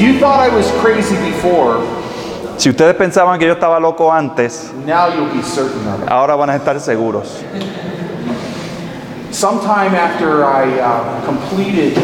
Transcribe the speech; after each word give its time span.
If 0.00 0.06
you 0.06 0.18
thought 0.18 0.40
I 0.40 0.48
was 0.48 0.64
crazy 0.80 1.14
before, 1.30 1.84
Si 2.56 2.70
ustedes 2.70 2.94
pensaban 2.94 3.38
que 3.38 3.46
yo 3.46 3.52
estaba 3.52 3.78
loco 3.78 4.10
antes, 4.10 4.72
now 4.86 5.08
you'll 5.08 5.30
be 5.30 5.42
certain 5.42 5.86
of 5.88 6.02
it. 6.02 6.08
ahora 6.10 6.36
van 6.36 6.48
a 6.48 6.56
estar 6.56 6.80
seguros. 6.80 7.42
Sometime 9.30 9.94
after 9.94 10.42
I 10.42 10.80
uh, 10.80 11.24
completed 11.26 11.98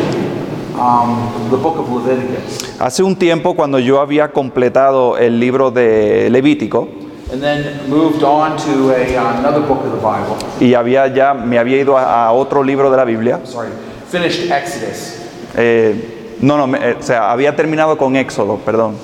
um, 0.79 1.48
the 1.50 1.56
book 1.56 1.79
of 1.79 1.88
Leviticus, 1.90 2.79
Hace 2.79 3.02
un 3.02 3.16
tiempo 3.16 3.54
cuando 3.54 3.79
yo 3.79 3.98
había 4.00 4.30
completado 4.30 5.16
el 5.16 5.40
libro 5.40 5.70
de 5.70 6.28
Levítico 6.28 6.88
and 7.32 7.40
then 7.42 7.88
moved 7.88 8.22
on 8.22 8.58
to 8.58 8.90
a, 8.94 9.16
uh, 9.16 9.38
another 9.38 9.60
book 9.66 9.80
of 9.85 9.93
the 9.93 10.00
Bible, 10.02 10.36
y 10.60 10.74
había 10.74 11.07
ya 11.08 11.32
me 11.32 11.58
había 11.58 11.79
ido 11.79 11.96
a, 11.96 12.26
a 12.26 12.32
otro 12.32 12.63
libro 12.63 12.90
de 12.90 12.96
la 12.99 13.04
Biblia, 13.07 13.40
sorry, 13.44 13.71
finished 14.10 14.50
Exodus, 14.50 15.16
eh, 15.57 16.15
no, 16.40 16.57
no, 16.57 16.67
me- 16.67 16.79
eh, 16.79 16.96
o 16.99 17.03
sea, 17.03 17.31
había 17.31 17.54
terminado 17.57 17.96
con 17.96 18.17
Éxodo, 18.17 18.57
perdón. 18.58 18.94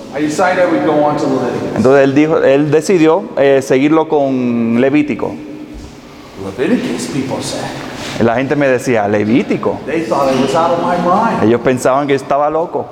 Entonces 1.77 2.05
él 2.05 2.15
dijo, 2.15 2.39
él 2.39 2.71
decidió 2.71 3.25
eh, 3.37 3.61
seguirlo 3.63 4.09
con 4.09 4.81
Levítico. 4.81 5.35
La 8.23 8.35
gente 8.35 8.57
me 8.57 8.69
decía, 8.69 9.09
Levítico. 9.09 9.79
They 9.87 10.03
thought 10.03 10.31
I 10.31 10.41
was 10.41 10.55
out 10.55 10.71
of 10.73 10.81
my 10.83 10.97
mind. 10.99 11.43
Ellos 11.45 11.61
pensaban 11.63 12.07
que 12.07 12.15
estaba 12.15 12.51
loco. 12.51 12.87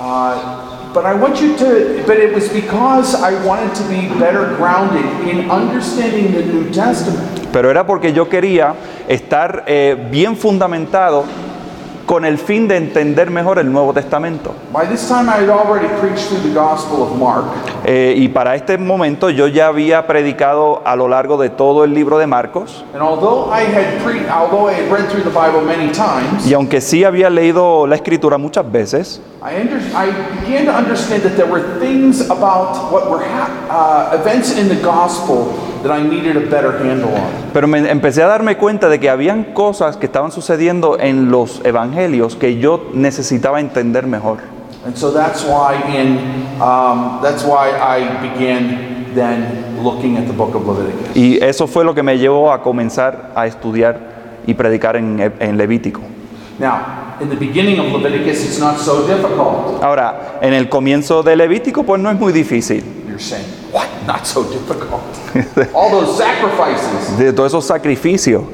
Uh, 0.00 0.92
but 0.94 1.04
I 1.04 1.14
want 1.14 1.40
you 1.40 1.56
to, 1.56 2.02
but 2.06 2.18
it 2.18 2.32
was 2.34 2.48
because 2.48 3.14
I 3.16 3.34
wanted 3.44 3.74
to 3.74 3.82
be 3.88 4.08
better 4.18 4.54
grounded 4.56 5.04
in 5.28 5.50
understanding 5.50 6.32
the 6.32 6.42
New 6.44 6.70
Testament. 6.70 7.48
Pero 7.52 7.70
era 7.70 7.84
porque 7.86 8.12
yo 8.12 8.28
quería 8.28 8.74
estar 9.08 9.64
eh, 9.66 9.96
bien 10.10 10.36
fundamentado 10.36 11.24
con 12.08 12.24
el 12.24 12.38
fin 12.38 12.66
de 12.66 12.76
entender 12.78 13.30
mejor 13.30 13.58
el 13.58 13.70
Nuevo 13.70 13.92
Testamento. 13.92 14.52
By 14.72 14.86
this 14.86 15.06
time, 15.06 15.28
I 15.28 15.42
had 15.42 15.50
already 15.50 15.88
preached 16.00 16.28
through 16.28 16.40
the 16.42 16.54
Gospel 16.54 17.02
of 17.02 17.14
Mark, 17.18 17.44
Eh, 17.84 18.14
y 18.16 18.28
para 18.28 18.54
este 18.54 18.78
momento 18.78 19.28
yo 19.28 19.46
ya 19.46 19.66
había 19.66 20.06
predicado 20.06 20.80
a 20.86 20.96
lo 20.96 21.06
largo 21.06 21.36
de 21.36 21.50
todo 21.50 21.84
el 21.84 21.92
libro 21.92 22.16
de 22.16 22.26
Marcos. 22.26 22.82
and 22.94 23.02
although 23.02 23.52
I 23.52 23.60
had 23.60 24.02
pre, 24.02 24.26
although 24.30 24.70
I 24.70 24.72
had 24.74 24.90
read 24.90 25.06
through 25.10 25.22
the 25.22 25.30
Bible 25.30 25.60
many 25.60 25.92
times, 25.92 26.46
Y 26.46 26.54
aunque 26.54 26.80
sí 26.80 27.04
había 27.04 27.28
leído 27.28 27.86
la 27.86 27.96
escritura 27.96 28.38
muchas 28.38 28.64
veces, 28.72 29.20
I, 29.42 30.08
that 35.82 35.92
I 35.92 36.02
needed 36.02 36.36
a 36.36 36.40
better 36.40 36.72
handle 36.78 37.10
on. 37.14 37.30
pero 37.52 37.66
me 37.68 37.78
empecé 37.90 38.22
a 38.22 38.26
darme 38.26 38.56
cuenta 38.56 38.88
de 38.88 38.98
que 38.98 39.08
habían 39.08 39.44
cosas 39.54 39.96
que 39.96 40.06
estaban 40.06 40.32
sucediendo 40.32 40.98
en 40.98 41.30
los 41.30 41.60
evangelios 41.64 42.36
que 42.36 42.58
yo 42.58 42.90
necesitaba 42.94 43.60
entender 43.60 44.06
mejor. 44.06 44.38
And 44.86 44.96
so 44.96 45.12
that's 45.12 45.44
why 45.44 45.74
in 45.94 46.18
um, 46.60 47.20
that's 47.22 47.44
why 47.44 47.70
I 47.70 48.22
began 48.22 49.12
then 49.14 49.82
looking 49.82 50.16
at 50.16 50.26
the 50.26 50.32
book 50.32 50.54
of 50.54 50.66
Leviticus. 50.66 51.16
Y 51.16 51.38
eso 51.42 51.66
fue 51.66 51.84
lo 51.84 51.94
que 51.94 52.02
me 52.02 52.18
llevó 52.18 52.52
a 52.52 52.62
comenzar 52.62 53.32
a 53.34 53.46
estudiar 53.46 53.98
y 54.46 54.54
predicar 54.54 54.96
en, 54.96 55.20
en 55.38 55.56
Levítico. 55.56 56.00
Now, 56.58 57.16
in 57.20 57.28
the 57.28 57.36
beginning 57.36 57.78
of 57.78 57.92
Leviticus, 57.92 58.44
it's 58.44 58.58
not 58.58 58.78
so 58.78 59.06
difficult. 59.06 59.82
Ahora, 59.82 60.38
en 60.40 60.54
el 60.54 60.68
comienzo 60.68 61.22
de 61.22 61.36
Levítico, 61.36 61.84
pues 61.84 62.00
no 62.00 62.10
es 62.10 62.18
muy 62.18 62.32
difícil. 62.32 62.82
You're 63.06 63.20
saying, 63.20 63.44
what? 63.72 63.88
Not 64.06 64.26
so 64.26 64.44
difficult. 64.44 65.02
All 65.74 65.90
those 65.90 66.16
sacrifices. 66.16 67.16
De 67.18 67.32
todos 67.32 67.52
esos 67.52 67.64
sacrificios. 67.66 68.44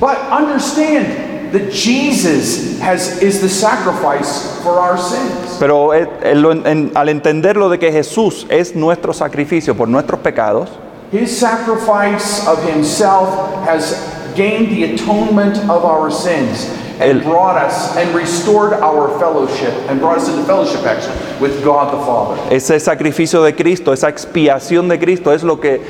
But 0.00 0.16
understand 0.30 1.52
that 1.52 1.72
Jesus 1.72 2.78
has 2.80 3.22
is 3.22 3.40
the 3.40 3.48
sacrifice 3.48 4.60
for 4.62 4.78
our 4.78 4.98
sins. 4.98 5.56
Pero 5.58 5.92
eh, 5.92 6.34
lo- 6.34 6.50
en- 6.52 6.92
al 6.94 7.08
entenderlo 7.08 7.68
de 7.70 7.78
que 7.78 7.90
Jesús 7.90 8.46
es 8.50 8.74
nuestro 8.76 9.12
sacrificio 9.12 9.74
por 9.76 9.88
nuestros 9.88 10.20
pecados, 10.20 10.68
His 11.10 11.34
sacrifice 11.38 12.46
of 12.46 12.62
himself 12.68 13.30
has 13.66 13.94
gained 14.36 14.68
the 14.70 14.94
atonement 14.94 15.56
of 15.70 15.84
our 15.84 16.10
sins 16.10 16.68
and 17.00 17.22
brought 17.22 17.56
us 17.56 17.96
and 17.96 18.14
restored 18.14 18.72
our 18.74 19.18
fellowship 19.18 19.72
and 19.88 20.00
brought 20.00 20.18
us 20.18 20.28
into 20.28 20.42
fellowship 20.44 20.84
actually 20.84 21.16
with 21.40 21.62
God 21.64 21.92
the 21.92 22.04
Father. 22.04 22.54
ese 22.54 22.82
sacrificio 22.82 23.42
de 23.44 23.54
Cristo, 23.54 23.92
esa 23.92 24.08
expiación 24.08 24.88
de 24.88 24.98
Cristo 24.98 25.32
es 25.32 25.42
lo 25.42 25.60
que 25.60 25.80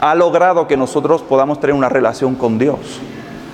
ha 0.00 0.14
logrado 0.14 0.66
que 0.68 0.76
nosotros 0.76 1.22
podamos 1.22 1.60
tener 1.60 1.74
una 1.74 1.88
relación 1.88 2.36
con 2.36 2.58
Dios. 2.58 3.00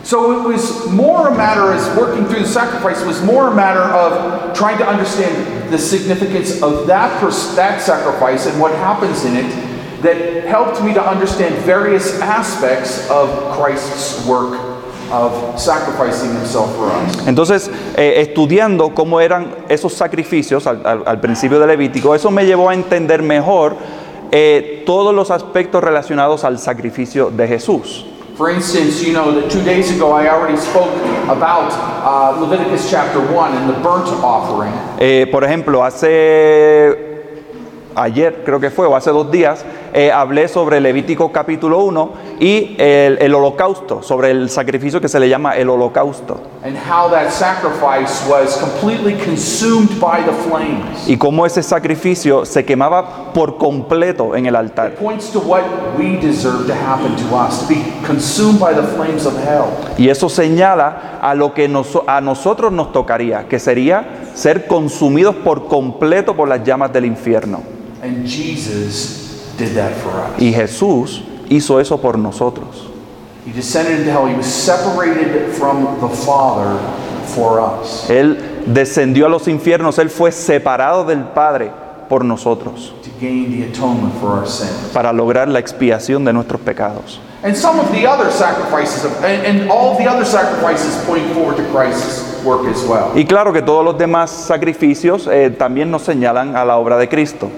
So 0.03 0.39
it 0.39 0.47
was 0.47 0.87
more 0.91 1.29
a 1.29 1.35
matter 1.35 1.73
as 1.73 1.89
working 1.97 2.27
through 2.27 2.41
the 2.41 2.47
sacrifice 2.47 3.01
it 3.01 3.07
was 3.07 3.23
more 3.23 3.49
a 3.49 3.55
matter 3.55 3.81
of 3.81 4.55
trying 4.55 4.77
to 4.77 4.87
understand 4.87 5.73
the 5.73 5.79
significance 5.79 6.61
of 6.63 6.87
that 6.89 7.19
pers- 7.21 7.55
that 7.57 7.81
sacrifice 7.81 8.45
and 8.47 8.61
what 8.61 8.75
happens 8.75 9.25
in 9.25 9.35
it 9.35 10.03
that 10.03 10.45
helped 10.45 10.83
me 10.85 10.93
to 10.93 11.03
understand 11.03 11.55
various 11.65 12.21
aspects 12.21 13.09
of 13.09 13.57
Christ's 13.57 14.27
work 14.27 14.74
of 15.13 15.33
sacrificing 15.61 16.31
himself 16.37 16.75
for 16.77 16.87
us. 16.89 17.27
Entonces, 17.29 17.71
eh, 17.97 18.15
estudiando 18.21 18.95
cómo 18.95 19.21
eran 19.21 19.55
esos 19.69 19.93
sacrificios 19.95 20.67
al, 20.67 20.81
al- 20.85 21.03
al 21.07 21.21
principio 21.21 21.59
de 21.61 21.67
Levítico, 21.67 22.15
eso 22.15 22.31
me 22.31 22.45
llevó 22.47 22.69
a 22.71 22.75
entender 22.75 23.23
mejor 23.23 23.77
eh, 24.33 24.83
todos 24.87 25.15
los 25.15 25.31
aspectos 25.31 25.83
relacionados 25.85 26.45
al 26.45 26.59
sacrificio 26.59 27.31
de 27.31 27.47
Jesús. 27.47 28.07
For 28.37 28.51
instance, 28.51 29.01
you 29.07 29.13
know 29.13 29.31
that 29.33 29.49
two 29.49 29.63
days 29.63 29.93
ago 29.93 30.13
I 30.19 30.27
already 30.29 30.57
spoke 30.57 30.91
about 31.29 31.71
uh, 32.05 32.41
Leviticus 32.41 32.91
chapter 32.91 33.21
1 33.21 33.53
and 33.57 33.69
the 33.73 33.79
burnt 33.81 34.09
offering. 34.25 34.73
Eh, 34.99 35.27
por 35.31 35.45
ejemplo, 35.45 35.85
hace 35.85 37.23
ayer, 37.95 38.43
creo 38.45 38.59
que 38.59 38.71
fue, 38.71 38.87
o 38.89 38.97
hace 38.97 39.11
dos 39.11 39.31
días, 39.31 39.65
eh, 39.95 40.11
hablé 40.13 40.49
sobre 40.49 40.81
Levítico 40.81 41.31
capítulo 41.33 41.79
1 41.85 42.13
y 42.41 42.75
el, 42.79 43.17
el 43.21 43.35
holocausto, 43.35 44.03
sobre 44.03 44.33
el 44.33 44.51
sacrificio 44.51 45.01
que 45.01 45.09
se 45.09 45.21
le 45.21 45.29
llama 45.29 45.53
el 45.57 45.71
holocausto. 45.71 46.41
and 46.65 46.77
how 46.77 47.09
that 47.11 47.31
sacrifice 47.31 48.27
was 48.29 48.57
completely 48.57 49.15
consumed 49.25 49.89
by 50.01 50.23
the 50.25 50.33
flames. 50.49 51.07
Y 51.09 51.17
cómo 51.17 51.47
ese 51.47 51.63
sacrificio 51.63 52.45
se 52.45 52.65
quemaba 52.65 53.33
por 53.33 53.57
completo 53.59 54.35
en 54.35 54.47
el 54.47 54.57
altar. 54.57 54.95
Y 59.97 60.09
eso 60.09 60.29
señala 60.29 61.19
a 61.21 61.35
lo 61.35 61.55
que 61.55 61.69
nos- 61.69 61.99
a 62.07 62.21
nosotros 62.21 62.73
nos 62.73 62.93
tocaría, 62.93 63.47
que 63.49 63.59
sería 63.59 64.23
ser 64.35 64.67
consumidos 64.67 65.35
por 65.37 65.69
completo 65.69 66.35
por 66.35 66.49
las 66.49 66.65
llamas 66.65 66.93
del 66.93 67.05
infierno. 67.05 67.61
And 68.03 68.27
Jesus 68.27 69.24
did 69.57 69.75
that 69.75 69.93
for 69.97 70.11
us. 70.11 70.41
Y 70.41 70.53
Jesús 70.53 71.23
hizo 71.49 71.81
eso 71.81 71.99
por 71.99 72.19
nosotros. 72.19 72.89
He 73.47 73.53
descended 73.53 74.01
into 74.01 74.11
hell. 74.11 74.27
He 74.27 74.35
was 74.35 74.47
separated 74.47 75.53
from 75.53 76.01
the 76.01 76.09
Father 76.09 76.79
for 77.35 77.61
us 77.61 78.09
Él 78.09 78.39
descendió 78.67 79.27
a 79.27 79.29
los 79.29 79.49
infiernos, 79.49 79.99
Él 79.99 80.11
fue 80.11 80.33
separado 80.33 81.05
del 81.05 81.25
Padre 81.25 81.71
por 82.09 82.25
nosotros, 82.25 82.95
to 83.03 83.11
gain 83.21 83.51
the 83.51 83.67
atonement 83.67 84.15
for 84.21 84.39
our 84.39 84.47
sins. 84.47 84.91
para 84.93 85.13
lograr 85.13 85.49
la 85.49 85.59
expiación 85.59 86.25
de 86.25 86.33
nuestros 86.33 86.61
pecados. 86.61 87.21
And 87.43 87.55
some 87.55 87.79
of 87.79 87.91
the 87.93 88.07
other 88.07 88.31
sacrifices, 88.31 89.05
of, 89.05 89.23
and, 89.23 89.45
and 89.47 89.71
all 89.71 89.93
of 89.93 89.99
the 89.99 90.07
other 90.07 90.25
sacrifices 90.25 90.97
point 91.05 91.27
forward 91.35 91.57
to 91.59 91.65
Christ's 91.73 92.43
work 92.43 92.67
as 92.67 92.83
well. 92.85 93.13
Y 93.15 93.25
claro 93.25 93.53
que 93.53 93.61
todos 93.61 93.85
los 93.85 93.99
demás 93.99 94.31
sacrificios 94.31 95.27
eh, 95.27 95.51
también 95.51 95.91
nos 95.91 96.03
señalan 96.03 96.57
a 96.57 96.65
la 96.65 96.79
obra 96.79 96.97
de 96.97 97.09
Cristo. 97.09 97.51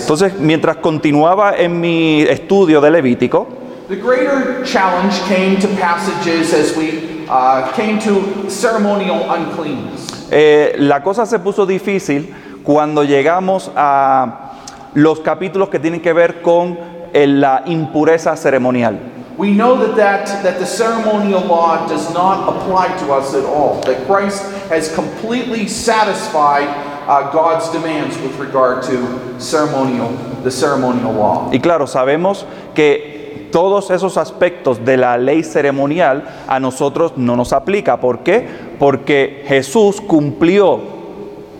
Entonces, 0.00 0.38
mientras 0.38 0.76
continuaba 0.76 1.56
en 1.56 1.80
mi 1.80 2.22
estudio 2.22 2.80
de 2.80 2.90
Levítico, 2.90 3.46
the 3.88 3.96
greater 3.96 4.62
challenge 4.64 5.20
came 5.28 5.56
to 5.60 5.68
passages 5.80 6.52
as 6.52 6.76
we 6.76 7.24
uh, 7.28 7.70
came 7.74 7.98
to 8.00 8.48
ceremonial 8.50 9.24
uncleanness. 9.30 10.06
eh, 10.30 10.74
la 10.78 11.02
cosa 11.02 11.24
se 11.26 11.38
puso 11.38 11.66
difícil 11.66 12.34
cuando 12.64 13.04
llegamos 13.04 13.70
a 13.76 14.52
los 14.94 15.20
capítulos 15.20 15.68
que 15.68 15.78
tienen 15.78 16.00
que 16.00 16.12
ver 16.12 16.42
con 16.42 16.78
eh, 17.12 17.26
la 17.26 17.62
impureza 17.66 18.36
ceremonial. 18.36 18.98
We 19.36 19.52
know 19.52 19.76
that, 19.86 19.96
that, 19.96 20.42
that 20.42 20.58
the 20.58 20.64
ceremonial 20.64 21.44
law 21.44 21.86
does 21.86 22.12
not 22.14 22.48
apply 22.48 22.88
to 22.98 23.12
us 23.12 23.34
at 23.34 23.44
all, 23.44 23.82
that 23.82 24.06
Christ 24.06 24.42
has 24.70 24.94
completely 24.94 25.68
satisfied 25.68 26.68
uh, 27.06 27.30
God's 27.32 27.70
demands 27.70 28.16
with 28.18 28.34
regard 28.38 28.82
to 28.84 29.38
ceremonial, 29.38 30.08
the 30.42 30.50
ceremonial 30.50 31.12
law. 31.12 31.50
Y 31.52 31.58
claro, 31.58 31.86
sabemos 31.86 32.46
que 32.74 33.48
todos 33.52 33.90
esos 33.90 34.16
aspectos 34.16 34.84
de 34.84 34.96
la 34.96 35.18
ley 35.18 35.42
ceremonial 35.42 36.24
a 36.48 36.58
nosotros 36.58 37.12
no 37.16 37.36
nos 37.36 37.52
aplica. 37.52 38.00
¿Por 38.00 38.20
qué? 38.20 38.48
Porque 38.78 39.44
Jesús 39.46 40.00
cumplió 40.00 40.80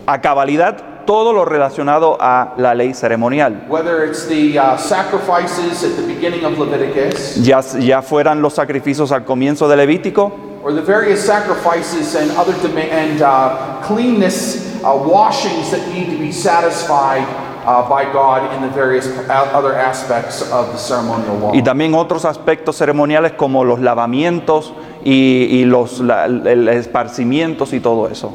a 0.07 0.21
cabalidad 0.23 0.96
todo 1.07 1.33
lo 1.33 1.45
relacionado 1.45 2.17
a 2.21 2.53
la 2.59 2.75
ley 2.75 2.93
ceremonial. 2.93 3.65
Whether 3.69 4.05
it's 4.05 4.27
the 4.29 4.59
uh, 4.59 4.77
sacrifices 4.77 5.83
at 5.85 5.97
the 5.97 6.03
beginning 6.07 6.45
of 6.45 6.59
Leviticus, 6.59 7.37
Ya, 7.43 7.61
ya 7.79 8.03
fueran 8.03 8.43
los 8.43 8.55
sacrificios 8.55 9.13
al 9.13 9.25
comienzo 9.25 9.69
de 9.69 9.77
Levítico, 9.77 10.33
or 10.63 10.73
the 10.75 10.83
various 10.83 11.21
sacrifices 11.25 12.15
and 12.17 12.31
other 12.37 12.53
and 12.91 13.23
uh, 13.23 13.81
cleanness 13.87 14.75
uh, 14.83 14.93
washings 14.97 15.71
that 15.71 15.81
need 15.95 16.11
to 16.11 16.19
be 16.19 16.33
satisfied 16.33 17.25
uh, 17.65 17.89
by 17.89 18.05
God 18.13 18.53
in 18.55 18.63
the 18.63 18.69
various 18.75 19.07
other 19.29 19.75
aspects 19.75 20.43
of 20.53 20.73
the 20.73 20.79
ceremonial 20.79 21.37
law. 21.39 21.53
Y 21.55 21.63
también 21.63 21.95
otros 21.95 22.25
aspectos 22.25 22.77
ceremoniales 22.77 23.33
como 23.33 23.65
los 23.65 23.79
lavamientos 23.81 24.73
y, 25.05 25.47
y 25.51 25.65
los 25.65 26.01
la- 26.01 26.27
el 26.27 26.69
esparcimientos 26.69 27.73
y 27.73 27.81
todo 27.81 28.09
eso. 28.09 28.35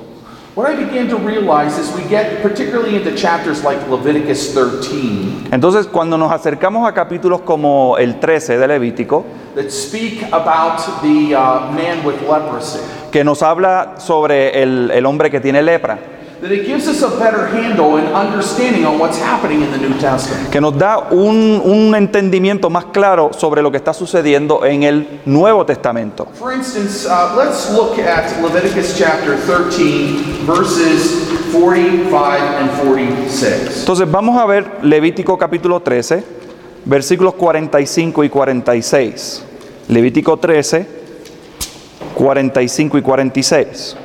What 0.54 0.70
I 0.70 0.76
began 0.76 1.08
to 1.08 1.16
realize 1.16 1.80
as 1.80 1.96
we 1.96 2.04
get 2.10 2.42
particularly 2.42 2.98
into 2.98 3.16
chapters 3.16 3.64
like 3.64 3.80
Leviticus 3.88 4.54
13 4.54 5.48
Entonces, 5.50 5.88
cuando 5.88 6.18
nos 6.18 6.30
acercamos 6.30 6.86
a 6.86 6.94
capítulos 6.94 7.40
como 7.42 7.98
el 7.98 8.20
13 8.20 8.58
de 8.58 8.68
Levítico, 8.68 9.24
that 9.56 9.72
speak 9.72 10.24
about 10.34 10.80
the 11.02 11.34
uh, 11.36 11.72
man 11.72 12.06
with 12.06 12.20
leprosy, 12.30 12.80
que 13.14 13.24
nos 13.24 13.42
habla 13.42 13.96
sobre 13.98 14.62
el, 14.62 14.92
el 14.92 15.06
hombre 15.06 15.32
que 15.32 15.40
tiene 15.40 15.62
lepra, 15.62 16.00
that 16.42 16.52
it 16.52 16.66
gives 16.66 16.88
us 16.88 17.04
a 17.04 17.10
better 17.20 17.48
handle 17.48 17.98
and 17.98 18.08
understanding 18.08 18.84
on 18.84 18.98
what's 18.98 19.18
happening 19.18 19.62
in 19.62 19.72
the 19.72 19.78
New 19.78 19.98
Testament. 20.00 20.50
que 20.52 20.60
nos 20.60 20.76
da 20.78 20.98
un, 21.12 21.62
un 21.64 21.94
entendimiento 21.96 22.70
más 22.70 22.86
claro 22.86 23.32
sobre 23.38 23.62
lo 23.62 23.70
que 23.72 23.78
está 23.78 23.94
sucediendo 23.94 24.66
en 24.66 24.84
el 24.84 25.22
Nuevo 25.26 25.66
Testamento. 25.66 26.28
For 26.34 26.52
instance, 26.54 27.06
uh, 27.08 27.36
let's 27.38 27.72
look 27.72 28.00
at 28.00 28.42
Leviticus 28.42 28.98
chapter 28.98 29.38
13, 29.38 30.46
verses 30.46 31.30
45 31.52 32.42
and 32.60 32.72
46. 32.88 33.82
Entonces 33.82 34.10
vamos 34.10 34.40
a 34.40 34.46
ver 34.46 34.80
Levítico 34.84 35.38
capítulo 35.38 35.80
13, 35.82 36.24
versículos 36.86 37.36
45 37.36 38.24
y 38.24 38.30
46. 38.30 39.44
Levítico 39.90 40.38
13, 40.38 40.88
45 42.16 42.98
y 42.98 43.02
46. 43.02 43.98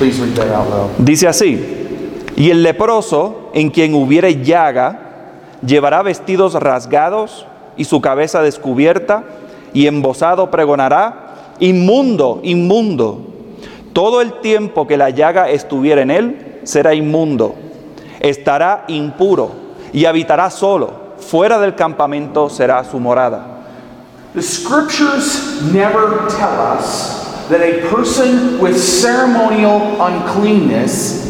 Please 0.00 0.18
read 0.18 0.34
that 0.34 0.48
out 0.48 0.70
loud. 0.70 0.90
Dice 0.96 1.28
así, 1.28 1.62
y 2.34 2.48
el 2.48 2.62
leproso 2.62 3.50
en 3.52 3.68
quien 3.68 3.94
hubiere 3.94 4.42
llaga, 4.42 5.58
llevará 5.62 6.02
vestidos 6.02 6.54
rasgados 6.54 7.44
y 7.76 7.84
su 7.84 8.00
cabeza 8.00 8.40
descubierta, 8.40 9.24
y 9.74 9.86
embosado 9.86 10.50
pregonará, 10.50 11.56
inmundo, 11.58 12.40
inmundo. 12.42 13.20
Todo 13.92 14.22
el 14.22 14.40
tiempo 14.40 14.86
que 14.86 14.96
la 14.96 15.10
llaga 15.10 15.50
estuviera 15.50 16.00
en 16.00 16.10
él, 16.10 16.60
será 16.62 16.94
inmundo. 16.94 17.54
Estará 18.20 18.86
impuro 18.88 19.50
y 19.92 20.06
habitará 20.06 20.48
solo. 20.48 21.10
Fuera 21.18 21.58
del 21.58 21.74
campamento 21.74 22.48
será 22.48 22.82
su 22.84 22.98
morada. 22.98 23.66
The 24.32 24.40
scriptures 24.40 25.60
never 25.70 26.26
tell 26.30 26.78
us 26.78 27.19
that 27.50 27.60
a 27.60 27.88
person 27.90 28.58
with 28.60 28.78
ceremonial 28.78 30.00
uncleanness 30.00 31.26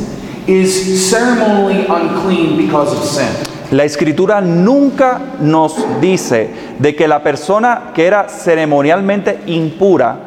is 0.47 1.11
ceremonially 1.11 1.87
unclean 1.87 2.57
because 2.57 2.93
of 2.93 3.05
sin. 3.05 3.29
La 3.71 3.85
escritura 3.85 4.41
nunca 4.41 5.21
nos 5.41 5.77
dice 6.01 6.51
de 6.79 6.95
que 6.97 7.07
la 7.07 7.23
persona 7.23 7.93
que 7.95 8.07
era 8.07 8.29
ceremonialmente 8.29 9.41
impura 9.47 10.19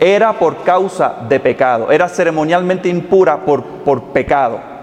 era 0.00 0.38
por 0.38 0.62
causa 0.62 1.14
de 1.28 1.38
pecado, 1.40 1.90
era 1.90 2.08
ceremonialmente 2.08 2.88
impura 2.88 3.44
por, 3.44 3.62
por 3.62 4.02
pecado. 4.12 4.75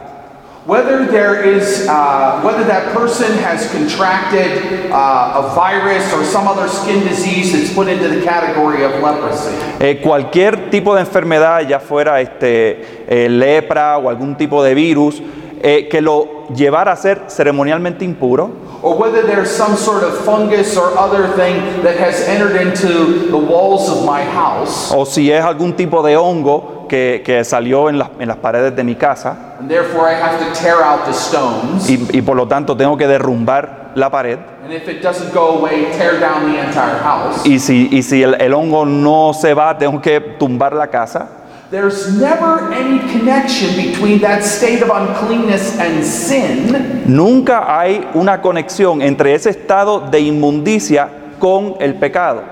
Whether 0.65 1.06
there 1.06 1.44
is, 1.44 1.89
uh, 1.89 2.39
whether 2.42 2.63
that 2.63 2.94
person 2.95 3.38
has 3.39 3.69
contracted 3.69 4.89
uh, 4.94 5.44
a 5.44 5.54
virus 5.54 6.13
or 6.13 6.24
some 6.24 6.48
other 6.48 6.69
skin 6.69 7.06
disease 7.06 7.51
that's 7.51 7.74
put 7.74 7.89
into 7.89 8.07
the 8.07 8.24
category 8.24 8.81
of 8.86 8.94
leprosy. 9.01 9.51
Eh, 9.81 10.00
cualquier 10.01 10.69
tipo 10.69 10.95
de 10.95 11.01
enfermedad, 11.01 11.68
ya 11.68 11.80
fuera 11.80 12.21
este, 12.21 13.04
eh, 13.10 13.27
lepra 13.27 13.98
o 13.98 14.07
algún 14.10 14.38
tipo 14.38 14.63
de 14.63 14.74
virus, 14.74 15.21
eh, 15.62 15.89
que 15.92 16.01
lo 16.01 16.48
llevara 16.56 16.94
a 16.94 16.95
ser 16.95 17.24
ceremonialmente 17.27 18.06
impuro, 18.06 18.51
or 18.81 18.95
whether 18.98 19.21
there's 19.21 19.50
some 19.51 19.75
sort 19.75 20.04
of 20.04 20.18
fungus 20.24 20.77
or 20.77 20.98
other 20.98 21.27
thing 21.36 21.83
that 21.83 21.98
has 21.98 22.21
entered 22.30 22.56
into 22.56 23.30
the 23.30 23.38
walls 23.38 23.89
of 23.89 24.06
my 24.06 24.24
house, 24.24 24.94
o 24.94 25.04
si 25.04 25.30
es 25.30 25.44
algún 25.44 25.75
tipo 25.75 26.01
de 26.01 26.15
hongo 26.15 26.73
que, 26.94 27.24
que 27.25 27.44
salió 27.44 27.90
en 27.90 27.98
las- 27.98 28.10
en 28.19 28.28
las 28.28 28.38
paredes 28.38 28.75
de 28.75 28.84
mi 28.84 28.94
casa, 28.94 29.56
and 29.60 29.68
therefore 29.68 30.07
I 30.12 30.13
have 30.13 30.38
to 30.38 30.45
tear 30.62 30.75
out 30.84 31.06
the 31.06 31.12
stones. 31.12 31.90
y, 31.90 32.07
y 32.18 32.22
por 32.22 32.36
lo 32.38 32.48
tanto 32.48 32.78
tengo 32.78 32.95
que 32.95 33.07
derrumbar 33.07 33.94
la 33.95 34.12
pared. 34.12 34.38
And 34.63 34.72
if 34.72 34.88
it 34.88 35.01
doesn't 35.01 35.34
go 35.34 35.57
away, 35.60 35.88
tear 35.98 36.19
down 36.19 36.51
the 36.51 36.60
entire 36.60 37.00
house. 37.04 37.44
Y 37.45 37.57
si, 37.57 37.90
y 37.92 38.04
si 38.04 38.22
el, 38.22 38.36
el 38.40 38.54
hongo 38.54 38.86
no 38.86 39.34
se 39.34 39.56
va, 39.56 39.75
tengo 39.75 40.00
que 40.00 40.19
tumbar 40.38 40.74
la 40.74 40.86
casa. 40.88 41.28
There's 41.72 42.12
never 42.19 42.72
any 42.72 43.00
connection 43.12 43.75
between 43.75 44.22
that 44.22 44.42
state 44.44 44.84
of 44.84 44.92
uncleanness 44.92 45.80
and 45.80 46.04
sin, 46.04 47.01
Nunca 47.07 47.63
hay 47.80 48.07
una 48.13 48.39
conexión 48.39 49.01
entre 49.01 49.34
ese 49.34 49.50
estado 49.50 50.00
de 50.00 50.19
inmundicia 50.19 51.10
con 51.39 51.74
el 51.80 51.96
pecado, 51.96 52.44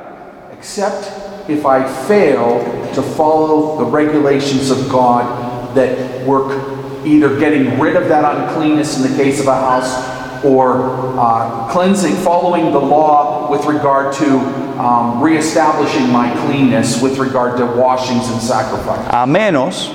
except 0.57 1.20
if 1.47 1.65
I 1.65 1.88
fail 2.07 2.59
to 2.93 3.01
follow 3.01 3.77
the 3.77 3.85
regulations 3.85 4.69
of 4.69 4.89
God 4.89 5.75
that 5.75 6.25
work 6.25 7.05
either 7.05 7.39
getting 7.39 7.79
rid 7.79 7.95
of 7.95 8.07
that 8.09 8.23
uncleanness 8.23 8.97
in 8.97 9.11
the 9.11 9.17
case 9.17 9.39
of 9.39 9.47
a 9.47 9.55
house 9.55 10.43
or 10.43 11.19
uh, 11.19 11.67
cleansing, 11.71 12.15
following 12.15 12.71
the 12.71 12.79
law 12.79 13.49
with 13.51 13.65
regard 13.65 14.13
to 14.15 14.39
um, 14.79 15.21
reestablishing 15.21 16.09
my 16.09 16.33
cleanness 16.45 17.01
with 17.01 17.17
regard 17.17 17.57
to 17.57 17.65
washings 17.65 18.27
and 18.29 18.41
sacrifice. 18.41 19.05
a 19.09 19.25
menos, 19.25 19.94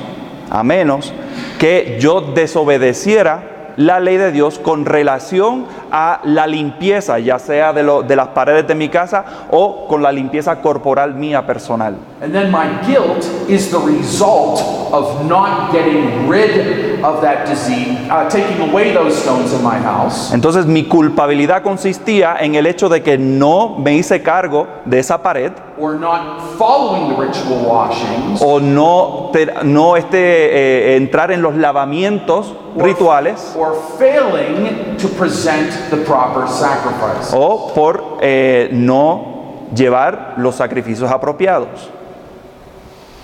a 0.51 0.63
menos 0.63 1.13
que 1.59 1.99
yo 2.01 2.21
desobedeciera 2.33 3.56
la 3.77 4.01
ley 4.01 4.17
de 4.17 4.33
Dios 4.33 4.59
con 4.59 4.85
relación 4.87 5.67
a 5.93 6.21
la 6.25 6.47
limpieza, 6.47 7.19
ya 7.19 7.39
sea 7.39 7.73
de, 7.73 7.83
lo- 7.83 8.03
de 8.03 8.17
las 8.17 8.29
paredes 8.29 8.67
de 8.67 8.75
mi 8.75 8.89
casa 8.89 9.25
o 9.51 9.87
con 9.87 10.03
la 10.03 10.11
limpieza 10.13 10.61
corporal 10.63 11.15
mía 11.15 11.47
personal. 11.47 11.95
And 12.23 12.33
then 12.33 12.51
my 12.51 12.67
guilt 12.87 13.25
is 13.49 13.71
the 13.71 13.79
result 13.79 14.61
of 14.93 15.25
not 15.29 15.73
getting 15.73 16.29
rid 16.31 16.86
of 17.07 17.21
that 17.23 17.47
disease, 17.47 17.97
uh, 18.11 18.29
taking 18.29 18.61
away 18.69 18.93
those 18.93 19.17
stones 19.17 19.53
in 19.53 19.63
my 19.63 19.79
house, 19.79 20.33
Entonces 20.33 20.67
mi 20.67 20.85
culpabilidad 20.85 21.63
consistía 21.63 22.37
en 22.41 22.57
el 22.57 22.67
hecho 22.67 22.89
de 22.89 23.01
que 23.01 23.17
no 23.17 23.77
me 23.79 23.95
hice 23.95 24.23
cargo 24.23 24.67
de 24.85 24.99
esa 24.99 25.23
pared 25.23 25.53
or 25.79 25.95
not 25.95 26.41
following 26.59 27.09
the 27.09 27.15
ritual 27.15 27.65
washings, 27.65 28.41
o 28.43 28.59
no, 28.59 29.31
te- 29.33 29.47
no 29.65 29.95
este, 29.97 30.17
eh, 30.17 30.97
entrar 30.97 31.31
en 31.31 31.43
los 31.43 31.55
lavamientos 31.55 32.53
rituales 32.77 33.55
or 33.57 33.77
failing 33.99 34.97
to 34.99 35.07
present 35.09 35.71
the 35.91 35.97
proper 35.99 36.49
sacrifice. 36.49 37.31
o 37.33 37.73
por 37.73 38.19
eh, 38.21 38.69
no 38.73 39.69
llevar 39.75 40.35
los 40.39 40.57
sacrificios 40.57 41.09
apropiados. 41.11 41.69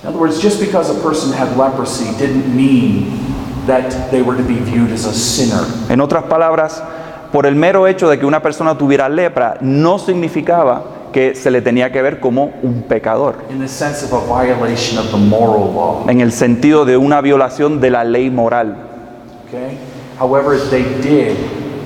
In 0.02 0.08
other 0.08 0.18
words, 0.18 0.40
just 0.40 0.60
because 0.60 0.90
a 0.90 1.00
person 1.00 1.32
had 1.32 1.56
leprosy 1.56 2.10
didn't 2.18 2.54
mean 2.54 3.31
that 3.66 4.10
they 4.10 4.22
were 4.22 4.36
to 4.36 4.42
be 4.46 4.54
viewed 4.54 4.92
as 4.92 5.04
a 5.06 5.12
sinner. 5.12 5.62
En 5.88 6.00
otras 6.00 6.24
palabras, 6.24 6.82
por 7.32 7.46
el 7.46 7.54
mero 7.54 7.86
hecho 7.86 8.08
de 8.08 8.18
que 8.18 8.26
una 8.26 8.42
persona 8.42 8.76
tuviera 8.76 9.08
lepra 9.08 9.56
no 9.60 9.98
significaba 9.98 10.82
que 11.12 11.34
se 11.34 11.50
le 11.50 11.60
tenía 11.60 11.92
que 11.92 12.00
ver 12.00 12.20
como 12.20 12.52
un 12.62 12.82
pecador, 12.88 13.36
In 13.50 13.58
the 13.60 13.68
sense 13.68 14.02
of 14.04 14.12
a 14.14 14.42
violation 14.44 14.98
of 14.98 15.10
the 15.10 15.16
moral 15.18 15.72
law. 15.74 16.04
en 16.08 16.20
el 16.20 16.32
sentido 16.32 16.84
de 16.84 16.96
una 16.96 17.20
violación 17.20 17.80
de 17.80 17.90
la 17.90 18.02
ley 18.04 18.30
moral. 18.30 18.76
Okay? 19.48 19.78
However, 20.18 20.58
they 20.70 20.82
did 21.02 21.36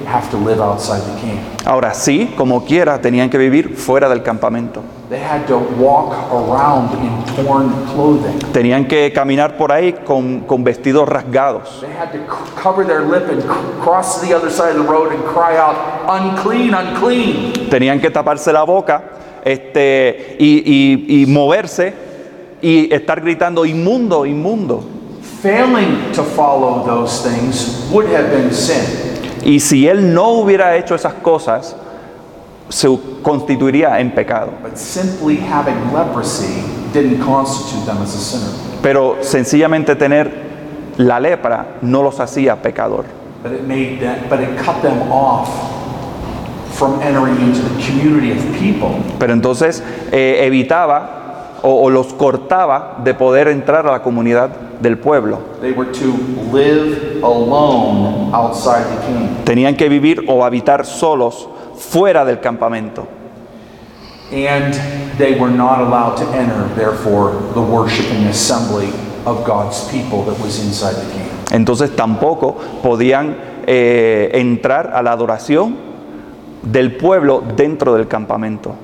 have 0.06 0.30
to 0.30 0.37
live 0.37 0.61
outside 0.62 1.00
the 1.00 1.21
camp. 1.21 1.40
Ahora 1.64 1.92
sí, 1.95 2.33
como 2.37 2.64
quiera, 2.64 3.00
tenían 3.00 3.28
que 3.28 3.38
vivir 3.38 3.75
fuera 3.76 4.09
del 4.09 4.23
campamento. 4.23 4.83
They 5.08 5.20
had 5.20 5.46
to 5.46 5.58
walk 5.78 6.12
around 6.32 6.90
in 6.98 7.44
torn 7.44 7.70
clothing. 7.94 8.40
Tenían 8.52 8.88
que 8.88 9.12
caminar 9.12 9.56
por 9.56 9.70
ahí 9.70 9.92
con, 10.04 10.40
con 10.40 10.64
vestidos 10.64 11.08
rasgados. 11.08 11.80
They 11.80 11.92
had 11.92 12.10
to 12.10 12.18
c- 12.18 12.60
cover 12.60 12.84
their 12.84 13.02
lip 13.02 13.28
and 13.30 13.40
c- 13.40 13.48
cross 13.84 14.18
to 14.20 14.26
the 14.26 14.34
other 14.34 14.50
side 14.50 14.70
of 14.76 14.84
the 14.84 14.90
road 14.90 15.12
and 15.12 15.22
cry 15.25 15.56
out, 15.58 15.76
unclean, 16.08 16.75
unclean. 16.75 17.52
Tenían 17.70 18.00
que 18.00 18.10
taparse 18.10 18.52
la 18.52 18.64
boca 18.64 19.04
este, 19.44 20.36
y, 20.40 20.62
y- 20.66 21.22
y 21.22 21.26
moverse 21.26 21.94
y 22.60 22.92
estar 22.92 23.20
gritando 23.20 23.64
inmundo, 23.64 24.26
inmundo. 24.26 24.82
Failing 25.40 26.10
to 26.14 26.25
follow 26.25 26.84
those 26.84 27.22
things 27.22 27.88
would 27.92 28.06
have 28.12 28.28
been 28.32 28.52
sin. 28.52 28.82
Y 29.44 29.60
si 29.60 29.86
él 29.86 30.12
no 30.12 30.30
hubiera 30.30 30.75
hecho 30.76 30.96
esas 30.96 31.14
cosas, 31.14 31.76
se 32.68 32.88
constituiría 33.23 34.00
en 34.00 34.11
pecado. 34.12 34.50
But 34.62 34.76
simply 34.76 35.37
having 35.37 35.75
leprosy 35.92 36.62
didn't 36.92 37.20
constitute 37.25 37.85
them 37.87 38.02
as 38.02 38.14
a 38.14 38.18
sinner. 38.18 38.50
Pero 38.82 39.18
sencillamente 39.20 39.96
tener 39.96 40.30
la 40.96 41.20
lepra 41.20 41.78
no 41.82 42.02
los 42.02 42.18
hacía 42.20 42.56
pecador. 42.62 43.04
But 43.42 43.52
it 43.52 43.62
made 43.62 44.00
that, 44.00 44.28
but 44.28 44.40
it 44.40 44.56
cut 44.58 44.82
them 44.82 45.11
off 45.12 45.49
from 46.73 47.00
entering 47.00 47.37
into 47.40 47.61
the 47.61 47.82
community 47.82 48.32
of 48.32 48.38
people. 48.58 48.90
Pero 49.18 49.32
entonces 49.32 49.82
eh, 50.12 50.40
evitaba 50.44 51.58
o, 51.62 51.85
o 51.85 51.90
los 51.90 52.12
cortaba 52.14 52.96
de 53.04 53.14
poder 53.14 53.49
entrar 53.49 53.87
a 53.87 53.92
la 53.92 54.02
comunidad 54.02 54.50
del 54.80 54.99
pueblo. 54.99 55.38
They 55.61 55.73
were 55.73 55.90
to 55.92 56.16
live 56.52 57.23
alone 57.23 58.30
outside 58.35 58.85
the 58.85 59.06
camp. 59.06 59.44
Tenían 59.44 59.76
que 59.76 59.88
vivir 59.88 60.25
o 60.28 60.44
habitar 60.44 60.85
solos 60.85 61.49
fuera 61.76 62.25
del 62.25 62.40
campamento. 62.40 63.06
And 64.33 64.75
they 65.18 65.38
were 65.38 65.50
not 65.50 65.80
allowed 65.80 66.16
to 66.16 66.25
enter, 66.37 66.66
therefore, 66.75 67.33
the 67.54 67.62
worshiping 67.62 68.25
assembly 68.26 68.88
of 69.25 69.45
God's 69.47 69.88
people 69.90 70.25
that 70.25 70.38
was 70.40 70.59
inside 70.59 70.95
the 70.97 71.12
camp. 71.12 71.33
Entonces 71.52 71.95
tampoco 71.95 72.56
podían 72.83 73.37
eh, 73.66 74.30
entrar 74.35 74.92
a 74.95 75.02
la 75.02 75.12
adoración 75.12 75.76
del 76.62 76.97
pueblo 76.97 77.42
dentro 77.56 77.95
del 77.95 78.09
campamento. 78.09 78.75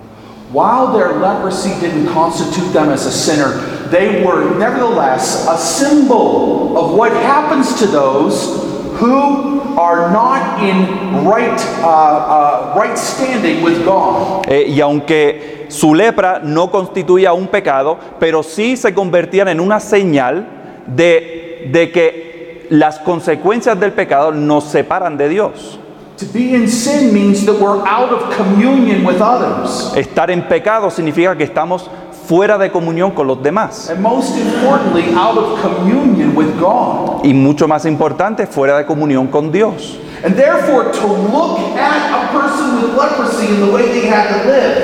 While 0.53 0.93
their 0.93 1.15
leprosy 1.15 1.71
didn't 1.81 2.13
constitute 2.13 2.73
them 2.73 2.91
as 2.91 3.07
a 3.07 3.11
sinner, 3.11 3.89
they 3.91 4.23
were 4.23 4.55
nevertheless 4.59 5.49
a 5.49 5.57
symbol 5.57 6.77
of 6.77 6.95
what 6.97 7.11
happens 7.13 7.79
to 7.81 7.87
those 7.87 8.72
who 9.03 9.77
are 9.77 10.13
not 10.13 10.63
in 10.63 11.27
right, 11.27 11.59
uh, 11.83 11.89
uh, 11.89 12.75
right 12.77 12.97
standing 12.97 13.63
with 13.63 13.85
God. 13.85 14.47
Eh, 14.49 14.69
y 14.69 14.81
aunque 14.81 15.67
su 15.69 15.95
lepra 15.95 16.39
no 16.43 16.71
constituía 16.71 17.33
un 17.33 17.49
pecado, 17.49 17.99
pero 18.21 18.45
sí 18.45 18.77
se 18.77 18.95
convertían 18.95 19.49
en 19.49 19.59
una 19.59 19.81
señal 19.81 20.47
de, 20.87 21.69
de 21.73 21.91
que 21.91 22.67
las 22.71 23.01
consecuencias 23.01 23.79
del 23.81 23.93
pecado 23.93 24.31
nos 24.31 24.65
separan 24.65 25.17
de 25.17 25.29
Dios. 25.29 25.79
To 26.19 26.27
be 26.33 26.55
in 26.55 26.69
sin 26.69 27.13
means 27.13 27.45
that 27.47 27.59
we're 27.59 27.85
out 27.85 28.13
of 28.13 28.37
communion 28.37 29.05
with 29.05 29.21
others. 29.21 29.93
Estar 29.97 30.31
en 30.31 30.43
pecado 30.43 30.89
significa 30.91 31.37
que 31.37 31.43
estamos 31.43 31.91
fuera 32.33 32.57
de 32.57 32.73
comunión 32.73 33.11
con 33.11 33.27
los 33.27 33.43
demás. 33.43 33.91
And 33.91 34.01
most 34.01 34.39
importantly, 34.39 35.05
out 35.15 35.37
of 35.37 35.61
communion 35.61 36.35
with 36.35 36.59
God. 36.59 37.23
Y 37.25 37.35
mucho 37.35 37.69
más 37.69 37.85
importante, 37.85 38.47
fuera 38.47 38.79
de 38.79 38.87
comunión 38.87 39.27
con 39.27 39.53
Dios. 39.53 39.99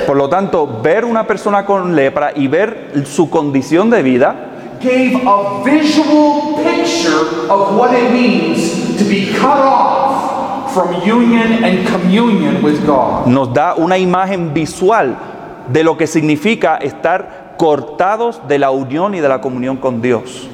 Por 0.05 0.15
lo 0.15 0.29
tanto, 0.29 0.79
ver 0.83 1.05
una 1.05 1.25
persona 1.25 1.65
con 1.65 1.95
lepra 1.95 2.33
y 2.35 2.47
ver 2.47 2.91
su 3.07 3.31
condición 3.31 3.89
de 3.89 4.03
vida 4.03 4.35
gave 4.79 5.19
a 5.25 5.63
visual 5.63 6.55
picture 6.63 7.49
of 7.49 7.75
what 7.75 7.93
it 7.95 8.11
means 8.11 8.95
to 8.95 9.03
be 9.05 9.33
cut 9.33 9.59
off 9.59 10.71
from 10.71 11.01
union 11.03 11.63
and 11.63 11.87
communion 11.87 12.63
with 12.63 12.85
God. 12.85 13.25
nos 13.25 13.51
da 13.51 13.73
una 13.75 13.97
imagen 13.97 14.53
visual 14.53 15.17
de 15.71 15.83
lo 15.83 15.97
que 15.97 16.07
significa 16.07 16.77
estar 16.77 17.38
cortados 17.59 18.39
de 18.47 18.57
la 18.57 18.71
unión 18.71 19.13
y 19.13 19.19
de 19.19 19.27
la 19.27 19.41
comunión 19.41 19.75
con 19.77 20.01
Dios. 20.01 20.47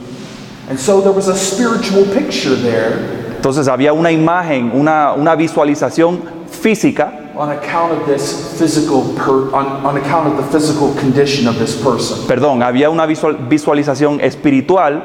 And 0.69 0.79
so 0.79 0.99
there 1.01 1.11
was 1.13 1.27
a 1.27 1.35
spiritual 1.35 2.03
picture 2.05 2.55
there 2.55 2.97
Entonces 3.35 3.67
había 3.67 3.93
una 3.93 4.11
imagen, 4.11 4.71
una, 4.73 5.13
una 5.13 5.35
visualización 5.35 6.19
física 6.49 7.13
on 7.37 7.51
account 7.51 7.91
of 7.91 8.07
this 8.07 8.55
physical 8.57 9.03
per, 9.15 9.53
on, 9.53 9.85
on 9.85 9.97
account 9.97 10.25
of 10.27 10.37
the 10.37 10.51
physical 10.51 10.91
condition 10.99 11.47
of 11.47 11.59
this 11.59 11.75
person. 11.75 12.17
perdón, 12.27 12.63
había 12.63 12.89
una 12.89 13.05
visual- 13.05 13.37
visualización 13.47 14.19
espiritual 14.21 15.03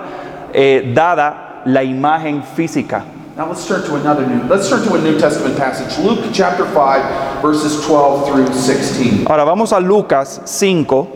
eh, 0.55 0.93
dada 0.95 1.61
la 1.67 1.83
imagen 1.83 2.43
física. 2.57 3.05
Now 3.37 3.49
let's 3.49 3.67
turn 3.67 3.83
to 3.85 3.97
another 3.97 4.27
new 4.27 4.43
let's 4.49 4.71
turn 4.71 4.83
to 4.89 4.95
a 4.95 4.99
New 4.99 5.19
Testament 5.19 5.59
passage. 5.59 5.99
Luke 6.03 6.31
chapter 6.33 6.65
5 6.65 7.43
verses 7.43 7.85
12 7.87 8.27
through 8.27 8.47
16. 8.55 9.27
Ahora 9.29 9.45
vamos 9.45 9.73
a 9.75 9.81
Lucas 9.81 10.41
5, 10.47 11.09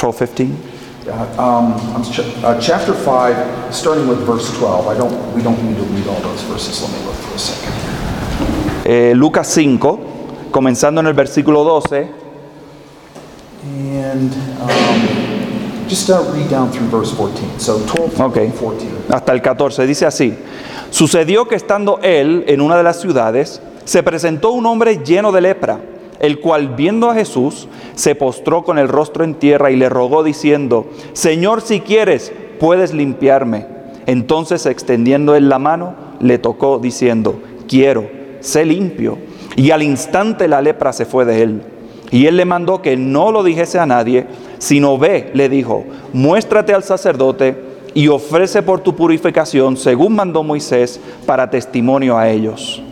12, 0.00 0.16
15. 0.16 0.56
Uh, 1.06 1.42
um, 1.42 1.74
ch- 2.10 2.20
uh, 2.44 2.58
chapter 2.58 2.94
5 2.94 3.36
starting 3.74 4.06
with 4.08 4.18
verse 4.26 4.50
12. 4.58 4.86
I 4.88 4.96
don't 4.96 5.12
we 5.34 5.42
don't 5.42 5.60
need 5.62 5.76
to 5.76 5.82
read 5.94 6.06
all 6.08 6.20
those 6.22 6.42
verses. 6.44 6.80
Let 6.82 6.90
me 6.92 7.04
look 7.06 7.14
for 7.16 7.34
a 7.34 7.38
second. 7.38 7.74
Eh, 8.86 9.12
Lucas 9.14 9.46
5, 9.54 9.98
comenzando 10.50 11.00
en 11.00 11.06
el 11.06 11.12
versículo 11.14 11.64
12, 11.64 12.08
And 13.62 14.32
um, 14.60 15.86
just 15.88 16.08
uh, 16.08 16.22
read 16.32 16.48
down 16.48 16.70
through 16.70 16.88
verse 16.88 17.12
14. 17.14 17.58
So 17.58 17.78
12 17.86 18.20
Ok. 18.20 18.36
and 18.38 18.54
14. 18.54 18.88
hasta 19.12 19.32
el 19.32 19.42
14, 19.42 19.86
dice 19.86 20.06
así, 20.06 20.34
sucedió 20.90 21.46
que 21.46 21.56
estando 21.56 21.98
él 22.02 22.44
en 22.46 22.60
una 22.62 22.76
de 22.76 22.82
las 22.82 23.00
ciudades, 23.00 23.60
se 23.84 24.02
presentó 24.02 24.50
un 24.52 24.64
hombre 24.66 25.02
lleno 25.04 25.30
de 25.32 25.40
lepra, 25.42 25.80
el 26.20 26.38
cual 26.38 26.74
viendo 26.76 27.10
a 27.10 27.14
Jesús, 27.14 27.66
se 27.94 28.14
postró 28.14 28.62
con 28.62 28.78
el 28.78 28.88
rostro 28.88 29.24
en 29.24 29.34
tierra 29.34 29.70
y 29.70 29.76
le 29.76 29.88
rogó 29.88 30.22
diciendo, 30.22 30.86
Señor, 31.14 31.62
si 31.62 31.80
quieres, 31.80 32.32
puedes 32.60 32.94
limpiarme. 32.94 33.66
Entonces, 34.06 34.66
extendiendo 34.66 35.34
él 35.34 35.48
la 35.48 35.58
mano, 35.58 35.94
le 36.20 36.38
tocó 36.38 36.78
diciendo, 36.78 37.40
quiero, 37.66 38.08
sé 38.40 38.64
limpio. 38.64 39.18
Y 39.56 39.70
al 39.70 39.82
instante 39.82 40.46
la 40.46 40.62
lepra 40.62 40.92
se 40.92 41.06
fue 41.06 41.24
de 41.24 41.42
él. 41.42 41.62
Y 42.10 42.26
él 42.26 42.36
le 42.36 42.44
mandó 42.44 42.82
que 42.82 42.96
no 42.96 43.32
lo 43.32 43.42
dijese 43.42 43.78
a 43.78 43.86
nadie, 43.86 44.26
sino 44.58 44.98
ve, 44.98 45.30
le 45.32 45.48
dijo, 45.48 45.84
muéstrate 46.12 46.74
al 46.74 46.82
sacerdote 46.82 47.56
y 47.94 48.08
ofrece 48.08 48.62
por 48.62 48.80
tu 48.80 48.94
purificación, 48.94 49.76
según 49.76 50.14
mandó 50.14 50.42
Moisés, 50.42 51.00
para 51.24 51.50
testimonio 51.50 52.18
a 52.18 52.28
ellos. 52.28 52.82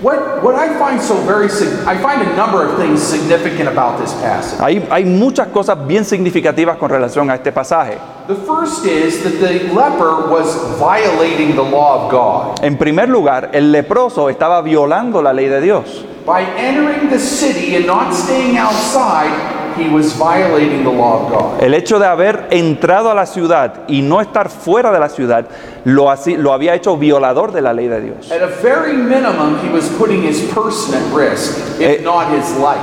What, 0.00 0.44
what 0.44 0.54
I 0.54 0.78
find 0.78 1.00
so 1.02 1.16
very, 1.26 1.48
sig- 1.48 1.84
I 1.84 1.96
find 1.98 2.22
a 2.22 2.36
number 2.36 2.62
of 2.64 2.78
things 2.78 3.02
significant 3.02 3.68
about 3.68 3.98
this 3.98 4.12
passage. 4.22 4.60
Hay, 4.60 4.86
hay 4.90 5.04
muchas 5.04 5.48
cosas 5.48 5.76
bien 5.88 6.04
significativas 6.04 6.76
con 6.76 6.88
relación 6.88 7.28
a 7.30 7.34
este 7.34 7.50
pasaje. 7.50 7.98
The 8.28 8.36
first 8.36 8.86
is 8.86 9.24
that 9.24 9.40
the 9.40 9.74
leper 9.74 10.28
was 10.30 10.54
violating 10.78 11.56
the 11.56 11.64
law 11.64 12.04
of 12.04 12.12
God. 12.12 12.62
En 12.64 12.76
primer 12.78 13.08
lugar, 13.08 13.50
el 13.52 13.72
leproso 13.72 14.30
estaba 14.30 14.62
violando 14.62 15.20
la 15.20 15.32
ley 15.32 15.48
de 15.48 15.60
Dios. 15.60 16.04
By 16.24 16.42
entering 16.56 17.10
the 17.10 17.18
city 17.18 17.74
and 17.74 17.84
not 17.86 18.14
staying 18.14 18.56
outside, 18.56 19.32
he 19.80 19.88
was 19.88 20.12
violating 20.14 20.84
the 20.84 20.90
law 20.90 21.22
of 21.22 21.30
God. 21.30 21.62
El 21.62 21.74
hecho 21.74 21.98
de 21.98 22.06
haber 22.06 22.46
entrado 22.50 23.10
a 23.10 23.14
la 23.14 23.26
ciudad 23.26 23.84
y 23.88 24.02
no 24.02 24.20
estar 24.20 24.48
fuera 24.48 24.90
de 24.92 24.98
la 25.00 25.08
ciudad 25.08 25.46
lo, 25.84 26.10
así- 26.10 26.36
lo 26.36 26.52
había 26.52 26.74
hecho 26.74 26.96
violador 26.96 27.52
de 27.52 27.62
la 27.62 27.72
ley 27.72 27.88
de 27.88 28.00
Dios. 28.00 28.30
At 28.32 28.42
a 28.42 28.46
very 28.62 28.94
minimum, 28.94 29.58
he 29.62 29.68
was 29.72 29.88
putting 29.98 30.22
his 30.22 30.40
person 30.54 30.94
at 30.94 31.12
risk, 31.14 31.58
if 31.80 32.00
Eh, 32.00 32.00
not 32.02 32.28
his 32.32 32.56
life. 32.58 32.78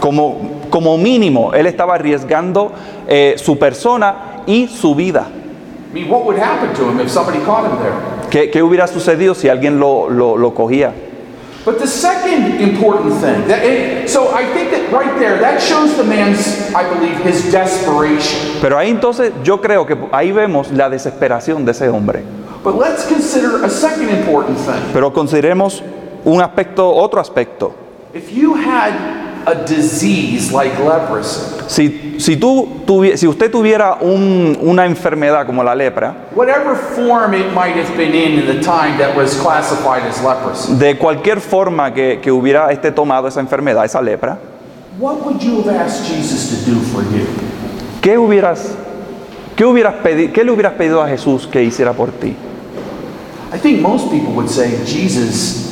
Como, 0.00 0.60
como 0.70 0.96
mínimo, 0.98 1.52
él 1.54 1.66
estaba 1.66 1.94
arriesgando 1.94 2.72
eh, 3.08 3.34
su 3.38 3.58
persona 3.58 4.42
y 4.46 4.68
su 4.68 4.94
vida. 4.94 5.26
I 5.90 5.94
mean, 5.94 6.10
what 6.10 6.24
would 6.24 6.38
happen 6.38 6.72
to 6.74 6.90
him 6.90 7.00
if 7.00 7.10
somebody 7.10 7.38
caught 7.44 7.64
him 7.64 7.78
there? 7.78 7.94
¿Qué, 8.30 8.50
qué 8.50 8.62
hubiera 8.62 8.86
sucedido 8.86 9.34
si 9.34 9.48
alguien 9.48 9.78
lo, 9.78 10.10
lo- 10.10 10.36
lo 10.36 10.52
cogía? 10.52 10.92
But 11.66 11.80
the 11.80 11.86
second 11.88 12.60
important 12.60 13.14
thing, 13.20 13.42
it, 13.50 14.08
so 14.08 14.32
I 14.32 14.46
think 14.54 14.70
that 14.70 14.88
right 14.92 15.18
there, 15.18 15.36
that 15.40 15.60
shows 15.60 15.96
the 15.96 16.04
man's, 16.04 16.72
I 16.72 16.88
believe, 16.88 17.18
his 17.24 17.50
desperation. 17.50 18.38
Pero 18.60 18.78
ahí 18.78 18.88
entonces 18.88 19.32
yo 19.42 19.60
creo 19.60 19.84
que 19.84 19.96
ahí 20.12 20.30
vemos 20.30 20.70
la 20.70 20.88
desesperación 20.88 21.64
de 21.64 21.72
ese 21.72 21.88
hombre. 21.88 22.22
But 22.62 22.76
let's 22.76 23.04
consider 23.08 23.64
a 23.64 23.68
second 23.68 24.10
important 24.10 24.56
thing. 24.58 24.80
Pero 24.92 25.12
consideremos 25.12 25.82
un 26.24 26.40
aspecto, 26.40 26.88
otro 26.88 27.20
aspecto. 27.20 27.74
If 28.14 28.30
you 28.30 28.54
had 28.54 29.25
a 29.46 29.54
disease 29.54 30.52
like 30.52 30.76
leprosy, 30.82 31.40
Si, 31.68 32.16
si, 32.18 32.36
tú, 32.36 32.82
tuvi- 32.86 33.16
si 33.16 33.26
usted 33.28 33.50
tuviera 33.50 33.96
un- 34.00 34.56
una 34.60 34.86
enfermedad 34.86 35.46
como 35.46 35.62
la 35.64 35.74
lepra, 35.74 36.14
whatever 36.34 36.74
form 36.76 37.34
it 37.34 37.52
might 37.54 37.76
have 37.76 37.96
been 37.96 38.14
in 38.14 38.40
in 38.40 38.46
the 38.46 38.60
time 38.60 38.96
that 38.98 39.16
was 39.16 39.34
classified 39.40 40.02
as 40.08 40.22
leprosy, 40.22 40.74
de 40.76 40.96
cualquier 40.98 41.40
forma 41.40 41.92
que, 41.94 42.20
que 42.20 42.30
hubiera 42.30 42.70
este 42.72 42.90
tomado 42.92 43.28
esa 43.28 43.40
enfermedad, 43.40 43.84
esa 43.84 44.00
lepra, 44.02 44.36
what 44.98 45.24
would 45.24 45.40
you 45.40 45.58
have 45.62 45.68
asked 45.76 46.04
Jesus 46.06 46.50
to 46.64 46.70
do 46.70 46.78
for 46.92 47.02
you? 47.04 47.24
¿qué, 48.00 48.16
hubieras, 48.18 48.74
qué, 49.56 49.64
hubieras 49.64 49.94
pedi- 50.02 50.32
qué 50.32 50.44
le 50.44 50.52
hubieras 50.52 50.74
pedido 50.74 51.02
a 51.02 51.08
Jesús 51.08 51.46
que 51.46 51.62
hiciera 51.62 51.92
por 51.92 52.10
ti? 52.12 52.34
I 53.52 53.58
think 53.58 53.80
most 53.80 54.10
people 54.10 54.32
would 54.34 54.48
say, 54.48 54.70
Jesus, 54.84 55.65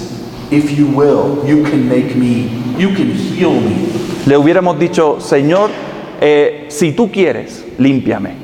if 0.56 0.70
you 0.78 0.86
will, 0.86 1.42
you 1.46 1.62
can 1.64 1.88
make 1.88 2.14
me, 2.16 2.48
you 2.78 2.88
can 2.94 3.10
heal 3.12 3.50
me. 3.52 3.88
Le 4.26 4.36
hubiéramos 4.36 4.78
dicho, 4.78 5.18
Señor, 5.20 5.70
eh, 6.20 6.66
si 6.68 6.92
tú 6.92 7.10
quieres, 7.10 7.64
límpiame. 7.78 8.42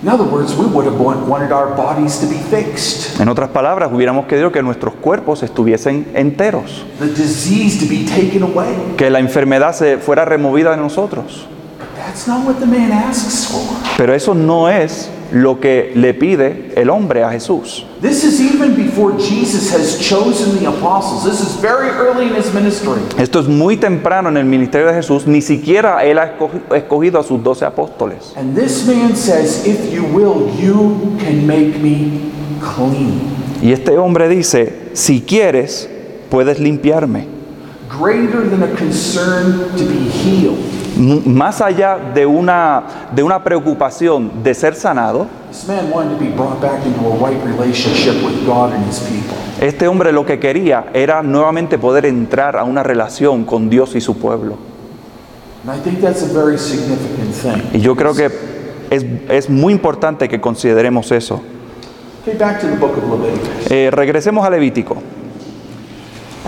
In 0.00 0.08
other 0.08 0.26
words, 0.26 0.54
we 0.56 0.66
would 0.66 0.86
have 0.86 1.00
want- 1.00 1.26
wanted 1.26 1.50
our 1.50 1.74
bodies 1.74 2.18
to 2.20 2.26
be 2.28 2.36
fixed, 2.36 3.18
En 3.20 3.28
otras 3.28 3.48
palabras, 3.50 3.90
hubiéramos 3.92 4.26
querido 4.26 4.52
que 4.52 4.62
nuestros 4.62 4.94
cuerpos 4.94 5.42
estuviesen 5.42 6.06
enteros, 6.14 6.84
the 7.00 7.06
disease 7.06 7.78
to 7.84 7.86
be 7.88 8.04
taken 8.04 8.44
away. 8.44 8.94
que 8.96 9.10
la 9.10 9.18
enfermedad 9.18 9.72
se 9.74 9.98
fuera 9.98 10.24
removida 10.24 10.70
de 10.70 10.76
nosotros. 10.76 11.46
That's 11.96 12.28
not 12.28 12.46
what 12.46 12.56
the 12.60 12.66
man 12.66 12.92
asks 12.92 13.46
for. 13.48 13.60
Pero 13.96 14.14
eso 14.14 14.34
no 14.34 14.68
es 14.68 15.10
lo 15.32 15.60
que 15.60 15.92
le 15.94 16.14
pide 16.14 16.72
el 16.76 16.88
hombre 16.90 17.22
a 17.22 17.30
Jesús. 17.30 17.84
This 18.00 18.24
is 18.24 18.40
even 18.40 18.74
before 18.76 19.12
Jesus 19.18 19.70
has 19.74 19.98
chosen 19.98 20.58
the 20.58 20.66
apostles. 20.68 21.24
This 21.24 21.40
is 21.40 21.60
very 21.60 21.88
early 21.90 22.28
in 22.28 22.34
his 22.34 22.52
ministry. 22.54 23.00
Esto 23.18 23.40
es 23.40 23.48
muy 23.48 23.76
temprano 23.76 24.28
en 24.28 24.36
el 24.36 24.44
ministerio 24.44 24.86
de 24.88 24.94
Jesús, 24.94 25.26
ni 25.26 25.40
siquiera 25.42 26.04
él 26.04 26.18
ha 26.18 26.36
escogi- 26.38 26.62
escogido 26.74 27.18
a 27.18 27.22
sus 27.24 27.42
doce 27.42 27.64
apóstoles. 27.64 28.32
And 28.36 28.56
this 28.56 28.86
man 28.86 29.14
says, 29.16 29.66
If 29.66 29.92
you 29.92 30.04
will, 30.04 30.48
you 30.58 31.16
can 31.18 31.46
make 31.46 31.78
me 31.82 32.30
clean. 32.60 33.20
Y 33.60 33.72
este 33.72 33.98
hombre 33.98 34.28
dice, 34.28 34.90
si 34.94 35.20
quieres, 35.20 35.88
puedes 36.30 36.60
limpiarme. 36.60 37.26
Greater 37.88 38.48
than 38.48 38.62
a 38.62 38.68
concern 38.76 39.70
to 39.76 39.84
be 39.84 40.08
healed. 40.08 40.58
Más 40.98 41.60
allá 41.60 41.96
de 42.12 42.26
una, 42.26 42.82
de 43.14 43.22
una 43.22 43.42
preocupación 43.44 44.42
de 44.42 44.52
ser 44.54 44.74
sanado, 44.74 45.26
This 45.50 45.66
man 45.66 45.90
wanted 45.92 46.18
to 46.18 46.24
be 46.24 46.30
brought 46.30 46.60
back 46.60 46.84
into 46.84 47.00
a 47.06 47.16
right 47.16 47.42
relationship 47.44 48.22
with 48.24 48.44
God 48.44 48.72
and 48.72 48.84
his 48.86 48.98
people. 49.00 49.36
este 49.60 49.86
hombre 49.88 50.12
lo 50.12 50.26
que 50.26 50.38
quería 50.38 50.86
era 50.92 51.22
nuevamente 51.22 51.78
poder 51.78 52.04
entrar 52.06 52.56
a 52.56 52.64
una 52.64 52.82
relación 52.82 53.44
con 53.44 53.70
Dios 53.70 53.94
y 53.94 54.00
su 54.00 54.18
pueblo. 54.18 54.56
And 55.66 55.76
I 55.76 55.82
think 55.82 56.00
that's 56.00 56.22
a 56.22 56.32
very 56.32 56.58
significant 56.58 57.32
thing. 57.32 57.78
Y 57.78 57.80
yo 57.80 57.94
creo 57.96 58.14
que 58.14 58.30
es, 58.90 59.04
es 59.28 59.48
muy 59.48 59.72
importante 59.72 60.28
que 60.28 60.40
consideremos 60.40 61.10
eso. 61.12 61.40
Eh, 63.70 63.90
regresemos 63.90 64.46
a 64.46 64.50
Levítico. 64.50 64.96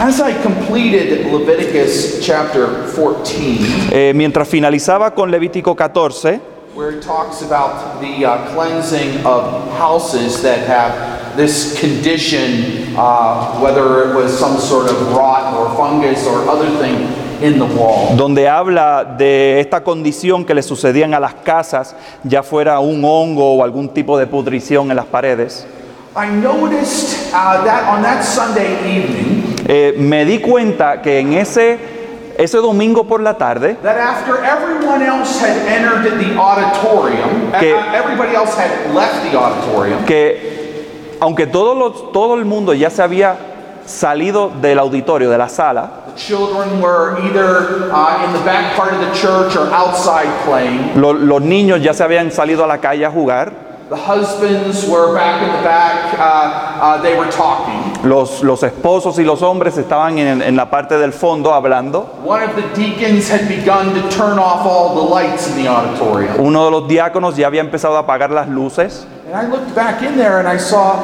As 0.02 0.18
I 0.18 0.32
completed 0.42 1.26
Leviticus 1.30 2.24
chapter 2.24 2.86
14, 2.96 3.90
Eh, 3.92 4.12
mientras 4.14 4.48
finalizaba 4.48 5.10
con 5.14 5.30
Levítico 5.30 5.76
14, 5.76 6.40
where 6.74 6.90
it 6.96 7.02
talks 7.04 7.42
about 7.42 8.00
the 8.00 8.24
uh, 8.24 8.50
cleansing 8.54 9.26
of 9.26 9.70
houses 9.78 10.40
that 10.40 10.66
have 10.66 11.36
this 11.36 11.78
condition, 11.78 12.96
uh, 12.96 13.60
whether 13.60 14.08
it 14.08 14.14
was 14.16 14.32
some 14.32 14.56
sort 14.58 14.88
of 14.88 15.14
rot 15.14 15.52
or 15.54 15.68
fungus 15.76 16.26
or 16.26 16.48
other 16.48 16.70
thing 16.78 17.06
in 17.42 17.58
the 17.58 17.66
wall. 17.66 18.16
donde 18.16 18.48
habla 18.48 19.04
de 19.04 19.60
esta 19.60 19.84
condición 19.84 20.46
que 20.46 20.54
le 20.54 20.62
sucedían 20.62 21.12
a 21.12 21.20
las 21.20 21.34
casas, 21.44 21.94
ya 22.24 22.42
fuera 22.42 22.80
un 22.80 23.04
hongo 23.04 23.56
o 23.56 23.62
algún 23.62 23.90
tipo 23.90 24.16
de 24.18 24.26
pudrición 24.26 24.90
en 24.90 24.96
las 24.96 25.06
paredes, 25.06 25.66
I 26.16 26.26
noticed 26.28 27.32
uh, 27.34 27.62
that 27.64 27.86
on 27.86 28.02
that 28.02 28.24
Sunday 28.24 28.72
evening, 28.96 29.39
eh, 29.72 29.94
me 29.96 30.24
di 30.24 30.40
cuenta 30.40 31.00
que 31.00 31.20
en 31.20 31.32
ese, 31.34 31.78
ese 32.36 32.58
domingo 32.58 33.04
por 33.04 33.20
la 33.22 33.34
tarde, 33.38 33.76
that 33.82 33.96
after 33.98 34.42
everyone 34.44 35.00
else 35.00 35.38
had 35.40 35.56
entered 35.68 36.18
the 36.18 36.36
auditorium, 36.36 37.52
Que- 37.60 37.74
uh, 37.74 37.92
everybody 37.94 38.34
else 38.34 38.54
had 38.56 38.92
left 38.92 39.22
the 39.30 39.38
auditorium, 39.38 40.04
que 40.06 41.16
aunque 41.20 41.46
todos 41.46 41.76
los- 41.76 42.12
todo 42.12 42.34
el 42.34 42.44
mundo 42.44 42.72
ya 42.74 42.90
se 42.90 43.00
había 43.02 43.36
salido 43.86 44.50
del 44.60 44.78
auditorio, 44.80 45.30
de 45.30 45.38
la 45.38 45.48
sala, 45.48 45.90
the 46.06 46.16
children 46.20 46.80
were 46.80 47.16
either 47.22 47.92
uh, 47.92 48.24
in 48.24 48.32
the 48.32 48.40
back 48.44 48.74
part 48.74 48.92
of 48.92 48.98
the 49.00 49.12
church 49.14 49.54
or 49.56 49.68
outside 49.72 50.26
playing. 50.44 50.92
lo- 51.00 51.12
los 51.12 51.40
niños 51.42 51.80
ya 51.82 51.92
se 51.94 52.02
habían 52.02 52.32
salido 52.32 52.64
a 52.64 52.66
la 52.66 52.78
calle 52.78 53.04
a 53.04 53.10
jugar, 53.10 53.52
The 53.90 53.96
husbands 53.96 54.86
were 54.88 55.12
back 55.14 55.42
in 55.42 55.48
the 55.50 55.62
back, 55.64 56.14
uh, 56.18 56.80
uh, 56.80 57.02
they 57.02 57.16
were 57.16 57.28
talking. 57.30 57.89
Los, 58.04 58.42
los 58.42 58.62
esposos 58.62 59.18
y 59.18 59.24
los 59.24 59.42
hombres 59.42 59.76
estaban 59.76 60.18
en, 60.18 60.40
en 60.42 60.56
la 60.56 60.70
parte 60.70 60.98
del 60.98 61.12
fondo 61.12 61.52
hablando, 61.52 62.06
One 62.24 62.42
of 62.44 62.54
the 62.56 62.62
deacons 62.80 63.30
had 63.30 63.46
begun 63.48 63.94
to 63.94 64.08
turn 64.08 64.38
off 64.38 64.64
all 64.66 64.94
the 64.94 65.14
lights 65.14 65.48
in 65.48 65.62
the 65.62 65.68
auditorium. 65.68 66.34
uno 66.38 66.64
de 66.64 66.70
los 66.70 66.88
diáconos 66.88 67.36
ya 67.36 67.46
había 67.46 67.60
empezado 67.60 67.96
a 67.96 68.00
apagar 68.00 68.30
las 68.30 68.48
luces, 68.48 69.06
And 69.32 69.36
I 69.36 69.48
looked 69.50 69.74
back 69.74 70.02
in 70.02 70.16
there 70.16 70.38
and 70.40 70.48
I 70.48 70.58
saw 70.58 70.96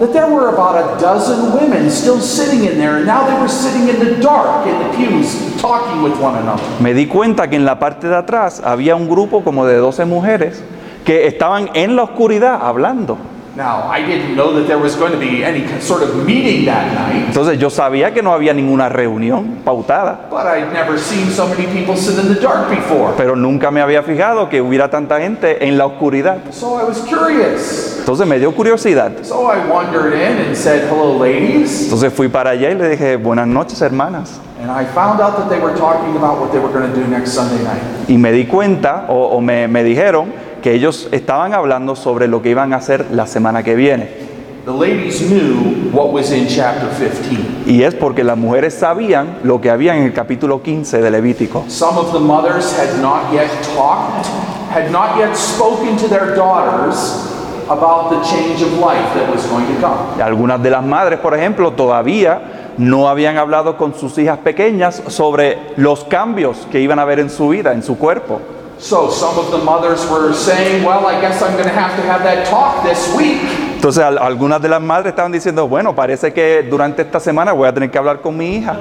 that 0.00 0.12
there 0.12 0.26
were 0.26 0.48
about 0.48 0.76
a 0.76 1.00
dozen 1.00 1.52
women 1.54 1.90
still 1.90 2.20
sitting 2.20 2.64
in 2.64 2.78
there, 2.78 2.96
and 2.96 3.06
now 3.06 3.24
they 3.26 3.38
were 3.40 3.48
sitting 3.48 3.88
in 3.88 3.98
the 4.00 4.20
dark 4.22 4.66
in 4.66 4.78
the 4.78 4.96
pews 4.96 5.60
talking 5.60 6.02
with 6.02 6.14
one 6.20 6.36
another. 6.36 6.62
Me 6.80 6.92
di 6.94 7.06
cuenta 7.06 7.48
que 7.48 7.56
en 7.56 7.64
la 7.64 7.78
parte 7.78 8.08
de 8.08 8.16
atrás 8.16 8.60
había 8.64 8.96
un 8.96 9.08
grupo 9.08 9.42
como 9.44 9.66
de 9.66 9.76
12 9.76 10.04
mujeres 10.06 10.62
que 11.04 11.26
estaban 11.26 11.70
en 11.74 11.96
la 11.96 12.02
oscuridad 12.04 12.58
hablando. 12.62 13.16
Now, 13.56 13.88
I 13.90 14.00
didn't 14.06 14.36
know 14.36 14.52
that 14.54 14.68
there 14.68 14.78
was 14.78 14.94
going 14.94 15.10
to 15.12 15.18
be 15.18 15.42
any 15.44 15.66
sort 15.80 16.02
of 16.04 16.14
meeting 16.24 16.64
that 16.66 16.94
night, 16.94 17.26
Entonces 17.26 17.58
yo 17.58 17.68
sabía 17.68 18.14
que 18.14 18.22
no 18.22 18.32
había 18.32 18.54
ninguna 18.54 18.88
reunión 18.88 19.58
pautada, 19.64 20.28
but 20.30 20.46
I'd 20.46 20.72
never 20.72 20.96
seen 20.98 21.28
so 21.30 21.48
many 21.48 21.66
people 21.66 21.96
sit 21.96 22.16
in 22.18 22.32
the 22.32 22.40
dark 22.40 22.70
before. 22.70 23.12
pero 23.16 23.34
nunca 23.34 23.70
me 23.72 23.80
había 23.80 24.02
fijado 24.04 24.48
que 24.48 24.60
hubiera 24.62 24.88
tanta 24.88 25.18
gente 25.20 25.66
en 25.66 25.76
la 25.76 25.86
oscuridad. 25.86 26.38
So 26.52 26.78
I 26.80 26.84
was 26.84 27.00
curious. 27.00 27.96
Entonces 27.98 28.26
me 28.26 28.38
dio 28.38 28.52
curiosidad. 28.52 29.24
So 29.24 29.46
I 29.50 29.58
wandered 29.68 30.14
in 30.14 30.46
and 30.46 30.56
said, 30.56 30.88
Hello, 30.88 31.18
ladies. 31.18 31.84
Entonces 31.84 32.12
fui 32.12 32.28
para 32.28 32.50
allá 32.50 32.70
y 32.70 32.74
le 32.74 32.88
dije, 32.90 33.16
buenas 33.16 33.48
noches 33.48 33.80
hermanas. 33.82 34.38
And 34.62 34.70
I 34.70 34.84
found 34.84 35.20
out 35.20 35.36
that 35.38 35.48
they 35.48 35.58
were 35.58 35.74
talking 35.76 36.16
about 36.16 36.38
what 36.38 36.52
they 36.52 36.60
were 36.60 36.72
going 36.72 36.88
to 36.88 36.94
do 36.94 37.06
next 37.08 37.32
Sunday 37.32 37.62
night. 37.64 37.82
Y 38.08 38.16
me 38.16 38.30
di 38.30 38.44
cuenta, 38.46 39.06
o, 39.08 39.36
o 39.36 39.40
me, 39.40 39.66
me 39.66 39.82
dijeron, 39.82 40.32
que 40.60 40.74
ellos 40.74 41.08
estaban 41.12 41.54
hablando 41.54 41.96
sobre 41.96 42.28
lo 42.28 42.42
que 42.42 42.50
iban 42.50 42.72
a 42.72 42.76
hacer 42.76 43.06
la 43.12 43.26
semana 43.26 43.62
que 43.62 43.74
viene. 43.74 44.30
The 44.64 44.72
ladies 44.72 45.22
knew 45.22 45.90
what 45.90 46.12
was 46.12 46.30
in 46.32 46.46
chapter 46.46 46.88
15. 46.90 47.64
Y 47.66 47.82
es 47.82 47.94
porque 47.94 48.22
las 48.22 48.36
mujeres 48.36 48.74
sabían 48.74 49.38
lo 49.42 49.60
que 49.60 49.70
había 49.70 49.96
en 49.96 50.02
el 50.04 50.12
capítulo 50.12 50.62
15 50.62 51.00
de 51.00 51.10
Levítico. 51.10 51.64
Some 51.68 51.98
of 51.98 52.12
the 52.12 52.20
mothers 52.20 52.76
had 52.78 53.00
not 53.00 53.32
yet 53.32 53.48
talked, 53.74 54.26
had 54.70 54.90
not 54.92 55.16
yet 55.16 55.34
spoken 55.34 55.96
to 55.96 56.08
their 56.08 56.34
daughters 56.36 57.26
about 57.70 58.10
the 58.10 58.20
change 58.28 58.62
of 58.62 58.72
life 58.78 59.14
that 59.14 59.32
was 59.34 59.46
going 59.46 59.66
to 59.66 59.80
come. 59.80 60.22
Algunas 60.22 60.62
de 60.62 60.70
las 60.70 60.84
madres, 60.84 61.18
por 61.20 61.34
ejemplo, 61.34 61.72
todavía 61.72 62.74
no 62.76 63.08
habían 63.08 63.38
hablado 63.38 63.78
con 63.78 63.94
sus 63.94 64.18
hijas 64.18 64.38
pequeñas 64.38 65.02
sobre 65.08 65.58
los 65.76 66.04
cambios 66.04 66.66
que 66.70 66.80
iban 66.80 66.98
a 66.98 67.02
haber 67.02 67.18
en 67.18 67.30
su 67.30 67.48
vida, 67.48 67.72
en 67.72 67.82
su 67.82 67.96
cuerpo. 67.96 68.40
So 68.80 69.10
some 69.10 69.38
of 69.38 69.50
the 69.50 69.58
mothers 69.58 70.08
were 70.10 70.32
saying, 70.32 70.82
Well, 70.84 71.06
I 71.06 71.20
guess 71.20 71.42
I'm 71.42 71.52
going 71.52 71.68
to 71.68 71.74
have 71.74 71.94
to 71.96 72.02
have 72.02 72.22
that 72.24 72.46
talk 72.48 72.82
this 72.82 73.14
week. 73.14 73.38
Entonces 73.76 74.02
al- 74.02 74.18
algunas 74.18 74.60
de 74.60 74.68
las 74.68 74.80
madres 74.80 75.10
estaban 75.12 75.32
diciendo, 75.32 75.68
bueno, 75.68 75.94
parece 75.94 76.32
que 76.32 76.62
durante 76.68 77.02
esta 77.02 77.20
semana 77.20 77.52
voy 77.52 77.68
a 77.68 77.72
tener 77.74 77.90
que 77.90 77.98
hablar 77.98 78.20
con 78.20 78.36
mi 78.36 78.56
hija. 78.56 78.76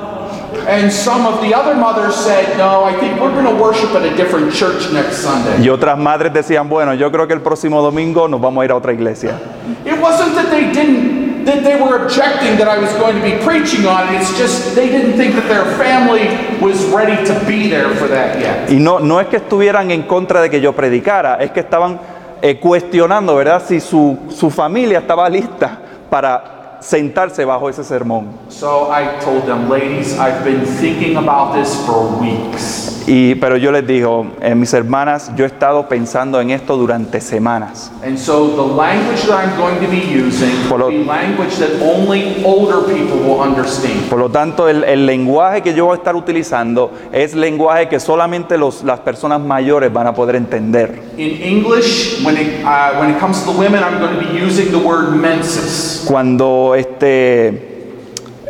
And 0.68 0.92
some 0.92 1.26
of 1.28 1.42
the 1.42 1.54
other 1.54 1.76
mothers 1.76 2.16
said, 2.16 2.58
No, 2.58 2.84
I 2.86 2.94
think 3.00 3.20
we're 3.20 3.32
going 3.34 3.46
to 3.46 3.62
worship 3.62 3.92
at 3.94 4.04
a 4.04 4.16
different 4.16 4.54
church 4.54 4.90
next 4.92 5.18
Sunday. 5.18 5.62
Y 5.64 5.70
otras 5.70 5.98
madres 5.98 6.32
decían, 6.34 6.68
bueno, 6.70 6.94
yo 6.94 7.12
creo 7.12 7.28
que 7.28 7.34
el 7.34 7.42
próximo 7.42 7.82
domingo 7.82 8.28
nos 8.28 8.40
vamos 8.42 8.62
a 8.62 8.66
ir 8.66 8.72
a 8.72 8.76
otra 8.76 8.94
iglesia. 8.94 9.38
It 9.86 10.00
wasn't 10.02 10.34
that 10.36 10.50
they 10.50 10.72
didn't, 10.72 11.19
that 11.50 11.64
they 11.64 11.76
were 11.82 12.06
objecting 12.06 12.58
that 12.58 12.68
I 12.68 12.78
was 12.78 12.92
going 12.94 13.16
to 13.16 13.22
be 13.22 13.44
preaching 13.44 13.86
on 13.86 14.14
it. 14.14 14.22
It's 14.22 14.38
just 14.38 14.76
they 14.76 14.90
didn't 14.90 15.18
think 15.18 15.36
that 15.36 15.48
their 15.50 15.66
family 15.78 16.30
was 16.62 16.86
ready 16.94 17.18
to 17.26 17.34
be 17.46 17.70
there 17.70 17.94
for 17.96 18.08
that 18.08 18.40
yet. 18.40 18.70
Y 18.70 18.80
no, 18.80 19.00
no 19.00 19.20
es 19.20 19.28
que 19.28 19.38
estuvieran 19.38 19.92
en 19.92 20.04
contra 20.04 20.42
de 20.42 20.50
que 20.50 20.62
yo 20.62 20.74
predicara, 20.74 21.38
es 21.42 21.52
que 21.52 21.62
estaban 21.62 22.00
eh, 22.42 22.60
cuestionando, 22.60 23.36
¿verdad? 23.36 23.64
Si 23.68 23.80
su, 23.80 24.18
su 24.30 24.50
familia 24.50 25.00
estaba 25.00 25.30
lista 25.30 25.78
para 26.10 26.78
sentarse 26.82 27.44
bajo 27.46 27.70
ese 27.70 27.84
sermón. 27.84 28.28
So 28.50 28.90
I 28.92 29.20
told 29.22 29.46
them, 29.46 29.70
ladies, 29.70 30.18
I've 30.18 30.44
been 30.44 30.66
thinking 30.66 31.18
about 31.18 31.54
this 31.54 31.76
for 31.86 32.08
weeks. 32.20 32.89
Y, 33.12 33.34
pero 33.36 33.58
yo 33.58 33.72
les 33.72 33.88
digo, 33.88 34.28
eh, 34.40 34.54
mis 34.54 34.72
hermanas, 34.72 35.32
yo 35.36 35.44
he 35.44 35.48
estado 35.48 35.88
pensando 35.90 36.40
en 36.42 36.52
esto 36.52 36.78
durante 36.78 37.20
semanas. 37.20 37.92
And 38.06 38.20
so 38.20 38.50
the 38.50 38.76
language 38.76 39.26
that 39.28 39.44
I'm 39.44 39.58
going 39.58 39.80
to 39.80 39.88
be 39.90 39.98
using 40.16 40.52
Por 40.70 40.78
lo- 40.80 40.90
will 40.90 41.00
be 41.00 41.06
language 41.06 41.56
that 41.58 41.82
only 41.82 42.36
older 42.46 42.82
people 42.86 43.18
will 43.18 43.42
understand. 43.42 44.08
Por 44.12 44.20
lo 44.20 44.30
tanto, 44.30 44.70
el, 44.70 44.84
el 44.84 45.08
lenguaje 45.08 45.64
que 45.64 45.74
yo 45.74 45.86
voy 45.86 45.96
a 45.96 45.98
estar 45.98 46.16
utilizando 46.16 46.92
es 47.12 47.34
lenguaje 47.34 47.90
que 47.90 48.00
solamente 48.00 48.60
los- 48.60 48.84
las 48.84 49.00
personas 49.00 49.42
mayores 49.42 49.92
van 49.92 50.06
a 50.06 50.14
poder 50.14 50.36
entender. 50.36 51.02
In 51.18 51.42
English, 51.42 52.24
when 52.24 52.38
it, 52.38 52.64
uh, 52.64 53.00
when 53.00 53.10
it 53.10 53.18
comes 53.20 53.44
to 53.44 53.52
the 53.52 53.58
women, 53.58 53.82
I'm 53.84 53.98
going 54.00 54.20
to 54.20 54.32
be 54.32 54.38
using 54.40 54.70
the 54.72 54.78
word 54.78 55.16
menses. 55.16 56.04
Cuando 56.08 56.76
este... 56.76 57.48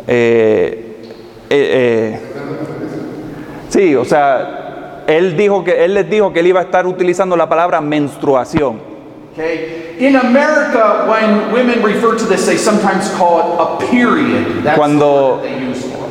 eh, 0.06 0.86
eh, 1.48 1.48
eh, 1.50 2.20
sí, 3.70 3.96
o 3.96 4.04
sea, 4.04 5.04
él, 5.06 5.36
dijo 5.36 5.64
que, 5.64 5.84
él 5.84 5.94
les 5.94 6.08
dijo 6.10 6.32
que 6.32 6.40
él 6.40 6.48
iba 6.48 6.60
a 6.60 6.64
estar 6.64 6.86
utilizando 6.86 7.36
la 7.36 7.48
palabra 7.48 7.80
menstruación. 7.80 8.80
Okay? 9.32 9.96
In 9.98 10.16
America, 10.16 11.06
when 11.08 11.52
women 11.52 11.82
refer 11.82 12.16
to 12.16 12.26
this, 12.26 12.46
they 12.46 12.58
sometimes 12.58 13.10
call 13.16 13.38
it 13.38 13.60
a 13.60 13.78
period. 13.90 14.62
That's 14.64 14.76
Cuando-. 14.76 15.42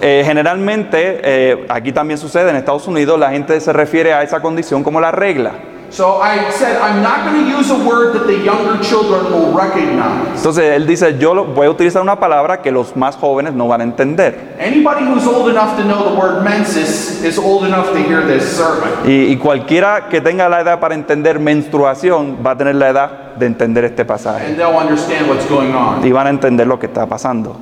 Eh, 0.02 0.24
generalmente, 0.26 1.19
eh, 1.24 1.65
aquí 1.67 1.91
también 1.91 2.17
sucede 2.17 2.50
en 2.50 2.56
Estados 2.56 2.88
Unidos, 2.88 3.19
la 3.19 3.32
gente 3.32 3.60
se 3.60 3.74
refiere 3.74 4.13
a 4.13 4.24
esa 4.24 4.41
condición 4.41 4.82
como 4.84 5.02
la 5.02 5.12
regla. 5.12 5.52
So 5.91 6.21
I 6.21 6.52
said, 6.52 6.78
I'm 6.78 7.02
not 7.02 7.25
going 7.25 7.43
to 7.45 7.49
use 7.49 7.71
a 7.71 7.78
word 7.88 8.13
that 8.13 8.28
the 8.28 8.38
younger 8.43 8.78
children 8.84 9.32
will 9.32 9.52
recognize. 9.54 10.38
Entonces 10.38 10.63
él 10.75 10.86
dice, 10.86 11.17
yo 11.19 11.34
lo- 11.34 11.45
voy 11.45 11.67
a 11.67 11.69
utilizar 11.71 12.02
una 12.02 12.19
palabra 12.19 12.62
que 12.62 12.71
los 12.71 12.95
más 12.95 13.15
jóvenes 13.15 13.54
no 13.54 13.67
van 13.67 13.82
a 13.82 13.84
entender. 13.84 14.56
Anybody 14.60 15.06
who's 15.06 15.25
old 15.25 15.49
enough 15.49 15.75
to 15.78 15.84
know 15.84 16.04
the 16.10 16.15
word 16.19 16.43
menses 16.43 17.23
is 17.23 17.38
old 17.38 17.65
enough 17.65 17.88
to 17.93 17.97
hear 17.99 18.21
this 18.25 18.43
sermon. 18.56 18.89
Y, 19.06 19.32
y 19.32 19.38
cualquiera 19.38 20.08
que 20.10 20.21
tenga 20.21 20.47
la 20.49 20.62
edad 20.62 20.80
para 20.80 20.93
entender 20.95 21.39
menstruación 21.39 22.38
va 22.45 22.52
a 22.52 22.58
tener 22.58 22.75
la 22.75 22.89
edad 22.89 23.10
de 23.39 23.45
entender 23.45 23.86
este 23.86 24.06
pasaje 24.06 24.45
and 24.45 24.58
they'll 24.58 24.78
understand 24.78 25.28
what's 25.30 25.45
going 25.49 25.73
on. 25.73 26.06
y 26.06 26.12
van 26.12 26.28
a 26.28 26.30
entender 26.30 26.67
lo 26.67 26.78
que 26.78 26.88
está 26.88 27.08
pasando. 27.08 27.58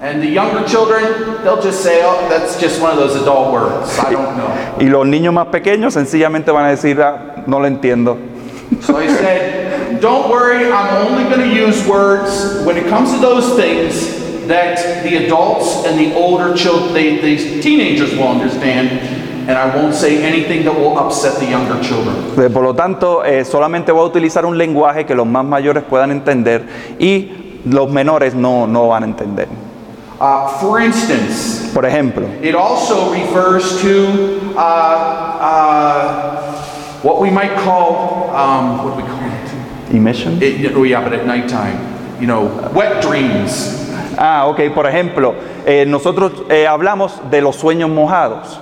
Oh. 4.08 4.82
Y 4.82 4.86
los 4.86 5.06
niños 5.06 5.34
más 5.34 5.48
pequeños 5.48 5.94
sencillamente 5.94 6.52
van 6.52 6.66
a 6.66 6.70
decir, 6.70 7.02
"Ah, 7.02 7.44
no 7.46 7.60
lo 7.60 7.68
entiendo. 7.68 8.18
So 8.82 8.98
I 8.98 9.08
said, 9.22 10.02
don't 10.02 10.30
worry, 10.30 10.72
I'm 10.72 11.08
only 11.08 11.24
going 11.24 11.40
to 11.50 11.56
use 11.56 11.88
words 11.88 12.62
when 12.66 12.78
it 12.78 12.88
comes 12.90 13.12
to 13.14 13.20
those 13.20 13.56
things 13.56 14.18
that 14.48 15.04
the 15.04 15.26
adults 15.26 15.86
and 15.86 15.98
the 15.98 16.14
older 16.16 16.54
children, 16.56 16.94
the, 16.94 17.18
the 17.22 17.62
teenagers 17.62 18.14
will 18.16 18.28
understand, 18.28 18.90
and 19.48 19.58
I 19.58 19.66
won't 19.76 19.94
say 19.94 20.24
anything 20.24 20.64
that 20.66 20.74
will 20.74 20.98
upset 20.98 21.40
the 21.40 21.46
younger 21.46 21.80
children. 21.82 22.52
Por 22.52 22.64
lo 22.64 22.74
tanto, 22.74 23.24
eh, 23.24 23.46
solamente 23.46 23.92
voy 23.92 24.04
a 24.04 24.08
utilizar 24.08 24.46
un 24.46 24.58
lenguaje 24.58 25.06
que 25.06 25.16
los 25.16 25.26
más 25.26 25.46
mayores 25.46 25.84
puedan 25.84 26.12
entender 26.12 26.66
y 27.00 27.62
los 27.66 27.90
menores 27.90 28.36
no, 28.36 28.68
no 28.68 28.90
van 28.90 29.04
a 29.04 29.06
entender. 29.06 29.48
Uh, 30.20 30.48
for 30.60 30.82
instance, 30.82 31.70
Por 31.74 31.86
ejemplo, 31.86 32.26
it 32.42 32.56
also 32.56 33.12
refers 33.14 33.80
to 33.82 34.40
uh, 34.58 35.38
uh, 35.40 36.42
what 37.04 37.22
we 37.22 37.30
might 37.30 37.56
call, 37.58 38.32
um, 38.36 38.84
what 38.84 38.98
do 38.98 39.04
we 39.04 39.08
call 39.08 39.20
it? 39.28 39.94
immersion. 39.96 40.42
it? 40.42 40.76
Oh, 40.76 40.84
yeah, 40.84 41.04
but 41.04 41.14
at 41.14 41.26
nighttime, 41.28 41.78
you 42.20 42.26
know, 42.28 42.48
wet 42.74 43.02
dreams. 43.02 43.86
Ah, 44.18 44.48
ok, 44.48 44.74
por 44.74 44.88
ejemplo, 44.88 45.36
eh, 45.66 45.86
nosotros 45.88 46.32
eh, 46.50 46.66
hablamos 46.66 47.22
de 47.30 47.42
los 47.42 47.56
sueños 47.56 47.90
mojados. 47.92 48.60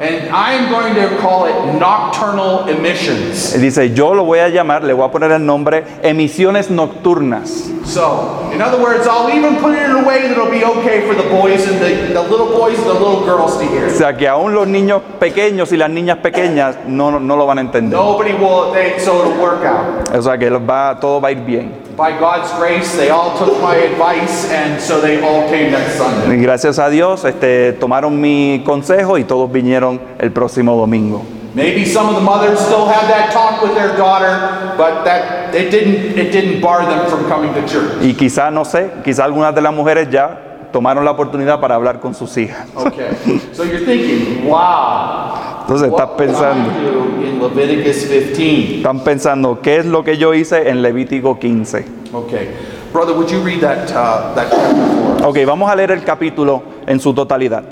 And 0.00 0.28
I'm 0.34 0.70
going 0.70 0.94
to 0.96 1.16
call 1.18 1.46
it 1.46 1.78
nocturnal 1.78 2.68
emissions. 2.68 3.52
Dice, 3.52 3.94
yo 3.94 4.12
lo 4.12 4.24
voy 4.24 4.40
a 4.40 4.48
llamar, 4.48 4.82
le 4.82 4.92
voy 4.92 5.06
a 5.06 5.10
poner 5.10 5.30
el 5.30 5.46
nombre, 5.46 5.84
emisiones 6.02 6.68
nocturnas. 6.68 7.70
So, 7.84 8.50
in 8.52 8.60
other 8.60 8.82
words, 8.82 9.06
I'll 9.06 9.30
even 9.30 9.56
put 9.56 9.74
it 9.74 9.82
in 9.82 9.92
a 9.92 10.04
way 10.04 10.26
that'll 10.26 10.50
be 10.50 10.64
okay 10.64 11.06
for 11.06 11.14
the 11.14 11.28
boys 11.28 11.68
and 11.68 11.80
the, 11.80 12.12
the 12.12 12.22
little 12.22 12.48
boys 12.48 12.76
and 12.78 12.86
the 12.88 12.94
little 12.94 13.24
girls 13.24 13.56
to 13.58 13.66
hear. 13.66 13.86
O 13.86 13.90
sea, 13.90 14.16
que 14.16 14.26
aún 14.26 14.52
los 14.54 14.66
niños 14.66 15.02
pequeños 15.20 15.70
y 15.72 15.76
las 15.76 15.90
niñas 15.90 16.18
pequeñas 16.18 16.76
no, 16.88 17.20
no 17.20 17.36
lo 17.36 17.46
van 17.46 17.58
a 17.58 17.60
entender. 17.60 17.96
Nobody 17.96 18.32
will, 18.32 18.72
they, 18.72 18.98
so 18.98 19.20
it'll 19.20 19.40
work 19.40 19.64
out. 19.64 20.08
O 20.12 20.22
sea, 20.22 20.36
que 20.36 20.50
va, 20.50 20.98
todo 20.98 21.20
va 21.20 21.28
a 21.28 21.32
ir 21.32 21.44
bien. 21.44 21.83
By 21.96 22.18
God's 22.18 22.52
grace, 22.58 22.96
they 22.96 23.10
all 23.10 23.38
took 23.38 23.60
my 23.62 23.76
advice, 23.76 24.50
and 24.50 24.80
so 24.80 25.00
they 25.00 25.22
all 25.22 25.48
came 25.48 25.70
next 25.70 25.96
Sunday. 25.96 26.36
Y 26.36 26.42
gracias 26.42 26.78
a 26.78 26.90
Dios, 26.90 27.24
este, 27.24 27.72
tomaron 27.74 28.20
mi 28.20 28.62
consejo 28.64 29.16
y 29.16 29.24
todos 29.24 29.50
vinieron 29.52 30.00
el 30.18 30.32
próximo 30.32 30.76
domingo. 30.76 31.24
Maybe 31.54 31.84
some 31.84 32.08
of 32.08 32.16
the 32.16 32.20
mothers 32.20 32.58
still 32.58 32.86
had 32.86 33.08
that 33.08 33.32
talk 33.32 33.62
with 33.62 33.74
their 33.74 33.96
daughter, 33.96 34.74
but 34.76 35.04
that 35.04 35.54
it 35.54 35.70
didn't 35.70 36.18
it 36.18 36.32
didn't 36.32 36.60
bar 36.60 36.84
them 36.84 37.08
from 37.08 37.28
coming 37.28 37.54
to 37.54 37.64
church. 37.68 38.02
Y 38.02 38.14
quizá, 38.14 38.50
no 38.50 38.64
sé, 38.64 38.90
quizá 39.04 39.24
algunas 39.24 39.54
de 39.54 39.60
las 39.60 39.72
mujeres 39.72 40.10
ya 40.10 40.36
tomaron 40.74 41.04
la 41.04 41.12
oportunidad 41.12 41.60
para 41.60 41.76
hablar 41.76 42.00
con 42.00 42.16
sus 42.16 42.36
hijas. 42.36 42.66
Okay, 42.74 43.06
so 43.52 43.62
you're 43.62 43.86
thinking, 43.86 44.48
wow, 44.48 45.60
Entonces 45.60 45.88
estás 45.88 46.10
pensando, 46.18 46.68
I 46.68 46.84
do 46.84 47.22
in 47.24 47.40
Leviticus 47.40 48.06
15? 48.06 48.76
están 48.78 49.04
pensando, 49.04 49.60
¿qué 49.62 49.76
es 49.76 49.86
lo 49.86 50.02
que 50.02 50.18
yo 50.18 50.34
hice 50.34 50.68
en 50.68 50.82
Levítico 50.82 51.38
15? 51.38 51.84
Okay, 52.12 52.48
brother, 52.92 53.14
would 53.14 53.28
you 53.28 53.40
read 53.44 53.60
that 53.60 53.88
uh, 53.92 54.34
that 54.34 54.50
chapter 54.50 54.74
for 54.74 55.20
us? 55.20 55.22
Ok, 55.22 55.46
vamos 55.46 55.70
a 55.70 55.76
leer 55.76 55.92
el 55.92 56.02
capítulo 56.02 56.64
en 56.88 56.98
su 56.98 57.14
totalidad. 57.14 57.62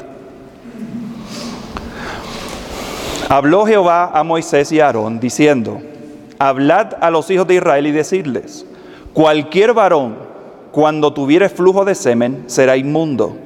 Habló 3.29 3.67
Jehová 3.67 4.13
a 4.15 4.23
Moisés 4.23 4.71
y 4.71 4.79
a 4.79 4.87
Aarón 4.87 5.19
diciendo, 5.19 5.81
Hablad 6.39 6.95
a 7.01 7.11
los 7.11 7.29
hijos 7.33 7.49
de 7.49 7.57
Israel 7.57 7.85
y 7.89 7.91
decirles, 7.91 8.65
cualquier 9.13 9.73
varón 9.75 10.15
cuando 10.73 11.13
tuviere 11.13 11.49
flujo 11.49 11.85
de 11.85 11.95
semen 11.95 12.45
será 12.47 12.77
inmundo, 12.77 13.37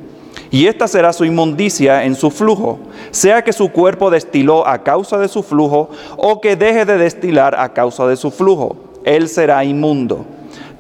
y 0.51 0.67
esta 0.67 0.87
será 0.87 1.13
su 1.13 1.25
inmundicia 1.25 2.05
en 2.05 2.15
su 2.15 2.31
flujo, 2.31 2.79
sea 3.11 3.43
que 3.43 3.53
su 3.53 3.71
cuerpo 3.71 4.11
destiló 4.11 4.67
a 4.67 4.83
causa 4.83 5.19
de 5.19 5.29
su 5.29 5.43
flujo 5.43 5.91
o 6.17 6.41
que 6.41 6.57
deje 6.57 6.85
de 6.85 6.99
destilar 6.99 7.55
a 7.59 7.73
causa 7.73 8.07
de 8.07 8.17
su 8.17 8.31
flujo, 8.31 8.77
él 9.05 9.29
será 9.29 9.65
inmundo. 9.65 10.25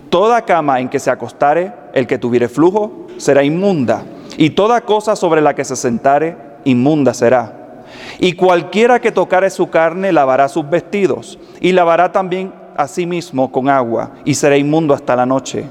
Toda 0.08 0.42
cama 0.42 0.80
en 0.80 0.88
que 0.88 1.00
se 1.00 1.10
acostare 1.10 1.72
el 1.92 2.06
que 2.06 2.18
tuviere 2.18 2.48
flujo 2.48 3.06
será 3.16 3.42
inmunda, 3.42 4.04
y 4.38 4.50
toda 4.50 4.80
cosa 4.82 5.16
sobre 5.16 5.40
la 5.40 5.54
que 5.54 5.64
se 5.64 5.74
sentare 5.74 6.36
inmunda 6.64 7.12
será. 7.12 7.82
Y 8.18 8.34
cualquiera 8.34 9.00
que 9.00 9.12
tocare 9.12 9.50
su 9.50 9.68
carne 9.68 10.12
lavará 10.12 10.48
sus 10.48 10.68
vestidos, 10.68 11.38
y 11.60 11.72
lavará 11.72 12.12
también 12.12 12.52
a 12.76 12.86
sí 12.86 13.04
mismo 13.04 13.50
con 13.50 13.68
agua, 13.68 14.12
y 14.24 14.34
será 14.34 14.56
inmundo 14.56 14.94
hasta 14.94 15.16
la 15.16 15.26
noche. 15.26 15.64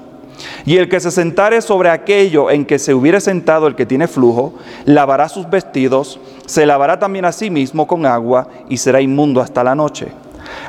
Y 0.66 0.78
el 0.78 0.90
que 0.90 1.00
se 1.00 1.12
sentare 1.12 1.62
sobre 1.62 1.90
aquello 1.90 2.50
en 2.50 2.66
que 2.66 2.80
se 2.80 2.94
hubiere 2.94 3.22
sentado 3.22 3.68
el 3.68 3.76
que 3.76 3.86
tiene 3.86 4.08
flujo, 4.08 4.54
lavará 4.86 5.30
sus 5.30 5.50
vestidos, 5.50 6.20
se 6.46 6.66
lavará 6.66 7.00
también 7.00 7.26
a 7.26 7.32
sí 7.32 7.50
mismo 7.50 7.88
con 7.88 8.06
agua, 8.06 8.48
y 8.70 8.78
será 8.78 9.02
inmundo 9.02 9.42
hasta 9.42 9.64
la 9.64 9.76
noche. 9.76 10.08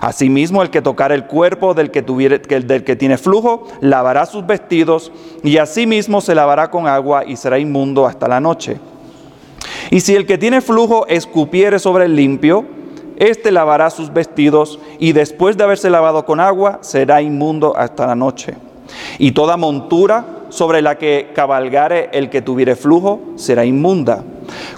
Asimismo, 0.01 0.63
el 0.63 0.71
que 0.71 0.83
tocare 0.83 1.15
el 1.15 1.27
cuerpo 1.27 1.75
del 1.75 1.91
que, 1.91 2.03
tuviere, 2.03 2.39
del 2.39 2.85
que 2.85 2.97
tiene 2.97 3.19
flujo, 3.19 3.67
lavará 3.81 4.27
sus 4.27 4.47
vestidos, 4.47 5.13
y 5.43 5.59
asimismo 5.59 6.21
se 6.21 6.35
lavará 6.35 6.71
con 6.71 6.87
agua, 6.87 7.25
y 7.27 7.37
será 7.37 7.59
inmundo 7.59 8.07
hasta 8.07 8.29
la 8.29 8.41
noche. 8.41 8.79
Y 9.91 10.01
si 10.01 10.15
el 10.15 10.27
que 10.27 10.39
tiene 10.39 10.61
flujo 10.61 11.07
escupiere 11.07 11.79
sobre 11.79 12.07
el 12.07 12.17
limpio, 12.17 12.65
éste 13.17 13.51
lavará 13.51 13.91
sus 13.91 14.13
vestidos 14.13 14.79
y 14.99 15.13
después 15.13 15.57
de 15.57 15.65
haberse 15.65 15.91
lavado 15.91 16.25
con 16.25 16.41
agua 16.41 16.79
será 16.83 17.23
inmundo 17.23 17.75
hasta 17.77 18.07
la 18.07 18.15
noche. 18.15 18.55
Y 19.19 19.33
toda 19.33 19.57
montura 19.57 20.25
sobre 20.49 20.83
la 20.83 20.97
que 20.97 21.33
cabalgare 21.35 22.11
el 22.13 22.31
que 22.31 22.43
tuviere 22.43 22.77
flujo 22.77 23.21
será 23.37 23.65
inmunda. 23.65 24.23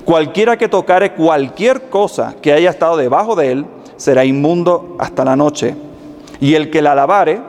Cualquiera 0.04 0.56
que 0.56 0.68
tocare 0.68 1.12
cualquier 1.12 1.90
cosa 1.90 2.34
que 2.40 2.52
haya 2.52 2.70
estado 2.70 2.96
debajo 2.96 3.36
de 3.36 3.52
él 3.52 3.66
será 3.96 4.24
inmundo 4.24 4.96
hasta 4.98 5.24
la 5.24 5.36
noche. 5.36 5.74
Y 6.40 6.54
el 6.54 6.70
que 6.70 6.82
la 6.82 6.94
lavare, 6.94 7.40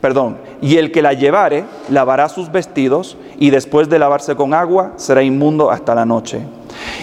perdón, 0.00 0.38
y 0.60 0.76
el 0.76 0.92
que 0.92 1.02
la 1.02 1.12
llevare 1.12 1.64
lavará 1.88 2.28
sus 2.28 2.50
vestidos 2.52 3.16
y 3.38 3.50
después 3.50 3.88
de 3.88 3.98
lavarse 3.98 4.36
con 4.36 4.54
agua 4.54 4.92
será 4.96 5.22
inmundo 5.22 5.70
hasta 5.70 5.94
la 5.94 6.04
noche. 6.04 6.42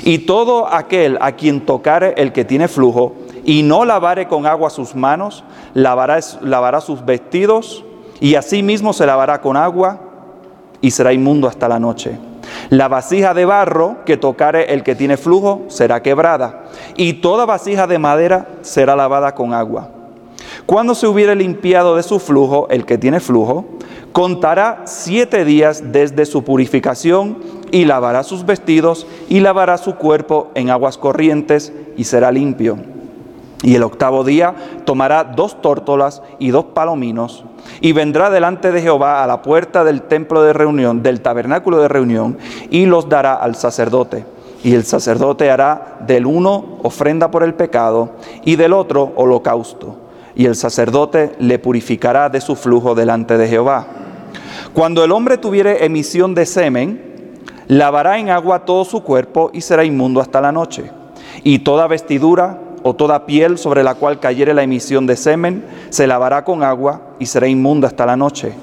Y 0.04 0.20
todo 0.20 0.68
aquel 0.68 1.18
a 1.22 1.34
quien 1.34 1.66
tocare 1.66 2.14
el 2.18 2.32
que 2.32 2.46
tiene 2.46 2.68
flujo 2.68 3.16
y 3.44 3.64
no 3.64 3.86
lavare 3.86 4.28
con 4.28 4.46
agua 4.46 4.70
sus 4.70 4.96
manos, 4.96 5.44
lavará, 5.74 6.20
lavará 6.42 6.82
sus 6.82 7.06
vestidos 7.06 7.85
y 8.20 8.36
asimismo 8.36 8.94
se 8.94 9.06
lavará 9.06 9.42
con 9.42 9.58
agua 9.58 10.00
y 10.82 10.92
será 10.92 11.14
inmundo 11.14 11.48
hasta 11.48 11.68
la 11.68 11.80
noche. 11.80 12.18
La 12.70 12.88
vasija 12.88 13.34
de 13.34 13.46
barro 13.46 13.98
que 14.06 14.18
tocare 14.18 14.74
el 14.74 14.84
que 14.84 14.96
tiene 14.96 15.18
flujo 15.18 15.64
será 15.68 16.02
quebrada 16.02 16.64
y 16.96 17.14
toda 17.14 17.46
vasija 17.46 17.88
de 17.88 18.00
madera 18.00 18.48
será 18.62 18.96
lavada 18.96 19.36
con 19.36 19.54
agua. 19.54 19.90
Cuando 20.66 20.96
se 20.96 21.08
hubiere 21.08 21.36
limpiado 21.36 21.96
de 21.96 22.04
su 22.04 22.20
flujo, 22.20 22.68
el 22.70 22.86
que 22.86 22.98
tiene 22.98 23.20
flujo, 23.20 23.66
contará 24.12 24.84
siete 24.86 25.46
días 25.46 25.92
desde 25.92 26.26
su 26.26 26.44
purificación 26.44 27.38
y 27.72 27.86
lavará 27.86 28.24
sus 28.24 28.46
vestidos 28.46 29.06
y 29.30 29.42
lavará 29.42 29.78
su 29.78 29.96
cuerpo 29.96 30.52
en 30.56 30.70
aguas 30.70 30.98
corrientes 30.98 31.74
y 31.98 32.06
será 32.06 32.32
limpio. 32.32 32.95
Y 33.64 33.76
el 33.76 33.84
octavo 33.84 34.24
día 34.24 34.54
tomará 34.86 35.24
dos 35.24 35.62
tórtolas 35.62 36.22
y 36.40 36.52
dos 36.52 36.66
palominos 36.66 37.46
y 37.82 37.94
vendrá 37.94 38.30
delante 38.30 38.72
de 38.72 38.82
Jehová 38.82 39.24
a 39.24 39.28
la 39.28 39.42
puerta 39.42 39.84
del 39.84 40.04
templo 40.04 40.44
de 40.44 40.54
reunión, 40.54 41.04
del 41.04 41.22
tabernáculo 41.22 41.80
de 41.80 41.88
reunión, 41.88 42.38
y 42.70 42.86
los 42.86 43.10
dará 43.10 43.34
al 43.36 43.56
sacerdote. 43.56 44.26
Y 44.64 44.74
el 44.74 44.84
sacerdote 44.84 45.52
hará 45.52 46.00
del 46.08 46.26
uno 46.26 46.80
ofrenda 46.82 47.30
por 47.30 47.44
el 47.44 47.54
pecado 47.54 48.12
y 48.44 48.56
del 48.56 48.74
otro 48.74 49.14
holocausto. 49.16 49.98
Y 50.36 50.46
el 50.46 50.56
sacerdote 50.56 51.34
le 51.40 51.60
purificará 51.60 52.30
de 52.30 52.42
su 52.42 52.56
flujo 52.56 52.96
delante 52.96 53.38
de 53.38 53.48
Jehová. 53.48 53.86
Cuando 54.74 55.04
el 55.04 55.12
hombre 55.12 55.38
tuviere 55.38 55.86
emisión 55.86 56.34
de 56.34 56.46
semen, 56.46 57.42
lavará 57.68 58.18
en 58.18 58.30
agua 58.30 58.66
todo 58.66 58.86
su 58.86 59.04
cuerpo 59.04 59.52
y 59.54 59.62
será 59.62 59.86
inmundo 59.86 60.20
hasta 60.20 60.42
la 60.42 60.52
noche. 60.52 60.92
Y 61.44 61.60
toda 61.60 61.88
vestidura 61.88 62.60
o 62.88 62.94
toda 62.94 63.26
piel 63.26 63.58
sobre 63.58 63.82
la 63.82 63.96
cual 63.96 64.20
cayere 64.20 64.54
la 64.54 64.62
emisión 64.62 65.08
de 65.08 65.16
semen, 65.16 65.66
se 65.90 66.06
lavará 66.06 66.44
con 66.44 66.62
agua 66.62 67.02
y 67.18 67.26
será 67.26 67.48
inmunda 67.48 67.88
hasta 67.88 68.06
la 68.06 68.16
noche. 68.16 68.54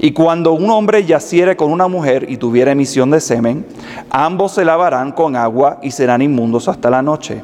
Y 0.00 0.12
cuando 0.12 0.52
un 0.52 0.68
hombre 0.68 1.06
yaciere 1.06 1.56
con 1.56 1.72
una 1.72 1.88
mujer 1.88 2.26
y 2.28 2.36
tuviera 2.36 2.72
emisión 2.72 3.10
de 3.10 3.20
semen, 3.20 3.64
ambos 4.10 4.52
se 4.52 4.66
lavarán 4.66 5.12
con 5.12 5.34
agua 5.34 5.78
y 5.82 5.92
serán 5.92 6.20
inmundos 6.20 6.68
hasta 6.68 6.90
la 6.90 7.00
noche. 7.00 7.42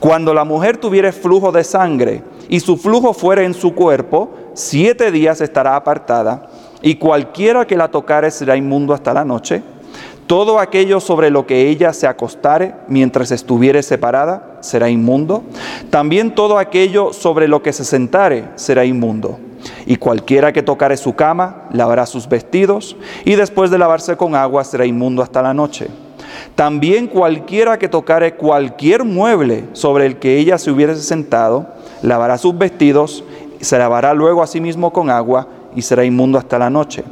Cuando 0.00 0.34
la 0.34 0.42
mujer 0.42 0.78
tuviere 0.78 1.12
flujo 1.12 1.52
de 1.52 1.62
sangre 1.62 2.24
y 2.48 2.58
su 2.58 2.76
flujo 2.76 3.14
fuere 3.14 3.44
en 3.44 3.54
su 3.54 3.72
cuerpo, 3.72 4.30
siete 4.54 5.12
días 5.12 5.40
estará 5.40 5.76
apartada, 5.76 6.48
y 6.82 6.96
cualquiera 6.96 7.68
que 7.68 7.76
la 7.76 7.86
tocare 7.86 8.32
será 8.32 8.56
inmundo 8.56 8.94
hasta 8.94 9.14
la 9.14 9.24
noche. 9.24 9.62
Todo 10.26 10.60
aquello 10.60 11.00
sobre 11.00 11.30
lo 11.30 11.46
que 11.46 11.68
ella 11.68 11.92
se 11.92 12.06
acostare 12.06 12.74
mientras 12.88 13.30
estuviere 13.32 13.82
separada 13.82 14.58
será 14.60 14.88
inmundo. 14.88 15.42
También 15.90 16.34
todo 16.34 16.58
aquello 16.58 17.12
sobre 17.12 17.48
lo 17.48 17.62
que 17.62 17.72
se 17.72 17.84
sentare 17.84 18.44
será 18.54 18.84
inmundo. 18.84 19.38
Y 19.86 19.96
cualquiera 19.96 20.52
que 20.52 20.62
tocare 20.62 20.96
su 20.96 21.14
cama, 21.14 21.68
lavará 21.72 22.06
sus 22.06 22.28
vestidos, 22.28 22.96
y 23.24 23.34
después 23.34 23.70
de 23.70 23.78
lavarse 23.78 24.16
con 24.16 24.34
agua 24.34 24.64
será 24.64 24.86
inmundo 24.86 25.22
hasta 25.22 25.42
la 25.42 25.54
noche. 25.54 25.88
También 26.54 27.06
cualquiera 27.06 27.78
que 27.78 27.88
tocare 27.88 28.34
cualquier 28.34 29.04
mueble 29.04 29.64
sobre 29.72 30.06
el 30.06 30.18
que 30.18 30.38
ella 30.38 30.58
se 30.58 30.70
hubiese 30.70 30.96
sentado, 31.02 31.66
lavará 32.02 32.38
sus 32.38 32.56
vestidos, 32.56 33.24
se 33.60 33.78
lavará 33.78 34.14
luego 34.14 34.42
a 34.42 34.46
sí 34.46 34.60
mismo 34.60 34.92
con 34.92 35.10
agua, 35.10 35.48
y 35.74 35.82
será 35.82 36.04
inmundo 36.04 36.38
hasta 36.38 36.58
la 36.58 36.70
noche. 36.70 37.04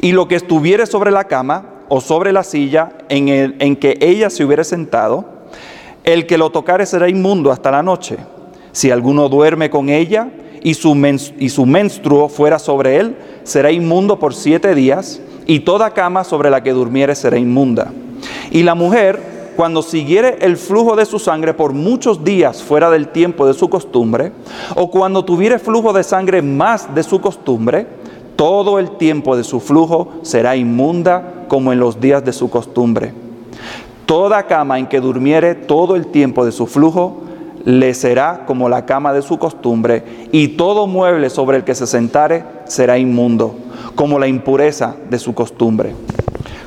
Y 0.00 0.12
lo 0.12 0.28
que 0.28 0.36
estuviere 0.36 0.86
sobre 0.86 1.10
la 1.10 1.24
cama 1.24 1.73
o 1.94 2.00
sobre 2.00 2.32
la 2.32 2.42
silla 2.42 2.90
en, 3.08 3.28
el, 3.28 3.54
en 3.60 3.76
que 3.76 3.96
ella 4.00 4.28
se 4.28 4.44
hubiere 4.44 4.64
sentado, 4.64 5.26
el 6.02 6.26
que 6.26 6.36
lo 6.36 6.50
tocare 6.50 6.86
será 6.86 7.08
inmundo 7.08 7.52
hasta 7.52 7.70
la 7.70 7.84
noche. 7.84 8.16
Si 8.72 8.90
alguno 8.90 9.28
duerme 9.28 9.70
con 9.70 9.88
ella 9.88 10.28
y 10.60 10.74
su, 10.74 10.92
y 11.38 11.48
su 11.50 11.66
menstruo 11.66 12.28
fuera 12.28 12.58
sobre 12.58 12.96
él, 12.96 13.16
será 13.44 13.70
inmundo 13.70 14.18
por 14.18 14.34
siete 14.34 14.74
días, 14.74 15.20
y 15.46 15.60
toda 15.60 15.94
cama 15.94 16.24
sobre 16.24 16.50
la 16.50 16.64
que 16.64 16.72
durmiere 16.72 17.14
será 17.14 17.38
inmunda. 17.38 17.92
Y 18.50 18.64
la 18.64 18.74
mujer, 18.74 19.52
cuando 19.54 19.80
siguiere 19.80 20.38
el 20.40 20.56
flujo 20.56 20.96
de 20.96 21.06
su 21.06 21.20
sangre 21.20 21.54
por 21.54 21.74
muchos 21.74 22.24
días 22.24 22.60
fuera 22.60 22.90
del 22.90 23.06
tiempo 23.06 23.46
de 23.46 23.54
su 23.54 23.70
costumbre, 23.70 24.32
o 24.74 24.90
cuando 24.90 25.24
tuviere 25.24 25.60
flujo 25.60 25.92
de 25.92 26.02
sangre 26.02 26.42
más 26.42 26.92
de 26.92 27.04
su 27.04 27.20
costumbre, 27.20 27.86
todo 28.44 28.78
el 28.78 28.98
tiempo 28.98 29.38
de 29.38 29.42
su 29.42 29.58
flujo 29.58 30.16
será 30.20 30.54
inmunda 30.54 31.46
como 31.48 31.72
en 31.72 31.80
los 31.80 31.98
días 31.98 32.22
de 32.26 32.34
su 32.34 32.50
costumbre. 32.50 33.14
Toda 34.04 34.42
cama 34.42 34.78
en 34.78 34.86
que 34.86 35.00
durmiere 35.00 35.54
todo 35.54 35.96
el 35.96 36.08
tiempo 36.08 36.44
de 36.44 36.52
su 36.52 36.66
flujo 36.66 37.22
le 37.64 37.94
será 37.94 38.44
como 38.44 38.68
la 38.68 38.84
cama 38.84 39.14
de 39.14 39.22
su 39.22 39.38
costumbre, 39.38 40.28
y 40.30 40.48
todo 40.48 40.86
mueble 40.86 41.30
sobre 41.30 41.56
el 41.56 41.64
que 41.64 41.74
se 41.74 41.86
sentare 41.86 42.44
será 42.66 42.98
inmundo, 42.98 43.54
como 43.94 44.18
la 44.18 44.28
impureza 44.28 44.94
de 45.08 45.18
su 45.18 45.34
costumbre. 45.34 45.94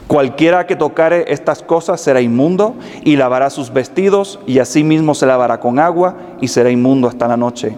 Cualquiera 0.08 0.66
que 0.66 0.76
tocare 0.76 1.32
estas 1.32 1.62
cosas 1.62 2.02
será 2.02 2.22
inmundo 2.22 2.74
y 3.04 3.18
lavará 3.18 3.52
sus 3.52 3.72
vestidos 3.72 4.40
y 4.48 4.58
asimismo 4.58 5.14
se 5.14 5.28
lavará 5.28 5.60
con 5.60 5.78
agua 5.78 6.16
y 6.42 6.48
será 6.48 6.72
inmundo 6.72 7.08
hasta 7.08 7.28
la 7.28 7.38
noche. 7.38 7.76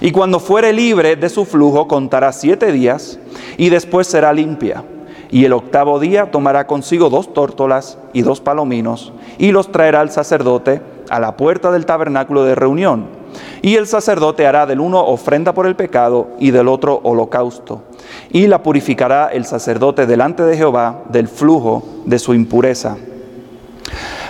Y 0.00 0.12
cuando 0.12 0.40
fuere 0.40 0.72
libre 0.72 1.16
de 1.16 1.28
su 1.28 1.44
flujo 1.44 1.88
contará 1.88 2.32
siete 2.32 2.72
días 2.72 3.18
y 3.56 3.68
después 3.68 4.06
será 4.06 4.32
limpia. 4.32 4.84
Y 5.30 5.44
el 5.44 5.52
octavo 5.52 6.00
día 6.00 6.30
tomará 6.30 6.66
consigo 6.66 7.10
dos 7.10 7.34
tórtolas 7.34 7.98
y 8.12 8.22
dos 8.22 8.40
palominos 8.40 9.12
y 9.38 9.52
los 9.52 9.70
traerá 9.70 10.00
al 10.00 10.10
sacerdote 10.10 10.80
a 11.10 11.20
la 11.20 11.36
puerta 11.36 11.70
del 11.70 11.86
tabernáculo 11.86 12.44
de 12.44 12.54
reunión. 12.54 13.18
Y 13.60 13.76
el 13.76 13.86
sacerdote 13.86 14.46
hará 14.46 14.66
del 14.66 14.80
uno 14.80 15.04
ofrenda 15.04 15.52
por 15.52 15.66
el 15.66 15.76
pecado 15.76 16.28
y 16.38 16.50
del 16.50 16.68
otro 16.68 17.00
holocausto. 17.02 17.82
Y 18.30 18.46
la 18.46 18.62
purificará 18.62 19.28
el 19.28 19.44
sacerdote 19.44 20.06
delante 20.06 20.44
de 20.44 20.56
Jehová 20.56 21.02
del 21.10 21.28
flujo 21.28 21.82
de 22.06 22.18
su 22.18 22.34
impureza. 22.34 22.96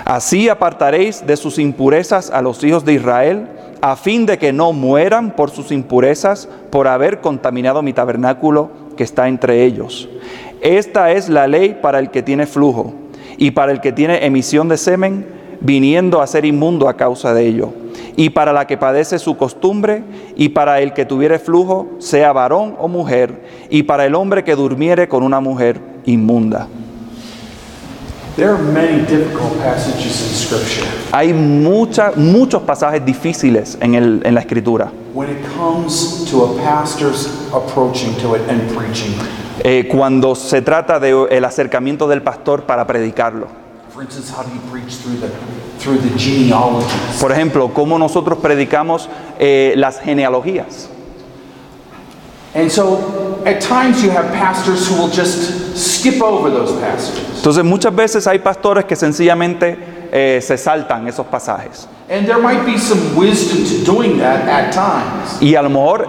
Así 0.05 0.49
apartaréis 0.49 1.27
de 1.27 1.37
sus 1.37 1.59
impurezas 1.59 2.31
a 2.31 2.41
los 2.41 2.65
hijos 2.65 2.85
de 2.85 2.95
Israel, 2.95 3.49
a 3.81 3.97
fin 3.97 4.27
de 4.27 4.39
que 4.39 4.53
no 4.53 4.73
mueran 4.73 5.33
por 5.33 5.51
sus 5.51 5.73
impurezas, 5.73 6.49
por 6.71 6.89
haber 6.89 7.21
contaminado 7.21 7.83
mi 7.83 7.93
tabernáculo 7.93 8.71
que 8.97 9.05
está 9.05 9.29
entre 9.29 9.65
ellos. 9.65 10.09
Esta 10.61 11.13
es 11.13 11.29
la 11.29 11.47
ley 11.47 11.79
para 11.81 11.99
el 11.99 12.11
que 12.11 12.23
tiene 12.23 12.47
flujo 12.47 12.93
y 13.37 13.53
para 13.53 13.73
el 13.73 13.81
que 13.81 13.93
tiene 13.93 14.27
emisión 14.27 14.69
de 14.69 14.77
semen, 14.77 15.27
viniendo 15.61 16.21
a 16.21 16.27
ser 16.27 16.45
inmundo 16.45 16.89
a 16.89 16.97
causa 16.97 17.35
de 17.35 17.47
ello, 17.47 17.73
y 18.17 18.31
para 18.31 18.53
la 18.53 18.67
que 18.67 18.77
padece 18.77 19.19
su 19.19 19.37
costumbre, 19.37 20.03
y 20.37 20.51
para 20.51 20.81
el 20.81 20.93
que 20.93 21.05
tuviere 21.05 21.39
flujo, 21.39 21.89
sea 21.99 22.33
varón 22.33 22.75
o 22.79 22.89
mujer, 22.89 23.43
y 23.71 23.85
para 23.85 24.07
el 24.07 24.15
hombre 24.15 24.45
que 24.45 24.57
durmiere 24.57 25.09
con 25.09 25.23
una 25.23 25.41
mujer 25.41 25.81
inmunda. 26.05 26.69
There 28.39 28.51
are 28.51 28.63
many 28.63 29.01
difficult 29.07 29.59
passages 29.61 30.23
in 30.23 30.33
Scripture 30.37 30.87
Hay 31.13 31.33
mucha- 31.33 32.13
muchos 32.15 32.63
pasajes 32.63 33.05
difíciles 33.05 33.77
en, 33.81 33.95
el- 33.97 34.23
en 34.25 34.33
la 34.35 34.41
escritura. 34.41 34.93
when 35.13 35.29
it 35.29 35.39
comes 35.59 36.25
to 36.31 36.45
a 36.45 36.57
pastor's 36.63 37.29
approaching 37.53 38.15
to 38.23 38.37
it 38.37 38.43
and 38.49 38.61
preaching. 38.77 39.13
Eh, 39.65 39.89
cuando 39.91 40.37
se 40.37 40.63
trata 40.63 41.01
del 41.01 41.45
acercamiento 41.45 42.07
del 42.07 42.23
pastor 42.23 42.63
para 42.63 42.87
predicarlo. 42.87 43.49
For 43.93 44.05
instance, 44.05 44.31
how 44.33 44.45
do 44.45 44.51
you 44.55 44.61
preach 44.71 44.95
through 45.03 45.17
the 45.21 45.29
through 45.83 45.99
the 46.01 46.17
genealogies? 46.17 47.19
Por 47.21 47.33
ejemplo, 47.33 47.75
cómo 47.75 47.99
nosotros 47.99 48.39
predicamos 48.39 49.09
eh, 49.41 49.73
las 49.77 49.99
genealogías. 49.99 50.89
Entonces 57.37 57.65
muchas 57.65 57.95
veces 57.95 58.27
hay 58.27 58.39
pastores 58.39 58.85
que 58.85 58.97
sencillamente 58.97 59.79
eh, 60.11 60.41
se 60.43 60.57
saltan 60.57 61.07
esos 61.07 61.27
pasajes. 61.27 61.87
And 62.11 62.27
there 62.27 62.39
might 62.39 62.65
be 62.65 62.79
some 62.79 63.15
wisdom 63.15 63.65
to 63.65 63.85
doing 63.85 64.19
that 64.19 64.49
at 64.49 64.73
times. 64.73 65.43
Y 65.43 65.55
a 65.55 65.63
lo 65.63 65.69
mejor 65.69 66.09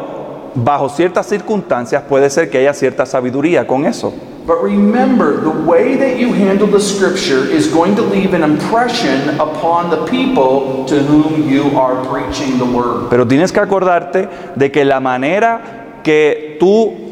bajo 0.56 0.88
ciertas 0.88 1.28
circunstancias 1.28 2.04
puede 2.08 2.30
ser 2.30 2.50
que 2.50 2.60
haya 2.60 2.74
cierta 2.74 3.06
sabiduría 3.06 3.68
con 3.68 3.86
eso. 3.86 4.14
But 4.48 4.64
remember, 4.64 5.42
the 5.42 5.52
way 5.68 5.96
that 5.98 6.18
you 6.18 6.34
handle 6.34 6.66
the 6.66 6.80
scripture 6.80 7.46
is 7.46 7.68
going 7.68 7.96
to 7.98 8.02
leave 8.02 8.34
an 8.34 8.42
impression 8.42 9.40
upon 9.40 9.92
the 9.92 10.06
people 10.08 10.86
to 10.86 11.04
whom 11.04 11.48
you 11.48 11.78
are 11.78 12.04
preaching 12.08 12.58
the 12.58 12.66
word. 12.66 13.10
Pero 13.12 13.28
tienes 13.28 13.52
que 13.52 13.60
acordarte 13.60 14.28
de 14.56 14.72
que 14.72 14.84
la 14.86 15.00
manera 15.00 15.79
que 16.04 16.58
tú 16.60 17.10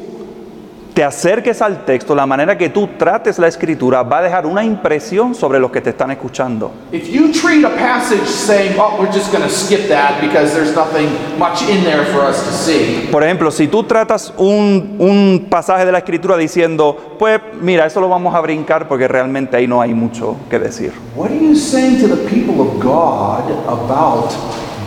te 0.98 1.04
acerques 1.04 1.62
al 1.62 1.86
texto, 1.86 2.16
la 2.16 2.26
manera 2.26 2.58
que 2.58 2.70
tú 2.70 2.90
trates 2.98 3.38
la 3.38 3.48
escritura 3.48 4.02
va 4.02 4.18
a 4.18 4.22
dejar 4.24 4.48
una 4.48 4.64
impresión 4.64 5.36
sobre 5.36 5.60
los 5.60 5.70
que 5.70 5.80
te 5.80 5.92
están 5.92 6.10
escuchando. 6.10 6.72
If 6.92 7.10
you 7.12 7.32
treat 7.32 7.64
a 7.64 7.70
passage 7.70 8.26
saying, 8.26 8.74
oh, 8.80 9.00
we're 9.00 9.14
just 9.14 9.32
going 9.32 9.44
to 9.44 9.50
skip 9.50 9.90
that 9.90 10.20
because 10.22 10.56
there's 10.56 10.76
nothing 10.76 11.08
much 11.38 11.62
in 11.70 11.84
there 11.84 12.04
for 12.06 12.24
us 12.28 12.44
to 12.44 12.52
see, 12.52 13.10
Por 13.12 13.24
ejemplo, 13.24 13.52
si 13.52 13.68
tú 13.68 13.84
tratas 13.84 14.34
un, 14.38 14.96
un 14.98 15.46
pasaje 15.52 15.86
de 15.86 15.92
la 15.92 16.00
escritura 16.00 16.36
diciendo, 16.36 16.98
pues 17.20 17.42
mira, 17.62 17.86
eso 17.86 18.02
lo 18.02 18.10
vamos 18.10 18.34
a 18.34 18.42
brincar 18.42 18.88
porque 18.88 19.08
realmente 19.08 19.56
ahí 19.56 19.68
no 19.68 19.80
hay 19.80 19.94
mucho 19.94 20.36
que 20.50 20.58
decir. 20.58 20.94
what 21.16 21.30
are 21.30 21.40
you 21.40 21.54
saying 21.56 22.02
to 22.02 22.08
the 22.08 22.28
people 22.28 22.60
of 22.60 22.80
God 22.80 23.44
about 23.68 24.32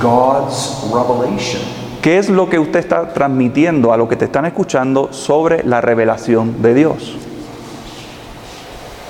God's 0.00 0.90
revelation? 0.92 1.79
¿Qué 2.02 2.16
es 2.16 2.30
lo 2.30 2.48
que 2.48 2.58
usted 2.58 2.78
está 2.78 3.12
transmitiendo 3.12 3.92
a 3.92 3.98
lo 3.98 4.08
que 4.08 4.16
te 4.16 4.24
están 4.24 4.46
escuchando 4.46 5.12
sobre 5.12 5.62
la 5.64 5.82
revelación 5.82 6.62
de 6.62 6.72
Dios? 6.72 7.16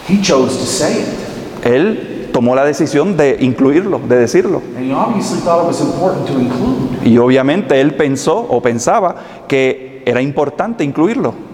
He 0.08 0.20
chose 0.20 0.58
to 0.58 0.64
say 0.64 0.98
it. 0.98 1.66
Él 1.66 2.30
tomó 2.32 2.56
la 2.56 2.64
decisión 2.64 3.16
de 3.16 3.36
incluirlo, 3.40 4.00
de 4.08 4.16
decirlo. 4.16 4.60
And 4.76 4.90
he 4.90 4.92
obviously 4.92 5.40
thought 5.40 5.62
it 5.62 5.68
was 5.68 5.80
important 5.80 6.26
to 6.26 6.40
include. 6.40 7.08
Y 7.08 7.16
obviamente 7.18 7.80
él 7.80 7.94
pensó 7.94 8.38
o 8.38 8.60
pensaba 8.60 9.14
que 9.46 10.02
era 10.04 10.20
importante 10.20 10.82
incluirlo. 10.82 11.49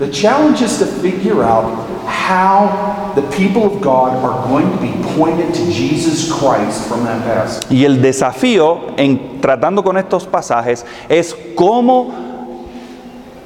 The 0.00 0.08
challenge 0.10 0.62
is 0.62 0.78
to 0.78 0.86
figure 0.86 1.42
out 1.44 1.86
how 2.08 3.12
the 3.14 3.20
people 3.36 3.64
of 3.64 3.82
God 3.82 4.16
are 4.24 4.48
going 4.48 4.64
to 4.70 4.78
be 4.80 4.92
pointed 5.14 5.52
to 5.54 5.64
Jesus 5.70 6.32
Christ 6.32 6.88
from 6.88 7.04
that 7.04 7.22
passage. 7.24 7.66
Y 7.70 7.84
el 7.84 8.00
desafío 8.00 8.94
en 8.96 9.40
tratando 9.42 9.82
con 9.84 9.98
estos 9.98 10.24
pasajes 10.26 10.86
es 11.08 11.36
cómo 11.54 12.14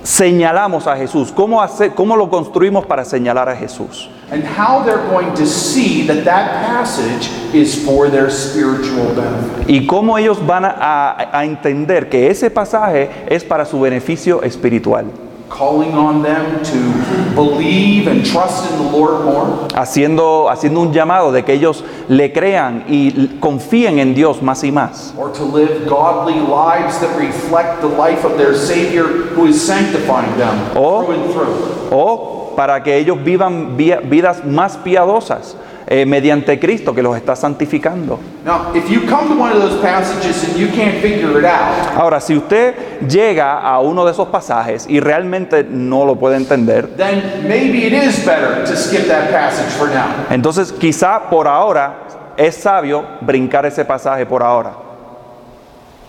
señalamos 0.05 0.87
a 0.87 0.97
Jesús, 0.97 1.33
cómo, 1.33 1.61
cómo 1.97 2.17
lo 2.17 2.29
construimos 2.31 2.87
para 2.87 3.05
señalar 3.05 3.49
a 3.49 3.57
Jesús. 3.57 4.09
And 4.31 4.45
how 4.45 4.83
they're 4.85 5.07
going 5.11 5.35
to 5.35 5.47
see 5.47 6.07
that 6.07 6.25
that 6.25 6.67
passage 6.67 7.31
is 7.53 7.85
for 7.85 8.09
their 8.09 8.31
spiritual 8.31 9.13
benefit. 9.15 9.69
Y 9.69 9.87
cómo 9.87 10.17
ellos 10.19 10.39
van 10.47 10.65
a, 10.65 10.71
a- 10.71 11.39
a 11.41 11.45
entender 11.45 12.09
que 12.09 12.31
ese 12.31 12.49
pasaje 12.51 13.11
es 13.29 13.43
para 13.43 13.65
su 13.65 13.81
beneficio 13.81 14.43
espiritual. 14.45 15.07
Calling 15.55 15.95
on 15.95 16.21
them 16.23 16.65
to 16.65 17.35
believe 17.37 18.09
and 18.09 18.27
trust 18.27 18.69
in 18.73 18.77
the 18.77 18.91
Lord 18.91 19.25
more, 19.25 19.69
Haciendo, 19.77 20.51
haciendo 20.51 20.81
un 20.81 20.93
llamado 20.93 21.31
de 21.31 21.45
que 21.45 21.53
ellos 21.55 21.85
le 22.09 22.33
crean 22.33 22.85
y 22.89 23.39
confíen 23.39 24.01
en 24.01 24.15
Dios 24.17 24.43
más 24.43 24.65
y 24.65 24.73
más. 24.73 25.15
or 25.17 25.31
to 25.31 25.45
live 25.45 25.87
godly 25.89 26.41
lives 26.41 26.99
that 26.99 27.17
reflect 27.17 27.81
the 27.81 27.87
life 27.87 28.25
of 28.25 28.37
their 28.37 28.55
Savior 28.57 29.05
who 29.37 29.47
is 29.47 29.65
sanctifying 29.65 30.37
them 30.37 30.59
through 30.73 31.13
and 31.13 31.33
through. 31.33 31.89
O 31.93 32.53
para 32.57 32.83
que 32.83 32.97
ellos 32.97 33.19
vivan 33.23 33.77
vi- 33.77 33.95
vidas 34.11 34.45
más 34.45 34.77
piadosas 34.79 35.57
eh, 35.87 36.07
mediante 36.07 36.59
Cristo 36.59 36.95
que 36.95 37.03
los 37.03 37.17
está 37.17 37.37
santificando. 37.37 38.19
Now, 38.45 38.75
if 38.75 38.89
you 38.89 39.01
come 39.07 39.29
to 39.29 39.35
one 39.39 39.53
of 39.53 39.61
those 39.61 39.81
passages 39.83 40.45
and 40.45 40.57
you 40.57 40.69
can't 40.69 40.97
figure 41.03 41.39
it 41.39 41.45
out, 41.45 41.95
Ahora, 41.97 42.21
si 42.21 42.37
usted 42.37 42.75
llega 43.07 43.61
a 43.61 43.81
uno 43.81 44.05
de 44.05 44.13
esos 44.13 44.29
pasajes 44.29 44.87
y 44.89 45.01
realmente 45.01 45.65
no 45.65 46.05
lo 46.05 46.17
puede 46.17 46.37
entender, 46.37 46.97
then 46.97 47.47
maybe 47.47 47.87
it 47.87 47.93
is 47.93 48.25
better 48.25 48.65
to 48.65 48.75
skip 48.77 49.07
that 49.07 49.31
passage 49.31 49.71
for 49.77 49.89
now. 49.89 50.09
entonces 50.31 50.73
quizá 50.73 51.29
por 51.29 51.47
ahora 51.47 51.95
es 52.37 52.55
sabio 52.57 53.05
brincar 53.21 53.67
ese 53.67 53.85
pasaje 53.85 54.25
por 54.27 54.43
ahora. 54.43 54.73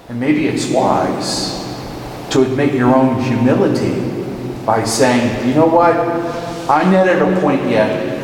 And 0.10 0.20
maybe 0.20 0.48
it's 0.48 0.70
wise 0.72 1.66
to 2.30 2.44
admit 2.44 2.74
your 2.74 2.96
own 2.96 3.22
humility 3.22 3.92
by 4.66 4.84
saying, 4.86 5.48
you 5.48 5.54
know 5.54 5.68
what? 5.68 5.96
I'm 6.70 6.92
not 6.92 7.08
at 7.08 7.22
a 7.22 7.40
point 7.42 7.70
yet 7.70 8.15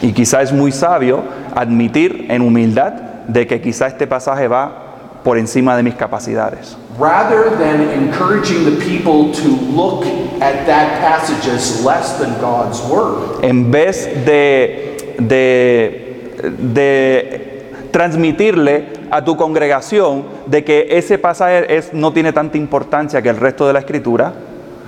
Y 0.00 0.12
quizá 0.12 0.42
es 0.42 0.52
muy 0.52 0.72
sabio 0.72 1.22
admitir 1.54 2.26
en 2.28 2.42
humildad 2.42 2.92
de 3.28 3.46
que 3.46 3.60
quizá 3.60 3.86
este 3.86 4.06
pasaje 4.06 4.48
va 4.48 4.82
por 5.22 5.38
encima 5.38 5.76
de 5.76 5.82
mis 5.82 5.94
capacidades. 5.94 6.76
Rather 6.98 7.50
than 7.58 7.80
encouraging 7.90 8.64
the 8.64 8.84
people 8.84 9.32
to 9.32 9.48
look 9.74 10.04
at 10.40 10.66
that 10.66 11.00
passage 11.00 11.48
as 11.48 11.82
less 11.84 12.18
than 12.18 12.34
God's 12.40 12.80
word, 12.88 13.42
En 13.42 13.70
vez 13.70 14.08
de, 14.26 15.14
de, 15.18 16.42
de 16.58 17.62
transmitirle 17.90 18.88
a 19.10 19.24
tu 19.24 19.36
congregación 19.36 20.24
de 20.46 20.64
que 20.64 20.88
ese 20.90 21.18
pasaje 21.18 21.76
es, 21.76 21.94
no 21.94 22.12
tiene 22.12 22.32
tanta 22.32 22.58
importancia 22.58 23.22
que 23.22 23.28
el 23.28 23.36
resto 23.36 23.66
de 23.66 23.72
la 23.74 23.78
escritura, 23.78 24.32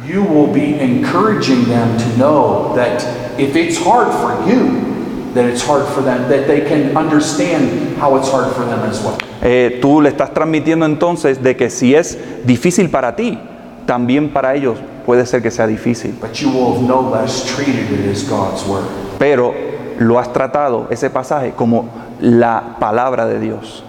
you 0.06 0.22
will 0.22 0.52
be 0.52 0.78
encouraging 0.80 1.64
them 1.68 1.96
to 1.98 2.16
know 2.18 2.74
that 2.76 3.02
if 3.38 3.56
it's 3.56 3.76
hard 3.78 4.12
for 4.12 4.48
you, 4.48 4.80
that 5.34 5.44
it's 5.46 5.62
hard 5.62 5.86
for 5.94 6.02
them, 6.02 6.28
that 6.28 6.46
they 6.46 6.60
can 6.60 6.96
understand 6.96 7.96
how 7.96 8.16
it's 8.16 8.30
hard 8.30 8.54
for 8.54 8.64
them 8.64 8.80
as 8.88 9.02
well. 9.02 9.16
eh, 9.42 9.78
tú 9.80 10.00
le 10.00 10.08
estás 10.08 10.32
transmitiendo 10.32 10.86
entonces 10.86 11.42
de 11.42 11.56
que 11.56 11.68
si 11.70 11.94
es 11.94 12.18
difícil 12.44 12.90
para 12.90 13.16
ti, 13.16 13.38
también 13.86 14.32
para 14.32 14.54
ellos 14.54 14.78
puede 15.04 15.26
ser 15.26 15.42
que 15.42 15.50
sea 15.50 15.66
difícil. 15.66 16.14
But 16.20 16.34
you 16.40 16.50
will 16.50 16.74
have 16.74 16.82
no 16.82 17.00
less 17.00 17.44
treated 17.54 17.90
it 17.90 18.06
as 18.10 18.22
God's 18.28 18.64
word. 18.66 18.84
Pero 19.18 19.52
lo 19.98 20.18
has 20.18 20.32
tratado, 20.32 20.86
ese 20.90 21.10
pasaje, 21.10 21.52
como 21.56 21.88
la 22.20 22.76
palabra 22.78 23.26
de 23.26 23.38
Dios. 23.40 23.84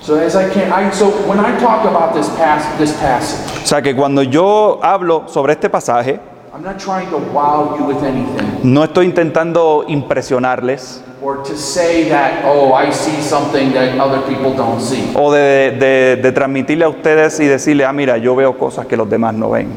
So 0.00 0.18
as 0.18 0.34
I 0.34 0.48
can, 0.48 0.72
I 0.72 0.90
so 0.90 1.10
when 1.28 1.38
I 1.38 1.58
talk 1.58 1.84
about 1.84 2.14
this 2.14 2.28
pass, 2.36 2.64
this 2.78 2.92
passage, 2.94 3.38
O 3.62 3.66
sea 3.66 3.82
que 3.82 3.94
cuando 3.94 4.22
yo 4.22 4.80
hablo 4.82 5.24
sobre 5.28 5.52
este 5.52 5.68
pasaje, 5.68 6.18
I'm 6.54 6.62
not 6.64 6.78
trying 6.78 7.08
to 7.10 7.18
wow 7.32 7.76
you 7.78 7.84
with 7.84 8.02
anything 8.02 8.60
no 8.64 8.82
estoy 8.82 9.06
intentando 9.06 9.84
impresionarles 9.86 11.00
or 11.22 11.42
to 11.44 11.54
say 11.56 12.08
that 12.08 12.42
oh 12.44 12.72
I 12.74 12.90
see 12.90 13.20
something 13.22 13.72
that 13.72 13.98
other 14.00 14.20
people 14.26 14.54
don't 14.56 14.80
see. 14.80 15.12
o 15.14 15.30
de, 15.32 15.76
de- 15.78 16.16
de 16.22 16.32
transmitirle 16.32 16.84
a 16.84 16.88
ustedes 16.88 17.38
y 17.40 17.46
decirle, 17.46 17.84
ah, 17.84 17.92
mira, 17.92 18.16
yo 18.16 18.34
veo 18.34 18.56
cosas 18.58 18.86
que 18.86 18.96
los 18.96 19.08
demás 19.08 19.34
no 19.34 19.50
ven. 19.50 19.68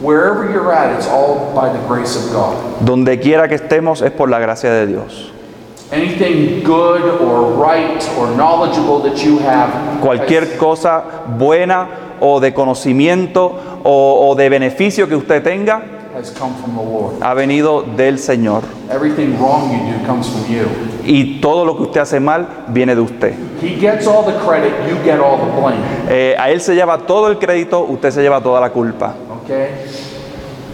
Wherever 0.00 0.50
you're 0.50 0.72
at, 0.72 0.96
it's 0.96 1.06
all 1.08 1.52
by 1.54 1.68
the 1.72 1.78
grace 1.88 2.16
of 2.16 2.32
God. 2.32 2.56
Donde 2.80 3.18
quiera 3.20 3.46
que 3.48 3.56
estemos 3.56 4.00
es 4.02 4.10
por 4.12 4.28
la 4.30 4.38
gracia 4.38 4.70
de 4.72 4.86
Dios. 4.86 5.31
Anything 5.92 6.62
good 6.64 7.02
or 7.20 7.52
right 7.52 8.02
or 8.16 8.34
knowledgeable 8.34 9.00
that 9.02 9.22
you 9.22 9.38
have 9.40 10.00
Cualquier 10.00 10.56
cosa 10.56 11.04
buena 11.38 12.16
o 12.18 12.40
de 12.40 12.54
conocimiento 12.54 13.52
o, 13.84 14.28
o 14.30 14.34
de 14.34 14.48
beneficio 14.48 15.06
que 15.06 15.14
usted 15.14 15.42
tenga 15.42 15.82
has, 16.14 16.30
come 16.30 16.54
from 16.54 16.74
the 16.76 16.82
Lord. 16.82 17.22
ha 17.22 17.34
venido 17.34 17.82
del 17.82 18.18
Señor. 18.18 18.62
Everything 18.90 19.38
wrong 19.38 19.70
you 19.70 19.98
do 19.98 20.06
comes 20.06 20.28
from 20.28 20.44
you. 20.50 20.66
Y 21.04 21.40
todo 21.40 21.64
lo 21.64 21.76
que 21.76 21.82
usted 21.82 22.00
hace 22.00 22.20
mal 22.20 22.64
viene 22.68 22.94
de 22.94 23.00
usted. 23.00 23.34
He 23.60 23.76
gets 23.78 24.06
all 24.06 24.24
the 24.24 24.38
credit, 24.40 24.72
you 24.88 24.96
get 25.04 25.20
all 25.20 25.36
the 25.38 25.60
blame. 25.60 25.82
Eh, 26.08 26.34
a 26.38 26.50
él 26.50 26.60
se 26.60 26.74
lleva 26.74 26.98
todo 27.06 27.28
el 27.28 27.38
crédito, 27.38 27.80
usted 27.80 28.10
se 28.10 28.22
lleva 28.22 28.40
toda 28.40 28.60
la 28.60 28.70
culpa. 28.70 29.14
Okay? 29.42 29.84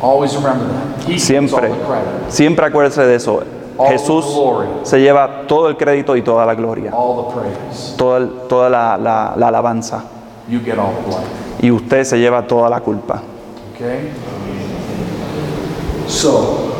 Always 0.00 0.34
remember 0.36 0.68
that. 0.68 1.04
He 1.08 1.14
gets 1.14 1.22
all 1.22 1.26
Siempre, 1.26 1.68
the 1.70 1.84
credit, 1.86 2.30
siempre 2.30 2.66
acuérdese 2.66 3.04
de 3.04 3.16
eso. 3.16 3.42
Jesús 3.86 4.24
se 4.82 5.00
lleva 5.00 5.46
todo 5.46 5.68
el 5.68 5.76
crédito 5.76 6.16
y 6.16 6.22
toda 6.22 6.44
la 6.44 6.54
gloria, 6.54 6.90
toda, 7.96 8.28
toda 8.48 8.68
la, 8.68 8.96
la- 8.98 9.34
la 9.36 9.48
alabanza. 9.48 10.04
Y 11.60 11.70
usted 11.70 12.04
se 12.04 12.18
lleva 12.18 12.46
toda 12.46 12.68
la 12.70 12.80
culpa. 12.80 13.22
Okay? 13.74 14.10
So, 16.06 16.72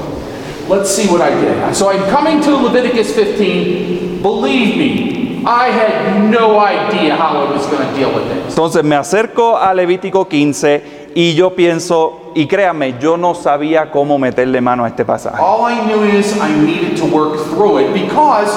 let's 0.68 0.88
see 0.90 1.06
what 1.08 1.20
I 1.20 1.30
did. 1.30 1.74
So 1.74 1.90
I'm 1.90 2.08
coming 2.10 2.40
to 2.42 2.56
Leviticus 2.56 3.12
15. 3.14 4.22
Believe 4.22 4.76
me, 4.76 5.44
I 5.46 5.68
had 5.70 6.30
no 6.30 6.58
idea 6.58 7.14
how 7.14 7.44
I 7.46 7.52
was 7.52 7.66
going 7.66 7.86
to 7.86 7.94
deal 7.94 8.12
with 8.14 8.24
this. 8.28 8.54
Entonces 8.54 8.82
me 8.84 8.96
acerco 8.96 9.56
a 9.56 9.72
Levítico 9.74 10.26
15 10.28 11.12
y 11.14 11.34
yo 11.34 11.50
pienso, 11.54 12.27
y 12.34 12.46
créame, 12.46 12.96
yo 13.00 13.16
no 13.16 13.34
sabía 13.34 13.90
cómo 13.90 14.18
meterle 14.18 14.60
mano 14.60 14.84
a 14.84 14.88
este 14.88 15.04
pasaje. 15.04 15.36
All 15.40 15.70
I 15.70 15.80
knew 15.86 16.04
is 16.04 16.36
I 16.36 16.50
needed 16.50 16.96
to 16.98 17.06
work 17.06 17.38
through 17.50 17.78
it 17.80 17.92
because 17.92 18.50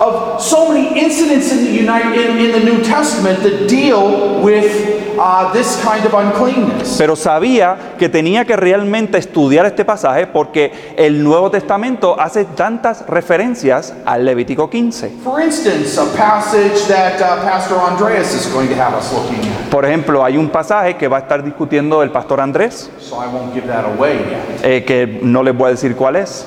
of 0.00 0.40
so 0.40 0.68
many 0.68 0.98
incidents 0.98 1.52
in 1.52 1.64
the 1.64 1.72
United 1.72 2.30
in, 2.30 2.38
in 2.38 2.52
the 2.52 2.64
New 2.64 2.82
Testament 2.82 3.42
that 3.42 3.68
deal 3.68 4.40
with 4.42 4.98
uh, 5.18 5.52
this 5.52 5.80
kind 5.82 6.04
of 6.06 6.14
uncleanness. 6.14 6.96
Pero 6.96 7.16
sabía 7.16 7.94
que 7.98 8.08
tenía 8.08 8.44
que 8.44 8.56
realmente 8.56 9.18
estudiar 9.18 9.66
este 9.66 9.84
pasaje 9.84 10.26
porque 10.26 10.94
el 10.96 11.22
Nuevo 11.22 11.50
Testamento 11.50 12.18
hace 12.18 12.44
tantas 12.44 13.04
referencias 13.06 13.94
al 14.04 14.24
Levítico 14.24 14.70
15. 14.70 15.10
For 15.24 15.40
instance, 15.40 15.98
a 15.98 16.06
passage 16.16 16.86
that 16.88 17.20
uh, 17.20 17.42
Pastor 17.42 17.76
Andreas 17.78 18.34
is 18.34 18.52
going 18.52 18.68
to 18.68 18.74
have 18.74 18.96
us 18.96 19.12
looking 19.12 19.40
at. 19.50 19.70
Por 19.70 19.84
ejemplo, 19.84 20.24
hay 20.24 20.36
un 20.36 20.48
pasaje 20.48 20.96
que 20.96 21.08
va 21.08 21.18
a 21.18 21.20
estar 21.20 21.42
discutiendo 21.42 22.02
el 22.02 22.10
pastor 22.10 22.40
Andrés, 22.40 22.90
So 23.00 23.17
I 23.18 23.26
won't 23.26 23.52
give 23.54 23.66
that 23.66 23.84
away 23.84 24.18
yet. 24.30 24.64
eh, 24.64 24.84
que 24.84 25.20
no 25.22 25.42
les 25.42 25.54
voy 25.56 25.68
a 25.68 25.70
decir 25.72 25.94
cuál 25.96 26.16
es, 26.16 26.46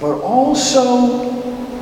But 0.00 0.22
also 0.24 1.30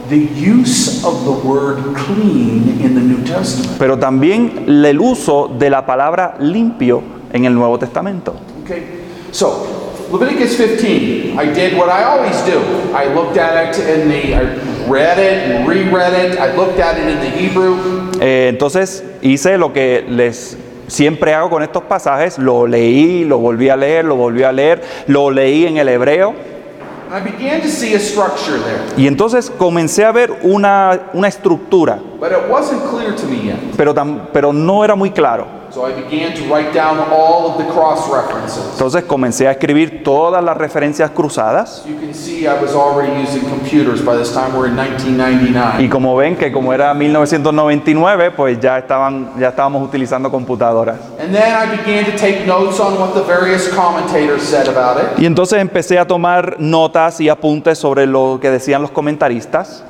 the 0.08 0.16
use 0.18 1.04
of 1.04 1.24
the 1.24 1.46
word 1.46 1.94
clean 1.94 2.80
in 2.82 2.94
the 2.94 3.00
New 3.00 3.22
Testament. 3.24 3.78
pero 3.78 3.98
también 3.98 4.64
el 4.68 5.00
uso 5.00 5.48
de 5.58 5.70
la 5.70 5.86
palabra 5.86 6.36
limpio 6.40 7.02
en 7.32 7.44
el 7.44 7.54
Nuevo 7.54 7.78
Testamento. 7.78 8.34
Okay, 8.64 8.82
so 9.30 9.66
Leviticus 10.10 10.56
15, 10.56 11.38
I 11.38 11.44
did 11.52 11.76
what 11.76 11.90
I 11.90 12.02
always 12.04 12.36
do. 12.46 12.58
I 12.94 13.12
looked 13.14 13.36
at 13.36 13.76
it 13.78 14.00
in 14.00 14.08
the, 14.08 14.34
I 14.34 14.88
read 14.88 15.18
it 15.18 15.50
and 15.50 15.68
reread 15.68 16.14
it. 16.14 16.38
I 16.38 16.56
looked 16.56 16.80
at 16.80 16.96
it 16.96 17.06
in 17.06 17.20
the 17.20 17.28
Hebrew. 17.30 17.76
Eh, 18.20 18.48
entonces 18.48 19.04
hice 19.20 19.58
lo 19.58 19.72
que 19.74 20.04
les 20.08 20.56
siempre 20.88 21.32
hago 21.34 21.48
con 21.50 21.62
estos 21.62 21.84
pasajes, 21.84 22.36
lo 22.38 22.66
leí, 22.66 23.24
lo 23.24 23.38
volví 23.38 23.68
a 23.68 23.76
leer, 23.76 24.04
lo 24.04 24.16
volví 24.16 24.42
a 24.42 24.50
leer, 24.52 24.82
lo 25.06 25.30
leí 25.30 25.64
en 25.66 25.76
el 25.76 25.88
hebreo 25.88 26.34
I 27.10 27.20
began 27.20 27.62
to 27.62 27.68
see 27.68 27.94
a 27.94 27.98
structure 27.98 28.58
there, 28.58 28.82
y 29.02 29.06
entonces 29.06 29.50
comencé 29.50 30.04
a 30.04 30.12
ver 30.12 30.30
una, 30.42 31.00
una 31.14 31.28
estructura, 31.28 31.98
but 32.20 32.30
it 32.32 32.38
wasn't 32.50 32.82
clear 32.90 33.14
to 33.16 33.26
me 33.26 33.44
yet. 33.46 33.56
pero, 33.78 33.94
tam- 33.94 34.28
pero 34.32 34.52
no 34.52 34.84
era 34.84 34.94
muy 34.94 35.10
claro. 35.10 35.46
So 35.70 35.84
I 35.86 35.92
began 35.92 36.34
to 36.34 36.44
write 36.44 36.72
down 36.72 36.98
all 37.10 37.50
of 37.50 37.58
the 37.58 37.70
cross 37.72 38.08
references. 38.10 38.64
Entonces 38.72 39.04
comencé 39.04 39.46
a 39.48 39.50
escribir 39.52 40.02
todas 40.02 40.42
las 40.42 40.56
referencias 40.56 41.10
cruzadas 41.10 41.84
You 41.86 41.96
can 41.98 42.14
see 42.14 42.46
I 42.46 42.54
was 42.60 42.74
already 42.74 43.12
using 43.22 43.42
computers 43.48 44.00
by 44.02 44.16
this 44.16 44.32
time 44.32 44.56
we're 44.56 44.68
in 44.68 44.76
1999. 44.76 45.84
y 45.84 45.88
como 45.88 46.16
ven 46.16 46.36
que 46.36 46.50
como 46.50 46.72
era 46.72 46.94
1999 46.94 48.30
pues 48.30 48.58
ya, 48.60 48.78
estaban, 48.78 49.32
ya 49.38 49.48
estábamos 49.48 49.82
utilizando 49.82 50.30
computadoras. 50.30 50.98
And 51.20 51.34
then 51.34 51.54
I 51.54 51.66
began 51.76 52.04
to 52.06 52.16
take 52.16 52.46
notes 52.46 52.80
on 52.80 52.98
what 52.98 53.12
the 53.14 53.22
various 53.22 53.68
commentators 53.68 54.42
said 54.42 54.68
about 54.68 54.98
it. 55.02 55.18
Y 55.18 55.26
entonces 55.26 55.60
empecé 55.60 55.98
a 55.98 56.06
tomar 56.06 56.56
notas 56.58 57.20
y 57.20 57.28
apuntes 57.28 57.78
sobre 57.78 58.06
lo 58.06 58.38
que 58.40 58.50
decían 58.50 58.80
los 58.82 58.90
comentaristas 58.90 59.84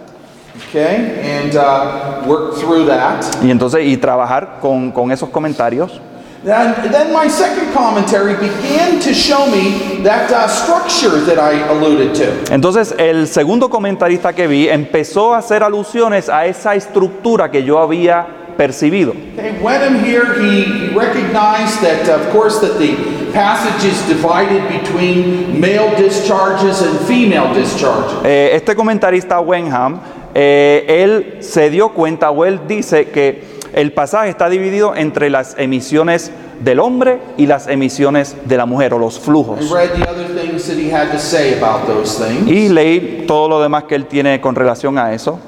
Okay, 0.69 1.21
and 1.23 1.55
uh, 1.57 2.23
work 2.27 2.57
through 2.57 2.87
that. 2.87 3.25
y 3.43 3.51
entonces 3.51 3.87
y 3.87 3.97
trabajar 3.97 4.59
con, 4.61 4.91
con 4.93 5.11
esos 5.13 5.29
comentarios. 5.31 6.01
Then, 6.45 6.93
then 6.93 7.13
my 7.13 7.29
second 7.29 7.73
commentary 7.75 8.35
began 8.35 9.01
to 9.01 9.13
show 9.13 9.47
me 9.51 10.03
that 10.05 10.31
uh, 10.31 10.47
structure 10.47 11.21
that 11.27 11.39
I 11.39 11.59
alluded 11.69 12.15
to. 12.15 12.55
Entonces 12.55 12.95
el 12.97 13.27
segundo 13.27 13.69
comentarista 13.69 14.33
que 14.33 14.47
vi 14.47 14.69
empezó 14.69 15.35
a 15.35 15.39
hacer 15.39 15.63
alusiones 15.63 16.29
a 16.29 16.47
esa 16.47 16.75
estructura 16.77 17.51
que 17.51 17.65
yo 17.65 17.79
había 17.81 18.27
percibido. 18.57 19.15
Okay, 19.35 19.61
Wenham 19.61 20.05
here, 20.05 20.41
he 20.41 20.89
he 20.89 20.95
recognized 20.95 21.81
that, 21.83 22.09
of 22.09 22.31
course, 22.33 22.61
that 22.61 22.79
the 22.79 22.97
passage 23.33 23.85
is 23.85 24.01
divided 24.09 24.63
between 24.69 25.61
male 25.61 25.95
discharges 25.97 26.81
and 26.83 26.99
female 27.07 27.53
discharges. 27.53 28.25
Eh, 28.25 28.51
este 28.55 28.75
comentarista 28.75 29.41
Wenham, 29.41 30.01
eh, 30.41 31.03
él 31.03 31.39
se 31.41 31.69
dio 31.69 31.89
cuenta 31.89 32.31
o 32.31 32.45
él 32.45 32.61
dice 32.69 33.07
que 33.07 33.59
el 33.73 33.93
pasaje 33.93 34.29
está 34.29 34.49
dividido 34.49 34.95
entre 34.95 35.31
las 35.31 35.57
emisiones 35.59 36.31
del 36.61 36.79
hombre 36.79 37.19
y 37.37 37.47
las 37.47 37.67
emisiones 37.67 38.37
de 38.45 38.57
la 38.57 38.65
mujer 38.65 38.95
o 38.95 39.01
los 39.01 39.19
flujos. 39.19 39.69
read 39.69 39.91
the 39.97 40.09
other 40.09 40.29
things 40.41 40.69
that 40.69 40.77
he 40.77 40.93
had 40.95 41.11
to 41.11 41.19
say 41.19 41.59
about 41.61 41.89
those 41.89 42.25
things. 42.25 42.49
Y 42.49 42.69
leí 42.69 43.25
todo 43.27 43.49
lo 43.49 43.61
demás 43.61 43.85
que 43.85 43.97
él 43.97 44.07
tiene 44.07 44.41
con 44.41 44.55
relación 44.55 44.97
a 44.97 45.13
eso. 45.13 45.41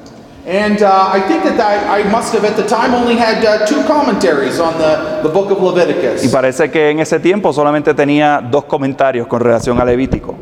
And 0.44 0.82
uh, 0.82 1.12
I 1.14 1.20
think 1.28 1.44
that 1.44 1.60
I, 1.60 2.00
I 2.00 2.04
must 2.10 2.34
have 2.34 2.44
at 2.44 2.56
the 2.56 2.64
time 2.64 2.92
only 2.92 3.14
had 3.16 3.44
uh, 3.44 3.64
two 3.66 3.84
commentaries 3.86 4.58
on 4.58 4.76
the, 4.78 5.20
the 5.22 5.28
book 5.28 5.52
of 5.52 5.58
Y 5.62 5.70
Leviticus. 5.78 6.32
parece 6.32 6.68
que 6.68 6.90
en 6.90 6.98
ese 6.98 7.20
tiempo 7.20 7.52
solamente 7.52 7.94
tenía 7.94 8.40
dos 8.50 8.64
comentarios 8.64 9.28
con 9.28 9.40
relación 9.40 9.80
a 9.80 9.84
Levítico. 9.84 10.34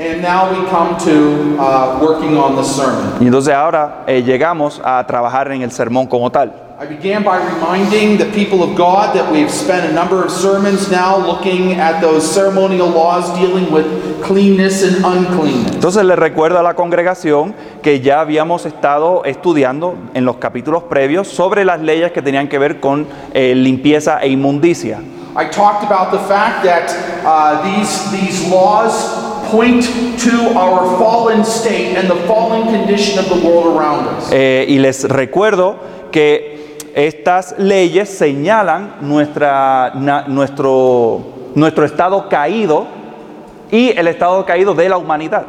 And 0.00 0.22
now 0.22 0.48
we 0.50 0.66
come 0.70 0.96
to 1.04 1.60
uh, 1.60 1.98
working 2.00 2.38
on 2.38 2.56
the 2.56 2.64
sermon. 2.64 3.20
Y 3.20 3.26
entonces 3.26 3.52
ahora 3.52 4.04
eh, 4.06 4.22
llegamos 4.22 4.80
a 4.82 5.04
trabajar 5.06 5.52
en 5.52 5.60
el 5.60 5.70
sermón 5.72 6.06
como 6.06 6.30
tal. 6.30 6.54
I 6.80 6.86
began 6.86 7.22
by 7.22 7.36
reminding 7.36 8.16
the 8.16 8.24
people 8.32 8.62
of 8.62 8.74
God 8.74 9.14
that 9.14 9.30
we've 9.30 9.50
spent 9.50 9.84
a 9.84 9.92
number 9.92 10.24
of 10.24 10.30
sermons 10.30 10.90
now 10.90 11.18
looking 11.18 11.74
at 11.74 12.00
those 12.00 12.22
ceremonial 12.22 12.88
laws 12.88 13.30
dealing 13.38 13.70
with 13.70 13.84
cleanness 14.22 14.82
and 14.82 15.04
uncleanness. 15.04 15.74
Entonces 15.74 16.02
le 16.02 16.16
recuerdo 16.16 16.58
a 16.58 16.62
la 16.62 16.72
congregación 16.72 17.54
que 17.82 18.00
ya 18.00 18.22
habíamos 18.22 18.64
estado 18.64 19.26
estudiando 19.26 19.96
en 20.14 20.24
los 20.24 20.36
capítulos 20.36 20.84
previos 20.84 21.28
sobre 21.28 21.66
las 21.66 21.78
leyes 21.78 22.10
que 22.12 22.22
tenían 22.22 22.48
que 22.48 22.58
ver 22.58 22.80
con 22.80 23.06
eh, 23.34 23.54
limpieza 23.54 24.18
e 24.22 24.28
inmundicia. 24.28 25.02
I 25.36 25.44
talked 25.50 25.84
about 25.84 26.10
the 26.10 26.26
fact 26.26 26.64
that 26.64 26.90
uh, 27.22 27.62
these, 27.62 28.10
these 28.10 28.48
laws 28.48 29.29
point 29.50 29.84
to 30.22 30.58
our 30.58 30.98
fallen 30.98 31.44
state 31.44 31.96
and 31.96 32.08
the 32.08 32.16
fallen 32.26 32.64
condition 32.68 33.18
of 33.18 33.26
the 33.28 33.46
world 33.46 33.76
around 33.76 34.06
us. 34.18 34.30
Y 34.32 34.78
les 34.78 35.04
recuerdo 35.08 35.76
que 36.10 36.76
estas 36.94 37.54
leyes 37.58 38.08
señalan 38.08 38.96
nuestra, 39.02 39.92
na- 39.94 40.24
nuestro, 40.26 41.20
nuestro 41.54 41.84
estado 41.84 42.28
caído 42.28 42.86
y 43.70 43.90
el 43.96 44.08
estado 44.08 44.44
caído 44.44 44.74
de 44.74 44.88
la 44.88 44.96
humanidad. 44.96 45.46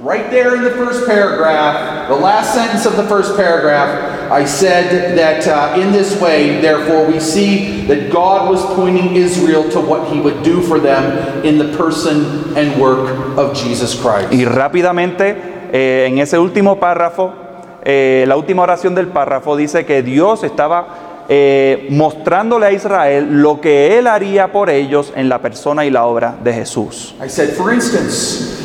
Right 0.00 0.30
there 0.30 0.54
in 0.54 0.62
the 0.62 0.70
first 0.70 1.06
paragraph, 1.06 2.06
the 2.08 2.14
last 2.14 2.54
sentence 2.54 2.86
of 2.86 2.96
the 2.96 3.02
first 3.08 3.36
paragraph, 3.36 4.30
I 4.30 4.44
said 4.44 5.18
that 5.18 5.44
uh, 5.48 5.74
in 5.76 5.90
this 5.90 6.20
way, 6.20 6.60
therefore, 6.60 7.04
we 7.04 7.18
see 7.18 7.82
that 7.88 8.08
God 8.08 8.48
was 8.48 8.64
pointing 8.76 9.16
Israel 9.16 9.68
to 9.70 9.80
what 9.80 10.06
he 10.12 10.20
would 10.20 10.44
do 10.44 10.62
for 10.62 10.78
them 10.78 11.44
in 11.44 11.58
the 11.58 11.76
person 11.76 12.56
and 12.56 12.80
work 12.80 13.10
of 13.36 13.56
Jesus 13.56 13.96
Christ. 13.96 14.30
Y 14.30 14.44
rápidamente, 14.44 15.34
eh, 15.72 16.06
en 16.08 16.18
ese 16.18 16.38
último 16.38 16.78
párrafo, 16.78 17.32
eh, 17.82 18.24
la 18.28 18.36
última 18.36 18.62
oración 18.62 18.94
del 18.94 19.08
párrafo 19.08 19.56
dice 19.56 19.84
que 19.84 20.04
Dios 20.04 20.44
estaba 20.44 21.24
eh, 21.28 21.88
mostrándole 21.90 22.66
a 22.66 22.72
Israel 22.72 23.42
lo 23.42 23.60
que 23.60 23.98
Él 23.98 24.06
haría 24.06 24.52
por 24.52 24.70
ellos 24.70 25.12
en 25.16 25.28
la 25.28 25.40
persona 25.40 25.84
y 25.84 25.90
la 25.90 26.04
obra 26.04 26.36
de 26.40 26.52
Jesús. 26.52 27.16
I 27.20 27.28
said, 27.28 27.50
for 27.56 27.74
instance, 27.74 28.57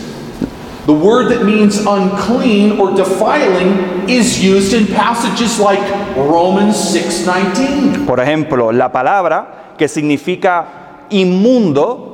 the 0.85 0.93
word 0.93 1.29
that 1.31 1.45
means 1.45 1.85
unclean 1.85 2.79
or 2.79 2.93
defiling 2.95 4.09
is 4.09 4.43
used 4.43 4.73
in 4.73 4.87
passages 4.87 5.59
like 5.59 5.81
Romans 6.15 6.75
6:19. 6.75 8.05
Por 8.05 8.19
ejemplo, 8.19 8.71
la 8.71 8.91
palabra 8.91 9.75
que 9.77 9.87
significa 9.87 11.05
inmundo 11.09 12.11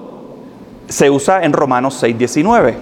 se 0.88 1.10
usa 1.10 1.44
en 1.44 1.54
Romanos 1.54 1.96
6:19. 1.96 2.76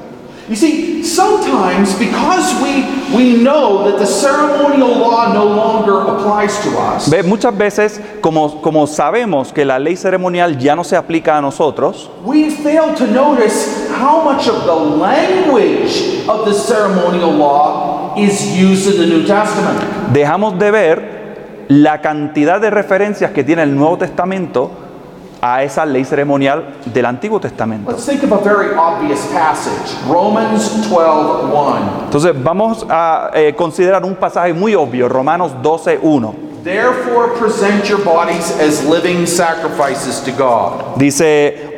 You 0.50 0.56
see, 0.56 0.97
sometimes 1.16 1.94
because 1.98 2.54
we 2.62 2.86
we 3.16 3.42
know 3.42 3.90
that 3.90 3.98
the 4.00 4.06
ceremonial 4.06 4.90
law 5.00 5.34
no 5.34 5.46
longer 5.46 6.02
applies 6.02 6.60
to 6.64 6.70
us, 6.78 7.08
Ve, 7.10 7.24
Muchas 7.24 7.56
veces, 7.58 8.02
como, 8.22 8.62
como 8.62 8.86
sabemos 8.88 9.54
que 9.54 9.64
la 9.66 9.80
ley 9.80 9.96
ceremonial 9.96 10.58
ya 10.58 10.76
no 10.76 10.84
se 10.84 10.96
aplica 10.96 11.38
a 11.38 11.42
nosotros, 11.42 12.10
we 12.24 12.50
fail 12.50 12.94
to 12.96 13.08
notice 13.08 13.90
how 13.92 14.22
much 14.24 14.48
of 14.48 14.66
the 14.66 14.76
language 14.76 16.26
of 16.28 16.46
the 16.46 16.54
ceremonial 16.54 17.32
law 17.32 18.14
is 18.18 18.42
used 18.58 18.88
in 18.94 19.00
the 19.02 19.08
New 19.08 19.26
Testament. 19.26 19.80
dejamos 20.14 20.58
de 20.60 20.72
ver 20.72 21.18
la 21.70 22.02
cantidad 22.02 22.62
de 22.62 22.70
referencias 22.70 23.32
que 23.32 23.44
tiene 23.44 23.64
el 23.64 23.76
Nuevo 23.76 23.98
Testamento 23.98 24.72
a 25.42 25.64
esa 25.64 25.86
ley 25.86 26.04
ceremonial 26.06 26.66
del 26.86 27.06
Antiguo 27.06 27.40
Testamento. 27.40 27.92
Let's 27.92 28.06
think 28.06 28.24
of 28.24 28.32
a 28.32 28.38
very 28.44 28.76
obvious 28.78 29.20
passage, 29.28 29.96
Romans 30.10 30.88
12:1. 30.90 32.04
Entonces 32.06 32.34
vamos 32.44 32.86
a 32.90 33.30
eh, 33.34 33.54
considerar 33.56 34.04
un 34.04 34.16
pasaje 34.16 34.54
muy 34.54 34.74
obvio, 34.76 35.08
Romanos 35.08 35.52
12.1. 35.62 36.34
Therefore 36.64 37.30
present 37.40 37.86
your 37.86 38.04
bodies 38.04 38.52
as 38.60 38.84
living 38.84 39.26
sacrifices 39.26 40.22
to 40.26 40.32
God. 40.32 40.98
Dice, 40.98 41.76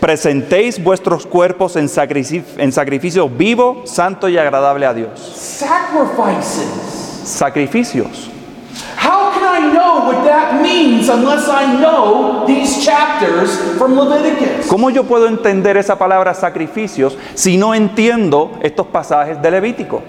presentéis 0.00 0.82
vuestros 0.82 1.26
cuerpos 1.26 1.76
en, 1.76 1.88
sacrifi- 1.88 2.44
en 2.56 2.72
sacrificio 2.72 3.28
vivo, 3.28 3.82
santo 3.84 4.28
y 4.28 4.38
agradable 4.38 4.86
a 4.86 4.94
Dios. 4.94 5.18
Sacrifices. 5.18 6.68
Sacrificios. 7.24 8.30
I 9.54 9.72
know 9.72 10.06
what 10.06 10.24
that 10.24 10.60
means 10.60 11.08
unless 11.08 11.48
I 11.48 11.78
know 11.78 12.44
these 12.44 12.84
chapters 12.84 13.54
from 13.78 13.96
Leviticus? 13.96 14.66
¿Cómo 14.66 14.90
yo 14.90 15.04
puedo 15.04 15.28
entender 15.28 15.76
esa 15.76 15.96
palabra 15.96 16.34
sacrificios 16.34 17.16
si 17.34 17.56
no 17.56 17.72
entiendo 17.72 18.50
estos 18.62 18.86
pasajes 18.88 19.40
de 19.40 19.50
Levítico? 19.52 20.02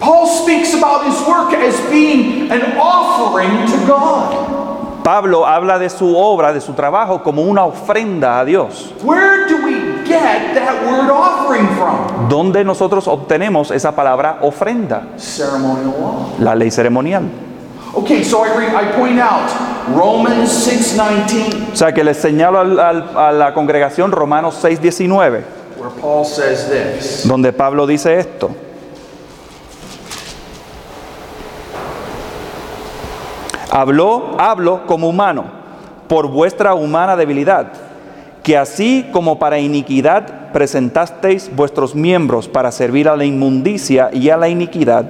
Paul 0.00 0.26
speaks 0.26 0.74
about 0.74 1.06
his 1.06 1.14
work 1.28 1.52
as 1.54 1.80
being 1.90 2.50
an 2.50 2.76
offering 2.76 3.66
to 3.70 3.86
God. 3.86 5.02
Pablo 5.04 5.46
habla 5.46 5.78
de 5.78 5.88
su 5.88 6.16
obra, 6.16 6.52
de 6.52 6.60
su 6.60 6.72
trabajo, 6.72 7.22
como 7.22 7.42
una 7.42 7.64
ofrenda 7.64 8.40
a 8.40 8.44
Dios. 8.44 8.92
Where 9.04 9.46
do 9.46 9.64
we 9.64 9.74
get 10.04 10.54
that 10.54 10.84
word 10.84 11.08
offering 11.08 11.68
from? 11.76 12.28
¿Dónde 12.28 12.64
nosotros 12.64 13.06
obtenemos 13.06 13.70
esa 13.70 13.94
palabra 13.94 14.38
ofrenda? 14.42 15.06
Ceremonial 15.16 15.94
law. 16.00 16.34
La 16.40 16.56
ley 16.56 16.72
ceremonial. 16.72 17.22
Okay, 17.96 18.22
so 18.22 18.44
I, 18.44 18.48
re- 18.56 18.76
I 18.76 18.92
point 18.92 19.18
out 19.18 19.48
Romans 19.96 20.50
6:19, 20.68 21.72
O 21.72 21.76
sea 21.76 21.92
que 21.92 22.04
les 22.04 22.16
señalo 22.18 22.58
al- 22.60 22.78
al- 22.78 23.16
a 23.16 23.32
la 23.32 23.54
congregación 23.54 24.12
Romanos 24.12 24.56
6:19, 24.62 25.42
where 25.78 25.90
Paul 26.00 26.24
says 26.26 26.68
this. 26.68 27.26
donde 27.26 27.52
Pablo 27.52 27.86
dice 27.86 28.18
esto. 28.18 28.50
Habló, 33.70 34.36
hablo 34.38 34.86
como 34.86 35.08
humano, 35.08 35.44
por 36.08 36.28
vuestra 36.28 36.74
humana 36.74 37.16
debilidad, 37.16 37.66
que 38.42 38.56
así 38.56 39.08
como 39.12 39.38
para 39.38 39.58
iniquidad 39.58 40.45
presentasteis 40.56 41.50
vuestros 41.54 41.94
miembros 41.94 42.48
para 42.48 42.72
servir 42.72 43.10
a 43.10 43.14
la 43.14 43.26
inmundicia 43.26 44.08
y 44.10 44.30
a 44.30 44.38
la 44.38 44.48
iniquidad, 44.48 45.04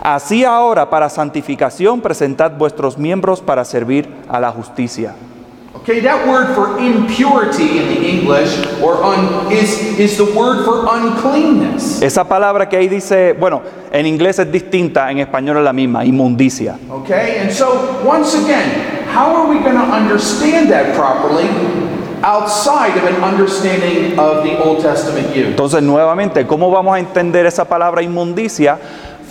así 0.00 0.44
ahora 0.44 0.88
para 0.88 1.08
santificación 1.08 2.00
presentad 2.00 2.52
vuestros 2.52 2.96
miembros 2.96 3.40
para 3.40 3.64
servir 3.64 4.08
a 4.28 4.38
la 4.38 4.52
justicia. 4.52 5.16
Okay, 5.74 6.00
that 6.00 6.24
word 6.28 6.54
for 6.54 6.78
impurity 6.78 7.78
in 7.78 7.88
the 7.88 8.08
English 8.08 8.56
or 8.80 9.02
un, 9.02 9.50
is, 9.50 9.98
is 9.98 10.16
the 10.16 10.26
word 10.32 10.64
for 10.64 10.86
uncleanness. 10.88 12.00
Esa 12.00 12.22
palabra 12.22 12.68
que 12.68 12.76
ahí 12.76 12.86
dice, 12.86 13.32
bueno, 13.32 13.62
en 13.90 14.06
inglés 14.06 14.38
es 14.38 14.52
distinta, 14.52 15.10
en 15.10 15.18
español 15.18 15.56
es 15.56 15.64
la 15.64 15.72
misma, 15.72 16.04
inmundicia. 16.04 16.78
Okay, 16.88 17.40
and 17.40 17.50
so 17.50 18.00
once 18.06 18.36
again, 18.36 18.70
how 19.12 19.34
are 19.34 19.48
we 19.48 19.58
going 19.58 19.74
to 19.74 19.92
understand 19.92 20.70
that 20.70 20.94
properly 20.94 21.48
outside 22.24 22.96
of 22.96 23.04
an 23.04 23.22
understanding 23.22 24.18
of 24.18 24.42
the 24.42 24.58
Old 24.64 24.80
Testament 24.82 25.28
use? 25.34 25.48
Entonces, 25.48 25.82
nuevamente, 25.82 26.46
¿cómo 26.46 26.70
vamos 26.70 26.96
a 26.96 26.98
entender 26.98 27.46
esa 27.46 27.66
palabra 27.66 28.02
inmundicia 28.02 28.78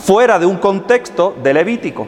fuera 0.06 0.38
de 0.38 0.46
un 0.46 0.58
contexto 0.58 1.36
de 1.41 1.54
Levítico? 1.54 2.08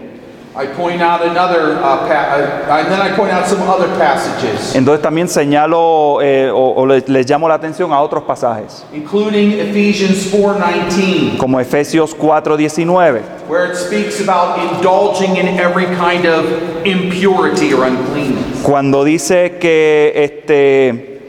I 0.57 0.67
point 0.67 1.01
out 1.01 1.21
another, 1.21 1.75
uh, 1.83 2.07
uh, 2.07 2.79
and 2.79 2.87
then 2.89 3.01
I 3.01 3.13
point 3.13 3.29
out 3.29 3.45
some 3.45 3.61
other 3.63 3.89
passages, 3.97 4.73
Entonces 4.73 5.01
también 5.01 5.27
señalo 5.27 6.21
eh, 6.21 6.49
o, 6.49 6.75
o 6.77 6.85
les, 6.85 7.09
les 7.09 7.29
llamo 7.29 7.49
la 7.49 7.55
atención 7.55 7.91
a 7.91 7.99
otros 7.99 8.23
pasajes, 8.23 8.85
including 8.93 9.51
Ephesians 9.59 10.31
4:19, 10.31 11.37
como 11.37 11.59
Efesios 11.59 12.15
4:19, 12.15 13.21
where 13.49 13.69
it 13.69 13.75
speaks 13.75 14.21
about 14.21 14.57
indulging 14.57 15.35
in 15.35 15.59
every 15.59 15.87
kind 15.87 16.25
of 16.25 16.45
impurity 16.85 17.73
or 17.73 17.83
uncleanness. 17.83 18.44
Cuando 18.65 19.03
dice 19.03 19.57
que, 19.59 20.11
este, 20.15 21.21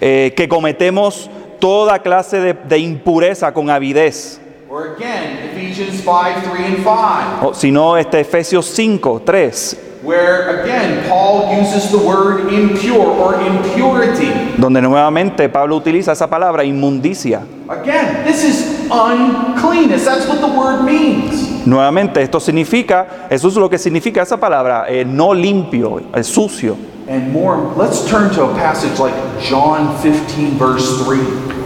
eh, 0.00 0.32
que 0.34 0.48
cometemos 0.48 1.30
toda 1.58 1.98
clase 1.98 2.40
de, 2.40 2.54
de 2.54 2.78
impureza 2.78 3.52
con 3.52 3.68
avidez. 3.68 4.40
Or 4.70 4.96
again, 4.96 5.50
Ephesians 5.52 6.00
5, 6.02 6.42
3 6.42 6.64
and 6.64 6.76
5. 6.78 7.46
O, 7.48 7.54
si 7.54 7.70
no, 7.70 7.98
este 7.98 8.20
Efesios 8.20 8.64
5, 8.66 9.22
3, 9.26 9.76
where 10.02 10.62
again 10.62 11.06
Paul 11.06 11.60
uses 11.60 11.90
the 11.90 11.98
word 11.98 12.50
impure 12.50 13.04
or 13.04 13.34
impurity. 13.42 14.32
donde 14.56 14.80
nuevamente 14.80 15.50
Pablo 15.50 15.76
utiliza 15.76 16.12
esa 16.12 16.30
palabra 16.30 16.64
inmundicia. 16.64 17.42
Again, 17.68 18.24
this 18.24 18.42
is 18.42 18.88
uncleanness. 18.90 20.06
That's 20.06 20.26
what 20.26 20.40
the 20.40 20.46
word 20.46 20.84
means. 20.84 21.49
Nuevamente, 21.66 22.22
esto 22.22 22.40
significa, 22.40 23.26
eso 23.28 23.48
es 23.48 23.54
lo 23.54 23.68
que 23.68 23.78
significa 23.78 24.22
esa 24.22 24.38
palabra, 24.38 24.86
eh, 24.88 25.04
no 25.04 25.34
limpio, 25.34 26.00
es 26.14 26.26
sucio. 26.26 26.76
And 27.08 27.32
more, 27.32 27.58
let's 27.76 28.04
turn 28.06 28.30
to 28.36 28.44
a 28.44 28.54
passage 28.54 28.98
like 29.00 29.14
John 29.40 29.96
15, 30.00 30.58
verse 30.58 31.04
3. 31.04 31.18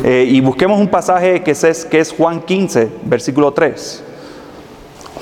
Eh, 0.03 0.27
y 0.29 0.41
busquemos 0.41 0.81
un 0.81 0.89
pasaje 0.89 1.43
que 1.43 1.51
es, 1.51 1.85
que 1.85 2.01
es 2.01 2.13
Juan 2.13 2.41
15, 2.41 2.91
versículo 3.05 3.53
3. 3.53 4.03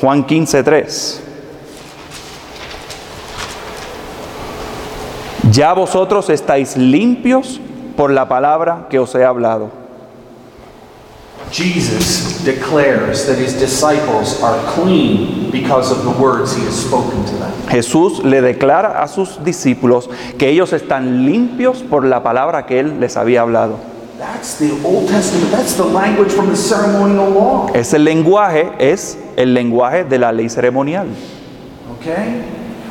Juan 0.00 0.24
15, 0.24 0.62
3. 0.62 1.22
Ya 5.50 5.72
vosotros 5.74 6.30
estáis 6.30 6.76
limpios 6.76 7.60
por 7.96 8.10
la 8.10 8.28
palabra 8.28 8.86
que 8.88 8.98
os 8.98 9.14
he 9.14 9.24
hablado. 9.24 9.81
Jesus 11.52 12.42
declares 12.44 13.26
that 13.26 13.36
his 13.36 13.52
disciples 13.52 14.42
are 14.42 14.58
clean 14.72 15.50
because 15.50 15.92
of 15.92 16.02
the 16.02 16.22
words 16.22 16.56
he 16.56 16.64
has 16.64 16.74
spoken 16.86 17.22
to 17.26 17.32
them. 17.36 17.52
Jesús 17.68 18.24
le 18.24 18.40
declara 18.40 19.02
a 19.02 19.06
sus 19.06 19.36
discípulos 19.44 20.08
que 20.38 20.48
ellos 20.48 20.72
están 20.72 21.26
limpios 21.26 21.82
por 21.82 22.06
la 22.06 22.22
palabra 22.22 22.64
que 22.64 22.80
él 22.80 23.00
les 23.00 23.18
había 23.18 23.42
hablado. 23.42 23.78
That's 24.18 24.58
the 24.58 24.70
Old 24.82 25.08
Testament, 25.08 25.50
that's 25.50 25.74
the 25.74 25.84
language 25.84 26.32
from 26.32 26.48
the 26.48 26.56
ceremonial 26.56 27.28
law. 27.28 27.70
Ese 27.74 27.98
lenguaje 27.98 28.72
es 28.78 29.18
el 29.36 29.52
lenguaje 29.52 30.04
de 30.04 30.18
la 30.18 30.32
ley 30.32 30.48
ceremonial. 30.48 31.08
Okay? 31.98 32.42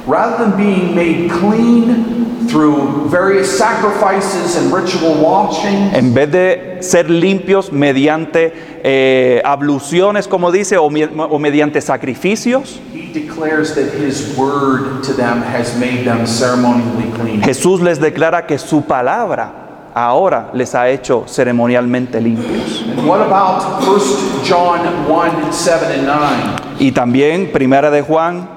Rather 0.05 0.45
than 0.45 0.55
being 0.55 0.93
made 0.93 1.31
clean 1.31 2.20
through 2.51 3.07
various 3.09 3.47
sacrifices 3.57 4.57
and 4.57 4.73
ritual 4.73 5.15
washing, 5.23 5.89
En 5.95 6.13
vez 6.13 6.29
de 6.31 6.77
ser 6.81 7.09
limpios 7.09 7.71
mediante 7.71 8.51
eh, 8.83 9.41
abluciones, 9.45 10.27
como 10.27 10.51
dice, 10.51 10.77
o, 10.77 10.89
mi- 10.89 11.03
o 11.03 11.39
mediante 11.39 11.79
sacrificios, 11.81 12.79
he 12.93 13.11
declares 13.13 13.73
that 13.75 13.93
his 13.93 14.35
word 14.37 15.01
to 15.03 15.13
them 15.13 15.41
has 15.41 15.75
made 15.79 16.03
them 16.03 16.25
ceremonially 16.27 17.09
clean. 17.15 17.41
Jesús 17.41 17.81
les 17.81 17.99
declara 17.99 18.45
que 18.45 18.57
su 18.57 18.81
palabra 18.81 19.89
ahora 19.93 20.49
les 20.53 20.73
ha 20.75 20.89
hecho 20.89 21.23
ceremonialmente 21.27 22.19
limpios. 22.21 22.83
And 22.97 23.07
what 23.07 23.21
about 23.21 23.81
1 23.83 24.43
John 24.45 24.79
1 25.09 25.51
7 25.53 25.91
and 25.99 26.05
9? 26.07 26.79
Y 26.79 26.91
también 26.91 27.51
Primera 27.51 27.89
de 27.91 28.01
Juan 28.01 28.47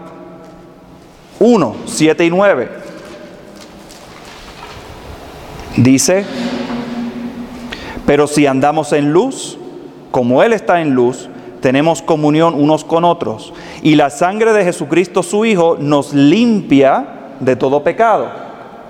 1, 1.41 1.77
7 1.87 2.25
y 2.25 2.31
9. 2.31 2.84
Dice, 5.77 6.25
pero 8.07 8.27
si 8.27 8.47
andamos 8.47 8.93
en 8.93 9.13
luz, 9.13 9.59
como 10.11 10.43
Él 10.43 10.53
está 10.53 10.81
en 10.81 10.95
luz, 10.95 11.29
tenemos 11.61 12.03
comunión 12.03 12.55
unos 12.55 12.85
con 12.85 13.05
otros. 13.05 13.53
Y 13.83 13.97
la 13.97 14.11
sangre 14.11 14.53
de 14.53 14.65
Jesucristo 14.65 15.23
su 15.23 15.45
Hijo 15.45 15.77
nos 15.81 16.13
limpia 16.13 17.33
de 17.41 17.57
todo 17.57 17.83
pecado. 17.83 18.29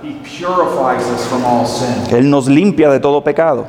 He 0.03 0.13
purifies 0.13 1.07
us 1.11 1.27
from 1.27 1.45
all 1.45 1.67
sin. 1.67 2.15
Él 2.15 2.29
nos 2.29 2.49
limpia 2.49 2.91
de 2.91 3.01
todo 3.01 3.25
pecado. 3.25 3.67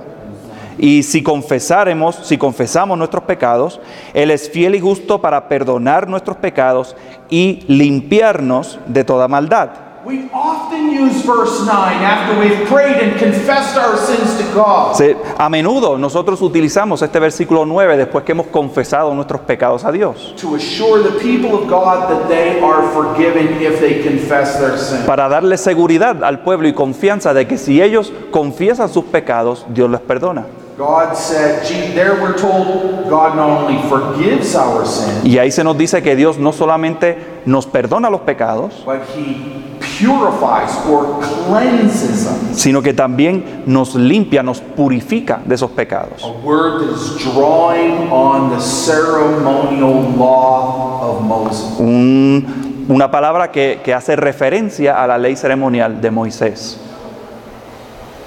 Y 0.78 1.04
si 1.04 1.24
confesaremos, 1.24 2.18
si 2.24 2.38
confesamos 2.38 2.98
nuestros 2.98 3.24
pecados, 3.24 3.80
Él 4.14 4.32
es 4.32 4.50
fiel 4.50 4.76
y 4.76 4.82
justo 4.82 5.22
para 5.22 5.48
perdonar 5.48 6.10
nuestros 6.10 6.36
pecados 6.36 6.98
y 7.30 7.64
limpiarnos 7.68 8.80
de 8.88 9.06
toda 9.06 9.30
maldad. 9.30 9.85
We 10.06 10.30
often 10.32 10.92
use 10.92 11.24
verse 11.26 11.66
9 11.66 11.72
after 12.04 12.40
we've 12.40 12.68
prayed 12.68 12.98
and 13.02 13.18
confessed 13.18 13.76
our 13.76 13.98
sins 13.98 14.38
to 14.38 14.44
God. 14.54 14.96
Se- 14.96 15.16
a 15.36 15.50
menudo 15.50 15.98
nosotros 15.98 16.42
utilizamos 16.44 17.02
este 17.02 17.20
versículo 17.20 17.66
9 17.66 17.98
después 17.98 18.24
que 18.24 18.34
hemos 18.34 18.46
confesado 18.48 19.16
nuestros 19.16 19.42
pecados 19.42 19.84
a 19.84 19.92
Dios, 19.92 20.36
To 20.40 20.56
assure 20.56 21.02
the 21.02 21.18
people 21.20 21.56
of 21.56 21.68
God 21.68 22.08
that 22.10 22.28
they 22.28 22.62
are 22.62 22.84
forgiven 22.94 23.58
if 23.60 23.80
they 23.80 24.04
confess 24.04 24.60
their 24.60 24.78
sin. 24.78 25.06
para 25.08 25.28
darle 25.28 25.58
seguridad 25.58 26.24
al 26.24 26.42
pueblo 26.42 26.68
y 26.68 26.74
confianza 26.74 27.34
de 27.34 27.48
que 27.48 27.58
si 27.58 27.82
ellos 27.82 28.14
confiesan 28.30 28.90
sus 28.90 29.06
pecados, 29.06 29.66
Dios 29.70 29.90
les 29.90 30.02
perdona. 30.02 30.46
God 30.78 31.16
said, 31.16 31.64
there 31.96 32.22
we're 32.22 32.36
told 32.38 33.10
God 33.10 33.36
not 33.38 33.50
only 33.64 33.80
forgives 33.90 34.56
our 34.56 34.86
sin, 34.86 35.22
Y 35.24 35.40
ahí 35.40 35.50
se 35.50 35.64
nos 35.64 35.76
dice 35.78 36.04
que 36.04 36.16
Dios 36.16 36.38
no 36.38 36.52
solamente 36.52 37.18
nos 37.46 37.66
perdona 37.66 38.10
los 38.12 38.22
pecados, 38.22 38.84
but 38.86 38.98
He 39.16 39.64
purifies 39.98 40.72
or 40.90 41.20
cleanses 41.48 42.26
us. 42.28 42.60
sino 42.60 42.82
que 42.82 42.94
también 42.94 43.64
nos 43.66 43.96
limpia, 43.96 44.44
nos 44.44 44.60
purifica 44.62 45.42
de 45.46 45.56
esos 45.56 45.72
pecados. 45.72 46.24
A 46.24 46.32
word 46.46 46.82
that 46.82 46.94
is 46.96 47.18
drawing 47.34 48.10
on 48.12 48.50
the 48.50 48.60
ceremonial 48.62 50.02
law 50.18 51.02
of 51.10 51.22
Moses. 51.22 51.80
Un- 51.80 52.86
una 52.88 53.10
palabra 53.10 53.52
que, 53.52 53.80
que 53.84 53.94
hace 53.94 54.16
referencia 54.16 55.02
a 55.02 55.08
la 55.08 55.18
ley 55.18 55.36
ceremonial 55.36 56.00
de 56.02 56.12
Moisés. 56.12 56.78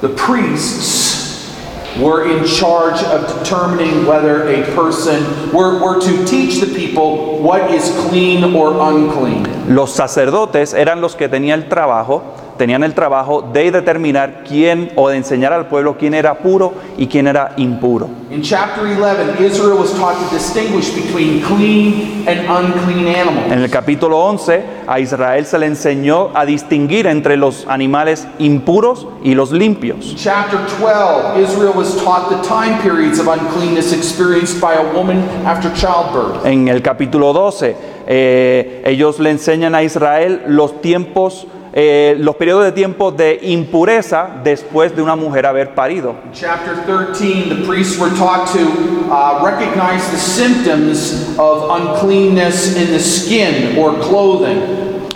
The 0.01 0.09
priests 0.09 1.08
were 1.99 2.31
in 2.31 2.45
charge 2.47 3.03
of 3.05 3.27
determining 3.39 4.07
whether 4.07 4.49
a 4.49 4.63
person 4.75 5.53
were, 5.53 5.83
were 5.83 6.01
to 6.01 6.25
teach 6.25 6.61
the 6.61 6.67
people 6.67 7.39
what 7.43 7.71
is 7.71 7.91
clean 8.09 8.55
or 8.55 8.73
unclean. 8.81 9.75
Los 9.75 9.93
sacerdotes 9.93 10.73
eran 10.75 11.01
los 11.01 11.15
que 11.15 11.29
tenían 11.29 11.63
el 11.63 11.69
trabajo, 11.69 12.23
tenían 12.59 12.83
el 12.83 12.93
trabajo 12.93 13.41
de 13.53 13.71
determinar 13.71 14.45
quién 14.47 14.93
o 14.97 15.09
de 15.09 15.17
enseñar 15.17 15.53
al 15.55 15.69
pueblo 15.69 15.97
quién 15.97 16.13
era 16.13 16.35
puro 16.39 16.75
y 16.99 17.07
quién 17.07 17.27
era 17.27 17.55
impuro. 17.57 18.11
In 18.31 18.43
chapter 18.43 18.85
11, 18.85 19.43
Israel 19.43 19.79
was 19.79 19.95
taught 19.95 20.17
to 20.19 20.37
distinguish 20.37 20.91
between 20.91 21.41
clean 21.41 22.29
and 22.29 22.41
unclean 22.41 23.07
animals. 23.07 23.51
En 23.51 23.61
el 23.63 23.71
capítulo 23.71 24.19
11 24.19 24.63
a 24.87 25.01
Israel 25.01 25.47
se 25.47 25.59
le 25.59 25.67
enseñó 25.67 26.31
a 26.35 26.45
distinguir 26.45 27.07
entre 27.07 27.39
los 27.39 27.65
animales 27.69 28.29
impuros 28.39 29.07
y 29.23 29.35
los 29.35 29.51
limpios. 29.51 30.11
In 30.11 30.17
chapter 30.17 30.59
12, 30.79 31.41
Israel 31.43 31.73
was 31.75 31.97
taught 32.05 32.29
the 32.29 32.47
time 32.47 32.79
periods 32.83 33.19
of 33.19 33.29
uncleanness 33.29 33.95
experienced 33.95 34.61
by 34.61 34.75
a 34.75 34.83
woman 34.93 35.23
after 35.47 35.73
childbirth. 35.73 36.45
En 36.45 36.69
el 36.69 36.83
capítulo 36.83 37.33
12 37.33 37.77
eh, 38.11 38.83
ellos 38.87 39.19
le 39.21 39.31
enseñan 39.31 39.75
a 39.75 39.83
Israel 39.83 40.43
los 40.47 40.81
tiempos, 40.81 41.47
eh, 41.81 42.17
los 42.19 42.35
periodos 42.35 42.65
de 42.65 42.73
tiempo 42.73 43.13
de 43.13 43.39
impureza 43.41 44.31
después 44.43 44.97
de 44.97 45.01
una 45.01 45.15
mujer 45.15 45.47
haber 45.47 45.77
parido. 45.77 46.17
Chapter 46.33 46.75
13, 46.85 47.51
the 47.51 47.69
priests 47.69 47.97
were 48.01 48.11
taught 48.17 48.49
to 48.49 48.59
uh, 49.09 49.45
recognize 49.45 50.11
the 50.11 50.19
symptoms 50.19 51.37
of 51.39 51.71
uncleanness 51.71 52.75
in 52.75 52.89
the 52.91 52.99
skin 52.99 53.79
or 53.79 53.97
clothing. 54.01 54.61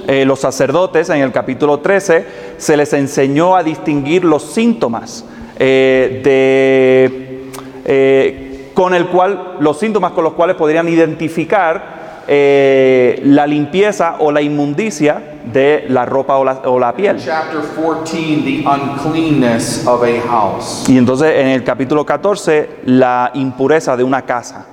Eh, 0.06 0.24
los 0.24 0.38
sacerdotes 0.38 1.08
en 1.10 1.22
el 1.22 1.32
capítulo 1.32 1.80
13 1.80 2.26
se 2.58 2.76
les 2.76 2.92
enseñó 2.92 3.56
a 3.56 3.64
distinguir 3.64 4.24
los 4.24 4.44
síntomas 4.44 5.24
eh, 5.58 6.20
de, 6.22 7.50
eh, 7.84 8.70
con 8.72 8.94
el 8.94 9.08
cual, 9.08 9.56
los 9.58 9.80
síntomas 9.80 10.12
con 10.12 10.22
los 10.22 10.34
cuales 10.34 10.54
podrían 10.54 10.88
identificar 10.88 12.22
eh, 12.28 13.20
la 13.24 13.48
limpieza 13.48 14.14
o 14.20 14.30
la 14.30 14.42
inmundicia 14.42 15.31
de 15.44 15.86
la 15.88 16.04
ropa 16.04 16.36
o 16.36 16.44
la, 16.44 16.62
o 16.64 16.78
la 16.78 16.92
piel. 16.94 17.18
Chapter 17.18 17.60
14, 17.60 18.42
the 18.44 18.64
uncleanness 18.66 19.86
of 19.86 20.02
a 20.02 20.20
house. 20.28 20.88
Y 20.88 20.98
entonces 20.98 21.34
en 21.36 21.48
el 21.48 21.64
capítulo 21.64 22.04
14, 22.04 22.80
la 22.86 23.30
impureza 23.34 23.96
de 23.96 24.04
una 24.04 24.22
casa. 24.22 24.66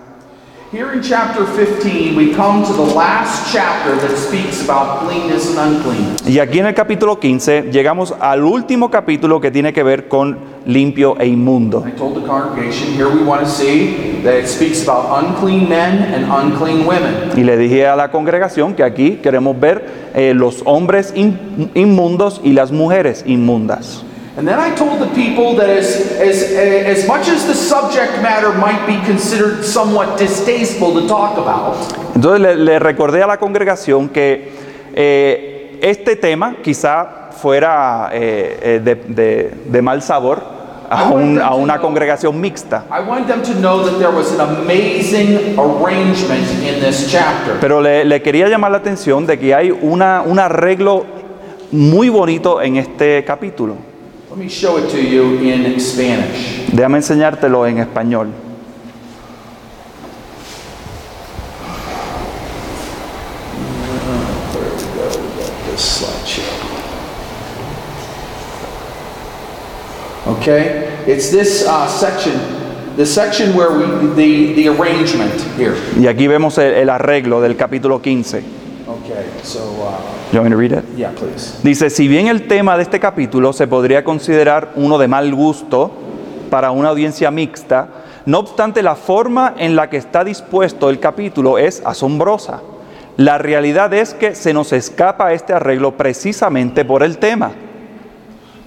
Here 0.72 0.94
in 0.94 1.02
chapter 1.02 1.46
15, 1.48 2.16
we 2.16 2.32
come 2.36 2.64
to 2.64 2.72
the 2.74 2.94
last 2.94 3.52
chapter 3.52 3.96
that 3.96 4.16
speaks 4.16 4.64
about 4.64 5.00
cleanness 5.04 5.50
and 5.50 5.58
uncleanness. 5.58 6.22
Y 6.28 6.38
aquí 6.38 6.60
en 6.60 6.68
el 6.68 6.76
capítulo 6.76 7.20
15 7.20 7.72
llegamos 7.72 8.14
al 8.20 8.44
último 8.44 8.92
capítulo 8.92 9.42
que 9.42 9.50
tiene 9.50 9.74
que 9.74 9.82
ver 9.82 10.08
con 10.08 10.38
limpio 10.68 11.18
e 11.20 11.26
inmundo. 11.26 11.84
I 11.88 11.92
told 11.98 12.22
the 12.22 12.28
congregation 12.28 12.94
here 12.94 13.08
we 13.08 13.24
want 13.24 13.42
to 13.42 13.50
see 13.50 14.22
that 14.24 14.36
it 14.38 14.48
speaks 14.48 14.88
about 14.88 15.08
unclean 15.24 15.68
men 15.68 16.04
and 16.14 16.26
unclean 16.32 16.86
women. 16.86 17.32
Y 17.36 17.44
le 17.44 17.58
dije 17.58 17.88
a 17.88 17.96
la 17.96 18.12
congregación 18.12 18.76
que 18.76 18.84
aquí 18.84 19.16
queremos 19.24 19.60
ver 19.60 20.12
eh, 20.14 20.34
los 20.36 20.62
hombres 20.66 21.12
in- 21.16 21.72
inmundos 21.74 22.42
y 22.44 22.54
las 22.54 22.72
mujeres 22.72 23.24
inmundas. 23.26 24.04
And 24.40 24.48
then 24.48 24.58
I 24.58 24.74
told 24.74 25.00
the 25.02 25.14
people 25.14 25.54
that 25.58 25.70
as, 25.70 25.98
as, 26.18 26.42
as 26.98 27.06
much 27.08 27.28
as 27.28 27.46
the 27.46 27.54
subject 27.54 28.22
matter 28.22 28.54
might 28.54 28.88
be 28.88 28.96
considered 29.06 29.66
somewhat 29.66 30.18
distasteful 30.18 30.94
to 30.94 31.08
talk 31.10 31.38
about, 31.38 31.76
Entonces 32.16 32.40
le, 32.40 32.56
le 32.56 32.80
recordé 32.80 33.22
a 33.22 33.28
la 33.28 33.36
congregación 33.38 34.08
que 34.08 34.50
eh, 34.96 35.78
este 35.82 36.16
tema 36.16 36.56
quizá 36.64 37.32
fuera 37.42 38.12
eh, 38.14 38.60
eh, 38.62 38.82
de, 38.82 38.96
de- 38.96 39.52
de 39.66 39.82
mal 39.82 40.02
sabor 40.02 40.42
a, 40.90 41.10
un- 41.10 41.40
a 41.42 41.54
una 41.56 41.80
congregación 41.80 42.40
mixta. 42.40 42.86
I 42.90 43.02
want 43.08 43.28
them 43.28 43.42
to 43.44 43.54
know 43.60 43.84
that 43.84 44.00
there 44.00 44.10
was 44.12 44.32
an 44.32 44.40
amazing 44.40 45.60
arrangement 45.60 46.48
in 46.64 46.80
this 46.80 47.12
chapter. 47.12 47.58
Pero 47.60 47.82
le, 47.82 48.06
le 48.06 48.22
quería 48.22 48.48
llamar 48.48 48.72
la 48.72 48.78
atención 48.78 49.26
de 49.28 49.38
que 49.38 49.54
hay 49.54 49.70
una, 49.70 50.22
un 50.26 50.40
arreglo 50.40 51.06
muy 51.72 52.08
bonito 52.08 52.62
en 52.62 52.78
este 52.78 53.24
capítulo. 53.26 53.89
Let 54.30 54.38
me 54.38 54.48
show 54.48 54.78
it 54.78 54.92
to 54.92 55.02
you 55.02 55.40
in 55.40 55.80
Spanish. 55.80 56.68
Déjame 56.72 56.98
enseñártelo 56.98 57.66
en 57.66 57.80
español. 57.80 58.32
Okay, 70.28 70.88
it's 71.08 71.32
this 71.32 71.66
uh, 71.66 71.88
section, 71.88 72.38
the 72.98 73.06
section 73.06 73.56
where 73.56 73.72
we, 73.72 74.14
the, 74.14 74.54
the 74.54 74.68
arrangement 74.68 75.34
here. 75.58 75.76
Y 76.00 76.06
aquí 76.06 76.28
vemos 76.28 76.58
el, 76.60 76.74
el 76.74 76.90
arreglo 76.90 77.42
del 77.42 77.56
capítulo 77.56 78.00
15. 78.00 78.44
Okay, 79.10 79.26
so, 79.44 79.60
uh, 79.60 80.00
You 80.32 80.40
want 80.40 80.46
me 80.46 80.50
to 80.52 80.58
read 80.58 80.72
it? 80.72 80.84
yeah, 80.96 81.12
please. 81.12 81.60
Dice, 81.64 81.90
si 81.90 82.08
bien 82.08 82.28
el 82.28 82.48
tema 82.48 82.78
de 82.78 82.84
este 82.84 83.00
capítulo 83.00 83.54
se 83.54 83.66
podría 83.66 84.04
considerar 84.04 84.74
uno 84.76 85.00
de 85.00 85.08
mal 85.08 85.34
gusto 85.34 85.92
para 86.52 86.70
una 86.72 86.90
audiencia 86.90 87.32
mixta, 87.32 87.88
No 88.26 88.38
obstante, 88.40 88.84
la 88.84 88.96
forma 88.96 89.56
en 89.58 89.76
la 89.76 89.90
que 89.90 89.98
está 89.98 90.24
dispuesto 90.24 90.90
el 90.92 91.00
capítulo 91.00 91.58
es 91.58 91.82
asombrosa. 91.84 92.62
La 93.18 93.40
realidad 93.40 93.92
es 93.94 94.14
que 94.14 94.36
se 94.36 94.54
nos 94.54 94.72
escapa 94.72 95.34
este 95.34 95.54
arreglo 95.54 95.98
precisamente 95.98 96.86
por 96.86 97.02
el 97.02 97.18
tema. 97.18 97.52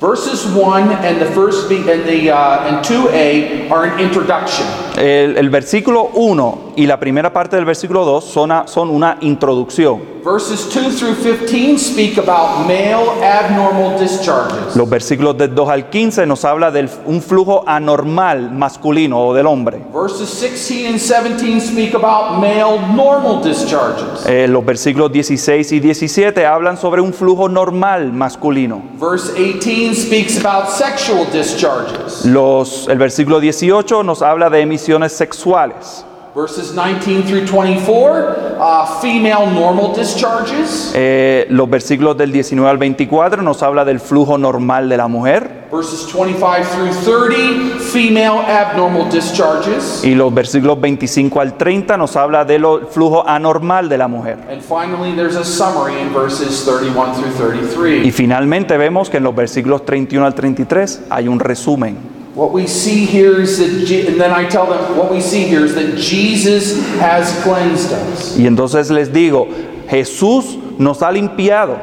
Verses 0.01 0.47
1 0.47 0.90
and 1.05 1.20
the 1.20 1.26
first 1.26 1.70
and 1.70 2.05
the 2.05 2.32
uh, 2.32 2.66
and 2.66 2.84
2a 2.84 3.70
are 3.70 3.84
an 3.84 4.01
introduction. 4.01 4.66
El, 4.97 5.36
el 5.36 5.51
versículo 5.51 6.11
1 6.14 6.59
y 6.76 6.86
la 6.86 6.99
primera 7.01 7.32
parte 7.32 7.57
del 7.57 7.64
versículo 7.64 8.05
2 8.05 8.24
son, 8.24 8.53
a- 8.53 8.66
son 8.66 8.90
una 8.90 9.16
introducción. 9.20 10.12
Verses 10.24 10.68
2 10.72 10.97
through 10.99 11.16
15 11.49 11.78
speak 11.78 12.16
about 12.16 12.64
male 12.68 13.11
abnormal 13.24 13.99
discharges. 13.99 14.76
Los 14.76 14.88
versículos 14.88 15.36
del 15.36 15.53
2 15.53 15.68
al 15.68 15.90
15 15.90 16.26
nos 16.26 16.45
habla 16.45 16.70
de 16.70 16.88
un 17.07 17.20
flujo 17.20 17.64
anormal 17.66 18.53
masculino 18.53 19.20
o 19.20 19.34
del 19.34 19.49
hombre. 19.49 19.80
Verses 19.93 20.30
16 20.40 20.86
and 20.86 21.01
17 21.01 21.61
speak 21.61 21.95
about 21.97 22.38
male 22.40 22.78
normal 22.95 23.43
discharges. 23.43 24.24
Eh, 24.26 24.47
los 24.47 24.64
versículos 24.64 25.11
16 25.11 25.72
y 25.72 25.80
17 25.80 26.47
hablan 26.47 26.76
sobre 26.76 27.01
un 27.01 27.12
flujo 27.12 27.49
normal 27.49 28.12
masculino. 28.12 28.80
Verse 29.01 29.32
18 29.34 29.93
speaks 29.97 30.38
about 30.45 30.68
sexual 30.68 31.26
discharges. 31.32 32.24
Los, 32.26 32.86
el 32.88 32.99
versículo 32.99 33.40
18 33.40 34.05
nos 34.05 34.22
habla 34.22 34.49
de 34.51 34.62
emisiones 34.93 35.12
sexuales. 35.12 36.05
Verses 36.34 36.74
19 36.74 37.24
through 37.24 37.45
24, 37.45 38.57
uh, 38.59 39.01
female 39.03 39.51
normal 39.53 39.95
discharges. 39.95 40.90
Eh, 40.95 41.47
los 41.51 41.68
versículos 41.68 42.16
del 42.16 42.32
19 42.32 42.70
al 42.70 42.78
24 42.78 43.43
nos 43.43 43.62
habla 43.62 43.84
del 43.84 44.01
flujo 44.01 44.38
normal 44.38 44.88
de 44.88 44.97
la 44.97 45.09
mujer. 45.09 45.68
Verses 45.70 46.07
25 46.11 46.70
through 47.05 47.28
30, 47.28 47.78
female 47.80 48.40
abnormal 48.47 49.11
discharges. 49.11 50.03
Y 50.05 50.14
los 50.14 50.32
versículos 50.32 50.80
25 50.80 51.38
al 51.38 51.59
30 51.59 51.99
nos 51.99 52.16
habla 52.16 52.47
del 52.47 52.64
flujo 52.90 53.28
anormal 53.28 53.90
de 53.90 53.99
la 53.99 54.09
mujer. 54.09 54.38
And 54.51 54.62
finally, 54.62 55.14
there's 55.14 55.36
a 55.36 55.45
summary 55.45 56.01
in 56.01 56.14
verses 56.14 56.64
31 56.64 57.12
through 57.12 57.28
Y 57.28 58.09
33. 58.09 58.14
finalmente 58.14 58.78
vemos 58.78 59.11
que 59.11 59.18
en 59.18 59.24
los 59.24 59.34
versículos 59.34 59.84
31 59.84 60.24
al 60.24 60.34
33 60.34 61.03
hay 61.11 61.28
un 61.28 61.40
resumen. 61.40 62.12
What 62.35 62.53
we 62.53 62.66
see 62.66 63.05
here 63.05 63.41
is 63.43 63.59
that, 63.59 63.87
Je- 63.87 64.07
and 64.07 64.18
then 64.18 64.30
I 64.33 64.49
tell 64.49 64.64
them, 64.66 64.97
what 64.97 65.11
we 65.11 65.20
see 65.20 65.45
here 65.45 65.64
is 65.66 65.74
that 65.74 65.97
Jesus 65.99 66.78
has 66.99 67.30
cleansed 67.43 67.93
us. 67.93 68.37
Y 68.39 68.47
entonces 68.47 68.91
les 68.91 69.09
digo, 69.11 69.49
Jesús 69.89 70.57
nos 70.78 71.01
ha 71.03 71.11
limpiado, 71.12 71.78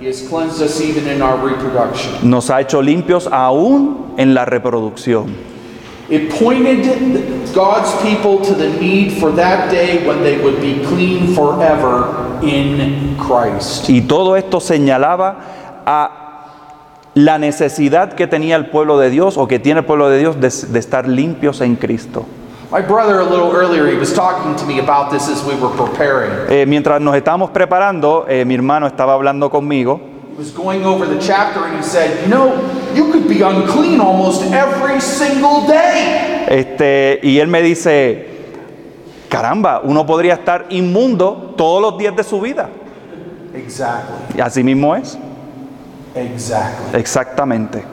He 0.00 0.06
has 0.06 0.26
cleansed 0.26 0.60
us 0.62 0.80
even 0.80 1.06
in 1.06 1.20
our 1.22 1.36
reproduction. 1.36 2.28
nos 2.28 2.48
ha 2.48 2.60
hecho 2.60 2.80
limpios 2.82 3.26
aún 3.30 4.14
en 4.18 4.32
la 4.34 4.44
reproducción. 4.46 5.34
It 6.08 6.30
pointed 6.30 6.84
God's 7.54 7.90
people 8.02 8.44
to 8.44 8.54
the 8.54 8.68
need 8.80 9.12
for 9.20 9.32
that 9.32 9.70
day 9.70 10.06
when 10.06 10.22
they 10.22 10.38
would 10.42 10.60
be 10.60 10.82
clean 10.86 11.34
forever 11.34 12.38
in 12.42 13.16
Christ. 13.18 13.88
Y 13.88 14.00
todo 14.06 14.34
esto 14.36 14.60
señalaba 14.60 15.36
a 15.86 16.23
la 17.14 17.38
necesidad 17.38 18.12
que 18.12 18.26
tenía 18.26 18.56
el 18.56 18.66
pueblo 18.66 18.98
de 18.98 19.10
Dios 19.10 19.36
o 19.38 19.46
que 19.46 19.58
tiene 19.58 19.80
el 19.80 19.86
pueblo 19.86 20.08
de 20.08 20.18
Dios 20.18 20.40
de, 20.40 20.50
de 20.72 20.78
estar 20.78 21.08
limpios 21.08 21.60
en 21.60 21.76
Cristo. 21.76 22.24
My 22.72 22.80
brother, 22.80 23.20
a 23.20 23.24
little 23.24 23.52
earlier, 23.52 23.86
he 23.86 23.96
was 23.96 24.12
talking 24.12 24.56
to 24.56 24.64
me 24.66 24.80
about 24.80 25.10
this 25.10 25.28
as 25.28 25.44
we 25.44 25.54
were 25.54 25.72
preparing. 25.76 26.30
Eh, 26.48 26.66
mientras 26.66 27.00
nos 27.00 27.14
estábamos 27.14 27.50
preparando, 27.50 28.26
eh, 28.28 28.44
mi 28.44 28.54
hermano 28.54 28.86
estaba 28.88 29.12
hablando 29.14 29.48
conmigo 29.48 30.00
He 30.32 30.38
was 30.38 30.50
going 30.50 30.84
over 30.84 31.06
the 31.06 31.20
chapter 31.20 31.64
and 31.64 31.76
he 31.76 31.82
said, 31.84 32.24
You 32.24 32.28
know, 32.28 32.56
you 32.92 33.12
could 33.12 33.28
be 33.28 33.42
unclean 33.42 34.00
almost 34.00 34.42
every 34.52 35.00
single 35.00 35.64
day. 35.68 36.44
este, 36.48 37.20
y 37.22 37.38
él 37.38 37.46
me 37.46 37.62
dice, 37.62 38.26
caramba, 39.28 39.80
uno 39.84 40.04
podría 40.04 40.34
estar 40.34 40.66
inmundo 40.70 41.54
todos 41.56 41.80
los 41.80 41.96
días 41.96 42.16
de 42.16 42.24
su 42.24 42.40
vida. 42.40 42.68
Exactly. 43.54 44.16
Y 44.36 44.40
así 44.40 44.64
mismo 44.64 44.96
es, 44.96 45.16
Exactly. 46.14 46.98
exactamente. 46.98 47.84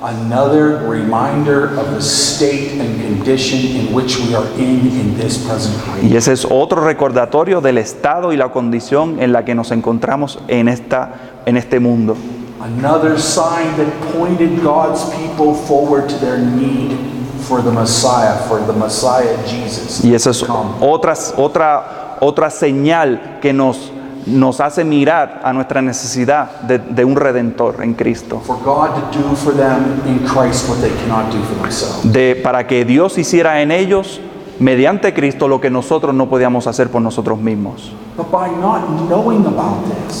Another 0.00 0.88
reminder 0.88 1.76
of 1.76 1.92
the 1.92 2.00
state 2.00 2.78
and 2.78 3.00
condition 3.00 3.58
in 3.74 3.92
which 3.92 4.16
we 4.18 4.32
are 4.32 4.46
in 4.56 4.86
in 4.86 5.16
this 5.16 5.38
present 5.38 5.74
Y 6.04 6.16
ese 6.16 6.32
es 6.32 6.46
otro 6.48 6.84
recordatorio 6.84 7.60
del 7.60 7.78
estado 7.78 8.32
y 8.32 8.36
la 8.36 8.50
condición 8.50 9.20
en 9.20 9.32
la 9.32 9.44
que 9.44 9.56
nos 9.56 9.72
encontramos 9.72 10.38
en, 10.46 10.68
esta, 10.68 11.14
en 11.46 11.56
este 11.56 11.80
mundo. 11.80 12.16
Another 12.60 13.18
sign 13.18 13.76
that 13.76 13.88
pointed 14.12 14.62
God's 14.62 15.04
people 15.16 15.54
forward 15.54 16.08
to 16.08 16.16
their 16.18 16.38
need 16.38 16.96
for 17.48 17.62
the 17.62 17.70
Messiah, 17.72 18.36
for 18.46 18.60
the 18.60 18.72
Messiah 18.72 19.36
Jesus. 19.46 20.04
Y 20.04 20.14
esa 20.14 20.30
es 20.30 20.44
otra, 20.80 21.14
otra, 21.36 22.16
otra 22.20 22.50
señal 22.50 23.38
que 23.40 23.52
nos, 23.52 23.90
nos 24.26 24.60
hace 24.60 24.84
mirar 24.84 25.40
a 25.44 25.52
nuestra 25.52 25.82
necesidad 25.82 26.60
de, 26.60 26.78
de 26.78 27.04
un 27.04 27.16
redentor 27.16 27.76
en 27.82 27.94
Cristo. 27.94 28.42
De, 32.04 32.40
para 32.42 32.66
que 32.66 32.84
Dios 32.84 33.18
hiciera 33.18 33.62
en 33.62 33.70
ellos, 33.70 34.20
mediante 34.58 35.14
Cristo, 35.14 35.48
lo 35.48 35.60
que 35.60 35.70
nosotros 35.70 36.14
no 36.14 36.28
podíamos 36.28 36.66
hacer 36.66 36.90
por 36.90 37.02
nosotros 37.02 37.38
mismos. 37.38 37.92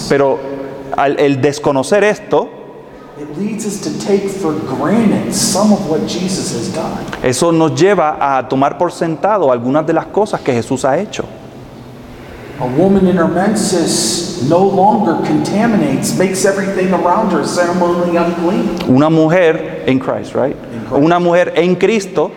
Pero 0.08 0.38
al 0.96 1.18
el 1.18 1.40
desconocer 1.40 2.04
esto, 2.04 2.48
it 3.20 3.36
leads 3.36 3.66
us 3.66 3.80
to 3.80 3.90
take 3.98 4.28
for 4.28 4.54
granted 4.78 5.32
some 5.32 5.72
of 5.72 5.90
what 5.90 6.00
Jesus 6.06 6.54
has 6.54 6.72
done. 6.72 7.04
eso 7.22 7.50
nos 7.52 7.74
lleva 7.74 8.16
a 8.20 8.48
tomar 8.48 8.78
por 8.78 8.92
sentado 8.92 9.50
algunas 9.50 9.86
de 9.86 9.92
las 9.92 10.06
cosas 10.06 10.40
que 10.40 10.52
Jesús 10.52 10.84
ha 10.84 10.98
hecho. 10.98 11.24
A 12.60 12.66
woman 12.66 13.06
in 13.06 13.16
her 13.16 13.28
menses 13.28 14.48
no 14.48 14.58
longer 14.58 15.14
contaminates, 15.24 16.18
makes 16.18 16.44
everything 16.44 16.92
around 16.92 17.30
her 17.30 17.44
ceremonially 17.44 18.16
unclean. 18.16 18.78
Una 18.88 19.08
mujer 19.08 19.84
en 19.86 20.00
Christ, 20.00 20.34
right? 20.34 20.56
Christ. 20.56 21.04
Una 21.04 21.20
mujer 21.20 21.52
en 21.54 21.76
Cristo, 21.76 22.32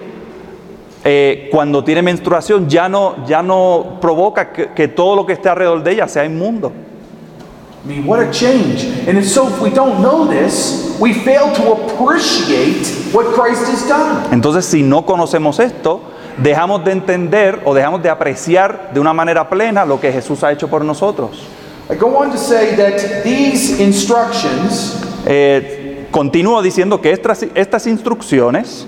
eh, 1.04 1.50
cuando 1.52 1.84
tiene 1.84 2.04
menstruación, 2.04 2.70
ya 2.70 2.88
no, 2.88 3.26
ya 3.26 3.42
no 3.42 3.98
provoca 4.00 4.52
que, 4.54 4.68
que 4.76 4.88
todo 4.88 5.16
lo 5.16 5.26
que 5.26 5.34
esté 5.34 5.50
alrededor 5.50 5.82
de 5.82 5.92
ella 5.92 6.08
sea 6.08 6.24
inmundo. 6.24 6.72
I 7.84 7.88
mean, 7.88 8.06
what 8.06 8.20
a 8.20 8.32
change. 8.32 8.84
And 9.08 9.18
if 9.18 9.28
so, 9.28 9.48
if 9.48 9.60
we 9.60 9.72
don't 9.72 10.04
know 10.04 10.28
this, 10.28 10.96
we 11.00 11.14
fail 11.14 11.52
to 11.56 11.72
appreciate 11.72 12.86
what 13.12 13.34
Christ 13.34 13.66
has 13.66 13.88
done. 13.88 14.32
Entonces, 14.32 14.66
si 14.66 14.84
no 14.84 15.04
conocemos 15.04 15.60
esto, 15.60 16.00
dejamos 16.38 16.84
de 16.84 16.92
entender 16.92 17.60
o 17.66 17.74
dejamos 17.74 18.02
de 18.02 18.10
apreciar 18.10 18.92
de 18.94 19.00
una 19.00 19.14
manera 19.14 19.50
plena 19.50 19.86
lo 19.86 20.00
que 20.00 20.12
Jesús 20.12 20.44
ha 20.44 20.52
hecho 20.52 20.68
por 20.68 20.84
nosotros. 20.84 21.48
I 21.90 21.96
go 21.96 22.16
on 22.18 22.32
to 22.32 22.38
say 22.38 22.76
that 22.78 23.24
these 23.24 23.82
instructions, 23.84 24.98
Eh, 25.26 26.08
continúo 26.10 26.64
diciendo 26.64 27.00
que 27.00 27.12
estas, 27.12 27.46
estas 27.54 27.86
instrucciones, 27.86 28.88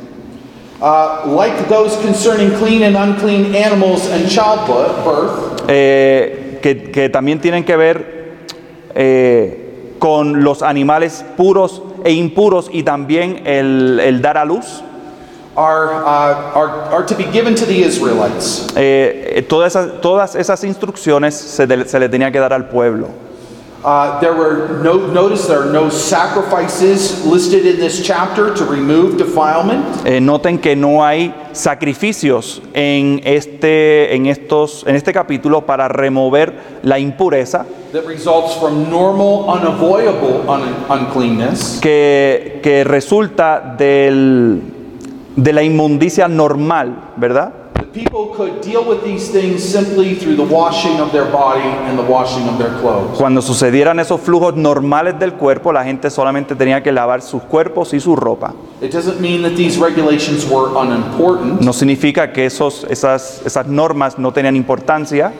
uh, 0.82 1.30
like 1.36 1.68
those 1.70 1.96
concerning 1.98 2.50
clean 2.58 2.82
and 2.84 2.96
unclean 2.96 3.54
animals 3.56 4.10
and 4.10 4.28
childbirth, 4.28 5.64
eh, 5.68 6.60
que, 6.62 6.91
que 6.91 7.10
también 7.10 7.39
tienen 7.39 7.64
que 7.64 7.76
ver 7.76 8.34
eh, 8.96 9.96
con 10.00 10.44
los 10.44 10.64
animales 10.64 11.24
puros 11.38 11.84
e 12.04 12.14
impuros 12.14 12.70
y 12.72 12.82
también 12.84 13.44
el, 13.46 14.00
el 14.04 14.22
dar 14.22 14.38
a 14.38 14.46
luz. 14.46 14.84
Todas, 19.47 19.76
esas, 19.76 20.01
todas 20.01 20.36
esas 20.36 20.64
instrucciones 20.64 21.36
se, 21.36 21.68
de- 21.68 21.86
se 21.86 21.99
le 21.99 22.10
tenía 22.10 22.32
que 22.32 22.39
dar 22.39 22.54
al 22.54 22.68
pueblo. 22.70 23.08
Uh, 23.86 24.18
there 24.22 24.32
were 24.34 24.82
no, 24.82 24.93
notice 25.12 25.45
there 25.45 25.60
are 25.60 25.70
no 25.70 25.89
sacrifices 25.89 27.26
listed 27.26 27.66
in 27.66 27.76
this 27.82 28.01
chapter 28.01 28.54
to 28.54 28.64
remove 28.64 29.18
defilement. 29.18 29.84
Eh, 30.06 30.22
noten 30.22 30.58
que 30.60 30.74
no 30.74 31.04
hay 31.04 31.36
sacrificios 31.51 32.62
en 32.74 33.20
este, 33.26 34.16
en, 34.16 34.28
estos, 34.28 34.86
en 34.88 34.95
este 34.95 35.12
capítulo 35.12 35.66
para 35.66 35.89
remover 35.89 36.54
la 36.82 36.97
impureza 36.97 37.66
that 37.91 38.06
results 38.08 38.56
from 38.56 38.89
normal, 38.89 39.45
unavoidable 39.49 40.41
un- 40.47 40.74
uncleanness, 40.89 41.80
que, 41.82 42.62
que 42.64 42.86
resulta 42.86 43.76
del, 43.78 44.62
de 45.36 45.54
la 45.54 45.64
inmundicia 45.64 46.28
normal, 46.28 47.14
¿verdad? 47.18 47.64
the 47.84 48.00
people 48.00 48.28
could 48.36 48.62
deal 48.62 48.84
with 48.86 49.04
these 49.04 49.30
things 49.30 49.64
simply 49.64 50.16
through 50.16 50.36
the 50.36 50.44
washing 50.44 51.00
of 51.00 51.12
their 51.12 51.26
body 51.26 51.62
and 51.62 51.98
the 51.98 52.04
washing 52.04 52.48
of 52.48 52.58
their 52.58 52.72
clothes. 52.80 53.18
Cuando 53.18 53.42
sucedieran 53.42 54.00
esos 54.00 54.22
flujos 54.22 54.56
normales 54.56 55.20
del 55.20 55.34
cuerpo, 55.34 55.74
la 55.74 55.84
gente 55.84 56.10
solamente 56.10 56.56
tenía 56.56 56.82
que 56.82 56.92
lavar 56.92 57.22
sus 57.22 57.42
cuerpos 57.44 57.94
y 57.94 58.00
su 58.00 58.16
ropa. 58.16 58.54
It 58.82 58.92
doesn't 58.92 59.20
mean 59.20 59.42
that 59.44 59.56
these 59.56 59.78
regulations 59.80 60.46
were 60.50 60.70
unimportant. 60.76 61.62
No 61.62 61.74
significa 61.74 62.32
que 62.32 62.46
esos, 62.46 62.86
esas, 62.90 63.42
esas 63.46 63.68
normas 63.68 64.18
no 64.18 64.32
tenían 64.32 64.56
importancia, 64.56 65.34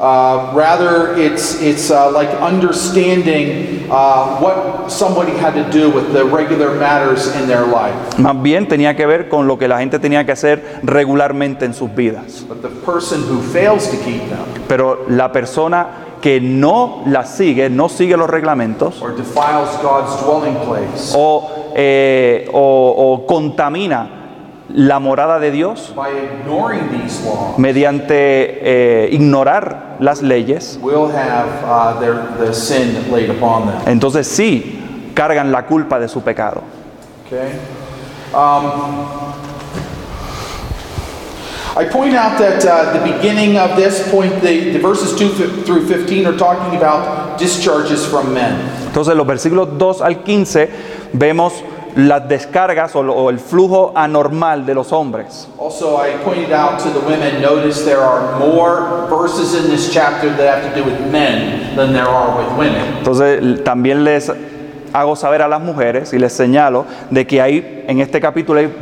Uh, 0.00 0.52
rather, 0.54 1.16
it's, 1.18 1.60
it's 1.60 1.90
uh, 1.90 2.10
like 2.12 2.28
understanding 2.40 3.90
uh, 3.90 4.38
what 4.38 4.88
somebody 4.90 5.32
had 5.32 5.54
to 5.54 5.68
do 5.70 5.90
with 5.90 6.12
the 6.12 6.24
regular 6.24 6.74
matters 6.78 7.34
in 7.36 7.46
their 7.48 7.66
life. 7.66 7.94
Más 8.18 8.40
bien 8.40 8.68
tenía 8.68 8.94
que 8.96 9.06
ver 9.06 9.28
con 9.28 9.46
lo 9.48 9.58
que 9.58 9.66
la 9.68 9.78
gente 9.78 9.98
tenía 9.98 10.24
que 10.24 10.32
hacer 10.32 10.80
regularmente 10.84 11.64
en 11.64 11.74
sus 11.74 11.92
vidas. 11.94 12.44
But 12.48 12.62
the 12.62 12.68
person 12.68 13.22
who 13.22 13.40
fails 13.40 13.88
to 13.90 13.96
keep 13.98 14.28
them 14.28 14.38
Pero 14.68 15.04
la 15.08 15.32
persona 15.32 15.88
que 16.20 16.40
no 16.40 17.02
las 17.06 17.36
sigue, 17.36 17.70
no 17.70 17.88
sigue 17.88 18.16
los 18.16 18.28
reglamentos 18.28 19.00
or 19.02 19.14
defiles 19.16 19.68
God's 19.82 20.20
dwelling 20.24 20.56
place 20.66 21.12
o, 21.16 21.48
eh, 21.76 22.48
o- 22.52 22.94
o 23.14 23.26
contamina 23.26 24.17
la 24.74 24.98
morada 24.98 25.38
de 25.38 25.50
Dios 25.50 25.94
mediante 27.56 29.04
eh, 29.06 29.08
ignorar 29.12 29.96
las 30.00 30.22
leyes, 30.22 30.78
uh, 30.82 31.98
their, 32.00 32.14
the 32.38 32.52
sin 32.52 33.10
laid 33.10 33.30
upon 33.30 33.66
them. 33.66 33.80
entonces 33.86 34.26
sí 34.26 35.12
cargan 35.14 35.50
la 35.50 35.64
culpa 35.66 35.98
de 35.98 36.08
su 36.08 36.20
pecado. 36.20 36.62
Okay? 37.26 37.52
Um, 38.34 39.32
I 41.76 41.84
point 41.84 42.14
out 42.14 42.38
that 42.38 42.64
uh, 42.64 42.92
the 42.92 43.12
beginning 43.12 43.56
of 43.56 43.76
this 43.76 44.10
point, 44.10 44.40
the, 44.42 44.70
the 44.72 44.78
verses 44.80 45.16
2 45.16 45.28
fi- 45.30 45.62
through 45.62 45.86
15 45.86 46.26
are 46.26 46.36
talking 46.36 46.76
about 46.76 47.38
discharges 47.38 48.04
from 48.04 48.34
men. 48.34 48.58
Entonces 48.86 49.14
los 49.14 49.26
versículos 49.26 49.78
2 49.78 50.02
al 50.02 50.22
15 50.24 50.68
vemos 51.12 51.52
las 51.98 52.28
descargas 52.28 52.94
o, 52.94 53.00
o 53.00 53.28
el 53.28 53.40
flujo 53.40 53.92
anormal 53.94 54.64
de 54.64 54.72
los 54.72 54.92
hombres. 54.92 55.48
Also, 55.58 55.96
I 55.96 56.16
pointed 56.24 56.52
out 56.52 56.78
to 56.78 56.90
the 56.90 57.00
women, 57.00 57.42
notice 57.42 57.84
there 57.84 58.00
are 58.00 58.38
more 58.38 59.08
verses 59.10 59.54
in 59.54 59.68
this 59.68 59.92
chapter 59.92 60.30
that 60.36 60.62
have 60.62 60.72
to 60.72 60.80
do 60.80 60.84
with 60.84 61.00
men 61.10 61.74
than 61.74 61.92
there 61.92 62.06
are 62.06 62.38
with 62.38 62.56
women. 62.56 62.98
Entonces 62.98 63.64
también 63.64 64.04
les 64.04 64.30
hago 64.92 65.16
saber 65.16 65.42
a 65.42 65.48
las 65.48 65.60
mujeres 65.60 66.12
y 66.12 66.18
les 66.18 66.32
señalo 66.32 66.86
de 67.10 67.26
que 67.26 67.42
hay 67.42 67.84
en 67.88 68.00
este 68.00 68.20
capítulo 68.20 68.60
hay 68.60 68.72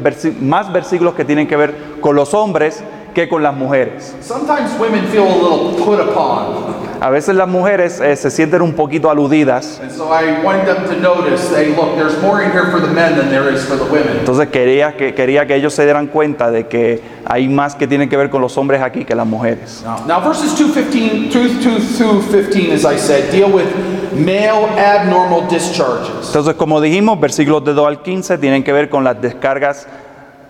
más 0.41 0.71
versículos 0.71 1.15
que 1.15 1.25
tienen 1.25 1.49
que 1.49 1.57
ver 1.57 1.75
con 2.03 2.15
los 2.15 2.35
hombres 2.35 2.85
que 3.15 3.31
con 3.31 3.43
las 3.43 3.55
mujeres. 3.55 4.15
Sometimes 4.21 4.79
women 4.79 5.07
feel 5.07 5.25
a 5.25 5.37
little 5.37 5.83
put 5.83 6.01
upon. 6.01 6.86
A 7.01 7.11
veces 7.11 7.35
las 7.35 7.47
mujeres 7.49 8.01
eh, 8.01 8.17
se 8.17 8.31
sienten 8.31 8.63
un 8.63 8.73
poquito 8.73 9.11
aludidas, 9.11 9.81
And 9.83 9.91
so 9.91 10.09
I 10.13 10.43
want 10.45 10.65
them 10.65 10.85
to 10.87 10.97
notice, 11.01 11.55
hey, 11.55 11.75
look, 11.77 11.97
there's 11.97 12.21
more 12.23 12.43
in 12.43 12.51
here 12.53 12.71
for 12.71 12.81
the 12.81 12.87
men 12.93 13.17
than 13.17 13.29
there 13.29 13.53
is 13.53 13.65
for 13.65 13.77
the 13.77 13.85
women. 13.85 14.17
entonces 14.19 14.49
quería 14.49 14.97
que, 14.97 15.15
quería 15.15 15.47
que 15.47 15.55
ellos 15.55 15.75
se 15.75 15.85
dieran 15.85 16.07
cuenta 16.07 16.51
de 16.51 16.67
que 16.67 17.03
hay 17.27 17.49
más 17.49 17.75
que 17.75 17.87
tienen 17.87 18.09
que 18.09 18.17
ver 18.17 18.31
con 18.31 18.41
los 18.41 18.57
hombres 18.57 18.81
aquí 18.83 19.05
que 19.05 19.15
las 19.15 19.27
mujeres. 19.27 19.85
Now, 20.07 20.21
verses 20.23 20.57
215, 20.59 21.31
2, 21.31 21.65
2 21.65 21.97
through 21.99 22.23
15, 22.51 22.73
as 22.73 22.85
I 22.85 22.97
said, 22.99 23.31
deal 23.31 23.53
with 23.53 23.67
male 24.15 24.67
abnormal 24.79 25.47
discharges. 25.49 26.29
Entonces, 26.29 26.55
como 26.55 26.81
dijimos, 26.81 27.21
versículos 27.21 27.65
de 27.65 27.75
2 27.75 27.87
al 27.87 28.03
15 28.03 28.39
tienen 28.39 28.65
que 28.65 28.73
ver 28.73 28.89
con 28.89 29.05
las 29.05 29.21
descargas 29.21 29.87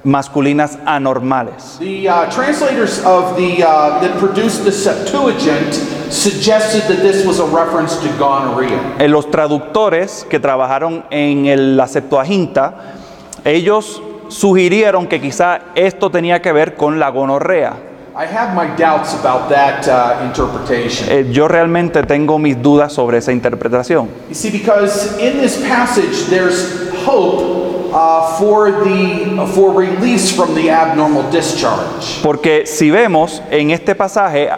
masculinas 0.07 0.79
anormales. 0.87 1.79
The 1.81 2.09
uh, 2.09 2.31
translators 2.31 3.05
of 3.05 3.37
the 3.37 3.63
uh, 3.65 4.01
that 4.01 4.19
produced 4.19 4.65
the 4.65 4.71
Septuagint 4.73 5.75
suggested 6.11 6.83
that 6.89 7.03
this 7.03 7.27
was 7.27 7.41
a 7.41 7.45
reference 7.47 7.97
to 7.97 8.09
gonorrhea. 8.19 8.95
En 9.01 9.11
los 9.11 9.29
traductores 9.31 10.25
que 10.31 10.39
trabajaron 10.39 11.05
en 11.11 11.47
el- 11.47 11.77
la 11.77 11.89
Septuaginta, 11.89 12.95
ellos 13.45 14.01
sugirieron 14.29 15.07
que 15.09 15.21
quizá 15.21 15.61
esto 15.75 16.11
tenía 16.11 16.41
que 16.41 16.53
ver 16.53 16.77
con 16.77 16.99
la 17.01 17.11
gonorrea. 17.11 17.75
I 18.19 18.25
have 18.25 18.55
my 18.55 18.67
doubts 18.79 19.13
about 19.15 19.51
that 19.51 19.87
uh, 19.89 20.25
interpretation. 20.25 21.07
Eh, 21.11 21.29
yo 21.33 21.49
realmente 21.49 22.03
tengo 22.05 22.39
mis 22.39 22.61
dudas 22.63 22.93
sobre 22.93 23.19
esa 23.19 23.31
interpretación. 23.33 24.09
You 24.31 24.35
see, 24.35 24.51
because 24.51 25.19
in 25.21 25.39
this 25.41 25.59
passage 25.69 26.27
there's 26.31 26.91
hope 27.05 27.66
for 28.39 28.71
the 28.85 29.47
for 29.55 29.73
release 29.73 30.31
from 30.35 30.55
the 30.55 30.71
abnormal 30.71 31.31
discharge. 31.31 32.21
Porque 32.23 32.67
si 32.67 32.91
vemos 32.91 33.43
en 33.51 33.71
este 33.71 33.95
pasaje, 33.95 34.51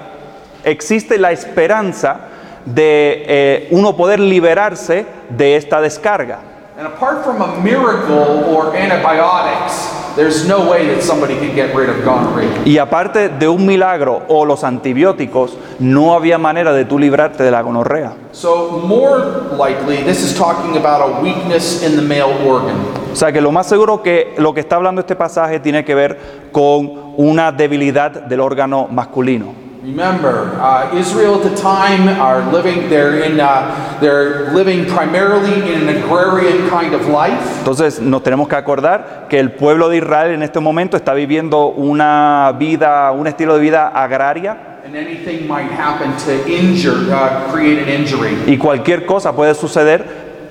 existe 0.64 1.18
la 1.18 1.30
esperanza 1.32 2.20
de 2.64 3.24
eh, 3.26 3.68
uno 3.70 3.96
poder 3.96 4.20
liberarse 4.20 5.06
de 5.30 5.56
esta 5.56 5.80
descarga. 5.80 6.40
And 6.76 6.86
apart 6.86 7.24
from 7.24 7.42
a 7.42 7.60
miracle 7.60 8.44
or 8.54 8.76
antibiotics, 8.76 9.98
there's 10.14 10.46
no 10.46 10.70
way 10.70 10.86
that 10.86 11.02
somebody 11.02 11.34
could 11.36 11.54
get 11.54 11.74
rid 11.74 11.88
of 11.88 12.04
gonorrhea. 12.04 12.62
Y 12.64 12.78
aparte 12.78 13.28
de 13.28 13.48
un 13.48 13.66
milagro 13.66 14.22
o 14.28 14.44
los 14.44 14.62
antibióticos, 14.62 15.56
no 15.78 16.14
había 16.14 16.38
manera 16.38 16.72
de 16.72 16.84
tú 16.84 16.98
librarte 16.98 17.42
de 17.42 17.50
la 17.50 17.62
gonorrea. 17.62 18.14
So 18.32 18.80
more 18.86 19.18
likely, 19.56 20.02
this 20.02 20.22
is 20.22 20.36
talking 20.36 20.76
about 20.76 21.00
a 21.02 21.20
weakness 21.20 21.82
in 21.82 21.96
the 21.96 22.02
male 22.02 22.32
organ. 22.46 22.76
O 23.18 23.20
sea 23.20 23.32
que 23.32 23.40
lo 23.40 23.50
más 23.50 23.66
seguro 23.66 24.00
que 24.00 24.36
lo 24.38 24.54
que 24.54 24.60
está 24.60 24.76
hablando 24.76 25.00
este 25.00 25.16
pasaje 25.16 25.58
tiene 25.58 25.84
que 25.84 25.92
ver 25.92 26.16
con 26.52 26.88
una 27.16 27.50
debilidad 27.50 28.12
del 28.12 28.38
órgano 28.38 28.86
masculino. 28.88 29.46
Remember, 29.82 30.52
uh, 30.60 30.96
Israel 30.96 31.34
at 31.34 31.42
the 31.42 31.56
time 31.60 32.08
are 32.08 32.44
living. 32.52 32.88
They're 32.88 33.24
in. 33.24 33.40
Uh, 33.40 33.98
they're 34.00 34.52
living 34.54 34.86
primarily 34.86 35.52
in 35.68 35.88
an 35.88 35.96
agrarian 35.96 36.70
kind 36.70 36.94
of 36.94 37.08
life. 37.08 37.42
Entonces 37.58 37.98
nos 38.00 38.22
tenemos 38.22 38.46
que 38.46 38.54
acordar 38.54 39.26
que 39.28 39.40
el 39.40 39.50
pueblo 39.50 39.88
de 39.88 39.96
Israel 39.96 40.34
en 40.34 40.44
este 40.44 40.60
momento 40.60 40.96
está 40.96 41.12
viviendo 41.12 41.70
una 41.70 42.54
vida, 42.56 43.10
un 43.10 43.26
estilo 43.26 43.54
de 43.54 43.60
vida 43.60 43.88
agraria 43.88 44.78
And 44.86 44.94
anything 44.94 45.48
might 45.48 45.72
happen 45.72 46.12
to 46.24 46.48
injure, 46.48 47.12
uh, 47.12 47.50
create 47.50 47.82
an 47.82 47.88
injury. 47.88 48.36
y 48.46 48.58
cualquier 48.58 49.04
cosa 49.06 49.34
puede 49.34 49.56
suceder 49.56 50.04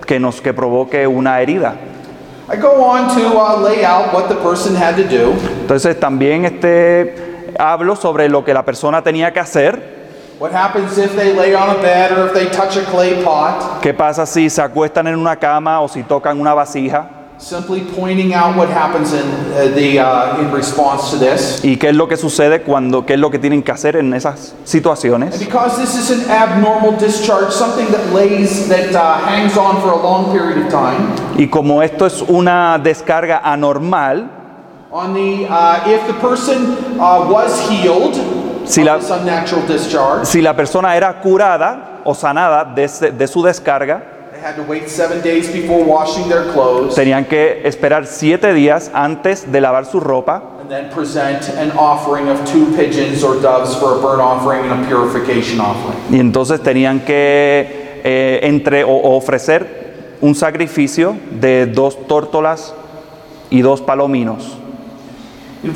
que 0.05 0.19
nos 0.19 0.41
que 0.41 0.53
provoque 0.53 1.07
una 1.07 1.39
herida. 1.39 1.75
Entonces 5.61 5.99
también 5.99 6.45
este 6.45 7.53
hablo 7.59 7.95
sobre 7.95 8.29
lo 8.29 8.45
que 8.45 8.53
la 8.53 8.63
persona 8.63 9.01
tenía 9.01 9.33
que 9.33 9.39
hacer. 9.39 9.97
What 10.39 10.53
happens 10.53 10.97
if 10.97 11.15
they 11.15 11.33
lay 11.33 11.55
on 11.55 11.69
a 11.69 11.81
bed 11.81 12.11
or 12.11 12.27
if 12.27 12.33
they 12.33 12.45
touch 12.45 12.77
a 12.77 12.85
clay 12.91 13.23
pot? 13.23 13.81
¿Qué 13.81 13.91
pasa 13.93 14.25
si 14.25 14.49
se 14.49 14.61
acuestan 14.61 15.07
en 15.07 15.15
una 15.15 15.35
cama 15.35 15.81
o 15.81 15.87
si 15.87 16.03
tocan 16.03 16.39
una 16.39 16.53
vasija? 16.53 17.16
Simply 17.39 17.81
pointing 17.95 18.33
out 18.33 18.57
what 18.57 18.67
happens 18.67 19.13
in 19.13 19.25
the 19.75 19.99
in 20.41 20.51
response 20.51 21.11
to 21.11 21.17
this. 21.19 21.63
¿Y 21.63 21.77
qué 21.77 21.89
es 21.89 21.95
lo 21.95 22.07
que 22.07 22.17
sucede 22.17 22.63
cuando, 22.63 23.05
qué 23.05 23.13
es 23.13 23.19
lo 23.19 23.29
que 23.29 23.37
tienen 23.37 23.61
que 23.61 23.71
hacer 23.71 23.95
en 23.95 24.11
esas 24.13 24.55
situaciones? 24.65 25.37
because 25.39 25.77
this 25.77 25.95
is 25.95 26.09
an 26.09 26.29
abnormal 26.31 26.93
discharge, 26.97 27.51
something 27.53 27.85
that 27.91 28.11
lays 28.11 28.67
that 28.69 28.93
uh, 28.95 29.19
hangs 29.27 29.55
on 29.55 29.79
for 29.81 29.91
a 29.91 29.95
long 30.01 30.31
period 30.31 30.57
of 30.57 30.69
time. 30.71 31.13
Y 31.37 31.47
como 31.47 31.83
esto 31.83 32.07
es 32.07 32.23
una 32.27 32.79
descarga 32.83 33.41
anormal, 33.43 34.31
On 34.91 35.13
the 35.13 35.45
uh, 35.47 35.83
if 35.87 36.07
the 36.07 36.13
person 36.13 36.75
uh, 36.99 37.29
was 37.29 37.59
healed 37.69 38.15
Si 38.65 38.83
la- 38.83 38.99
si 40.23 40.41
la 40.41 40.53
persona 40.55 40.95
era 40.95 41.21
curada 41.21 42.01
o 42.03 42.13
sanada 42.15 42.63
de, 42.65 42.87
de 43.11 43.27
su 43.27 43.43
descarga, 43.43 44.16
they 44.37 44.43
had 44.43 44.55
to 44.55 44.63
wait 44.63 44.89
seven 44.89 45.21
days 45.21 45.51
before 45.51 45.83
washing 45.83 46.29
their 46.29 46.51
clothes 46.53 46.95
tenían 46.95 47.25
que 47.25 47.61
esperar 47.65 48.05
siete 48.05 48.53
días 48.53 48.91
antes 48.93 49.51
de 49.51 49.59
lavar 49.61 49.85
su 49.85 49.99
ropa 49.99 50.43
and 50.61 50.69
then 50.69 50.89
present 50.89 51.49
an 51.57 51.71
offering 51.71 52.29
of 52.29 52.37
two 52.45 52.65
pigeons 52.75 53.23
or 53.23 53.41
doves 53.41 53.75
for 53.75 53.97
a 53.97 54.01
burnt 54.01 54.21
offering 54.21 54.69
and 54.69 54.85
a 54.85 54.87
purification 54.87 55.59
offering. 55.59 55.97
y 56.11 56.19
entonces 56.19 56.61
tenían 56.61 56.99
que 57.01 58.01
eh, 58.03 58.39
entre, 58.43 58.83
o 58.83 59.15
ofrecer 59.17 59.87
un 60.21 60.35
sacrificio 60.35 61.15
de 61.31 61.65
dos 61.67 62.07
tórtolas 62.07 62.73
y 63.49 63.61
dos 63.61 63.81
palominos. 63.81 64.57
En 65.63 65.73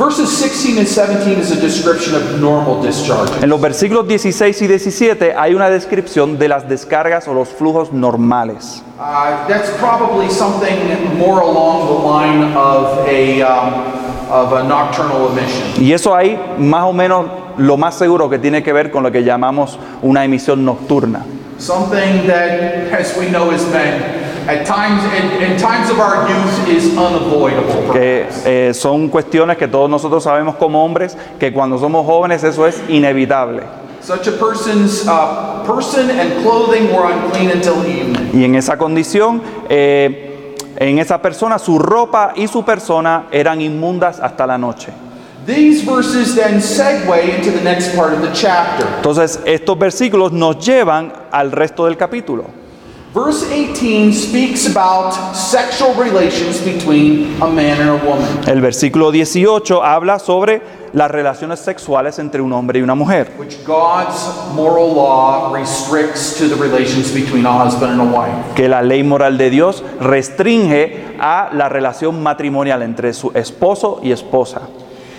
los 3.49 3.61
versículos 3.61 4.07
16 4.07 4.61
y 4.61 4.67
17 4.67 5.33
hay 5.35 5.55
una 5.55 5.71
descripción 5.71 6.37
de 6.37 6.47
las 6.47 6.69
descargas 6.69 7.27
o 7.27 7.33
los 7.33 7.49
flujos 7.49 7.91
normales. 7.91 8.83
Uh, 8.99 9.47
that's 9.47 9.71
probably 9.79 10.29
something 10.29 10.77
more 11.17 11.41
along 11.41 11.87
the 11.87 11.95
line 12.07 12.55
of 12.55 12.99
a, 13.07 13.41
um, 13.41 13.73
of 14.29 14.53
a 14.53 14.61
nocturnal 14.63 15.31
emission. 15.31 15.83
Y 15.83 15.93
eso 15.93 16.15
hay 16.15 16.39
más 16.59 16.83
o 16.83 16.93
menos 16.93 17.25
lo 17.57 17.75
más 17.77 17.95
seguro 17.95 18.29
que 18.29 18.37
tiene 18.37 18.61
que 18.61 18.73
ver 18.73 18.91
con 18.91 19.01
lo 19.01 19.11
que 19.11 19.23
llamamos 19.23 19.79
una 20.03 20.23
emisión 20.23 20.63
nocturna. 20.63 21.25
Something 21.57 22.27
that, 22.27 22.93
as 22.93 23.17
we 23.17 23.29
know 23.29 23.49
is 23.51 23.63
unavoidable. 23.63 24.20
Que 27.93 28.27
eh, 28.45 28.73
son 28.73 29.09
cuestiones 29.09 29.57
que 29.57 29.67
todos 29.67 29.89
nosotros 29.89 30.23
sabemos 30.23 30.55
como 30.55 30.83
hombres 30.83 31.15
que 31.39 31.53
cuando 31.53 31.77
somos 31.77 32.05
jóvenes 32.05 32.43
eso 32.43 32.65
es 32.65 32.81
inevitable. 32.89 33.61
Uh. 33.61 33.81
Y 38.33 38.43
en 38.43 38.55
esa 38.55 38.77
condición, 38.77 39.41
eh, 39.69 40.55
en 40.77 40.99
esa 40.99 41.21
persona, 41.21 41.59
su 41.59 41.77
ropa 41.77 42.33
y 42.35 42.47
su 42.47 42.65
persona 42.65 43.25
eran 43.31 43.61
inmundas 43.61 44.19
hasta 44.19 44.47
la 44.47 44.57
noche. 44.57 44.91
These 45.45 45.83
verses 45.83 46.35
then 46.35 46.61
segue 46.61 47.35
into 47.35 47.51
the 47.51 47.63
next 47.63 47.95
part 47.95 48.13
of 48.13 48.21
the 48.21 48.31
chapter. 48.31 48.87
Entonces, 48.97 49.39
estos 49.45 49.77
versículos 49.77 50.31
nos 50.31 50.63
llevan 50.63 51.11
al 51.31 51.51
resto 51.51 51.85
del 51.85 51.97
capítulo. 51.97 52.60
Verse 53.13 53.43
18 53.51 54.13
speaks 54.13 54.65
about 54.65 55.11
sexual 55.35 55.93
relations 55.95 56.61
between 56.61 57.41
a 57.41 57.47
man 57.47 57.81
and 57.81 57.89
a 57.89 58.05
woman. 58.05 58.25
El 58.47 58.61
versículo 58.61 59.11
18 59.11 59.83
habla 59.83 60.17
sobre 60.17 60.61
las 60.93 61.11
relaciones 61.11 61.59
sexuales 61.59 62.19
entre 62.19 62.41
un 62.41 62.53
hombre 62.53 62.79
y 62.79 62.83
una 62.83 62.95
mujer, 62.95 63.33
which 63.37 63.57
God's 63.65 64.15
moral 64.55 64.93
law 64.95 65.51
restricts 65.53 66.37
to 66.37 66.47
the 66.47 66.55
relations 66.55 67.11
between 67.13 67.45
a 67.45 67.51
husband 67.51 67.99
and 67.99 68.01
a 68.01 68.17
wife. 68.17 68.55
que 68.55 68.69
la 68.69 68.81
ley 68.81 69.03
moral 69.03 69.37
de 69.37 69.49
Dios 69.49 69.83
restringe 69.99 71.15
a 71.19 71.49
la 71.51 71.67
relación 71.67 72.23
matrimonial 72.23 72.81
entre 72.81 73.11
su 73.13 73.31
esposo 73.33 73.99
y 74.01 74.13
esposa. 74.13 74.61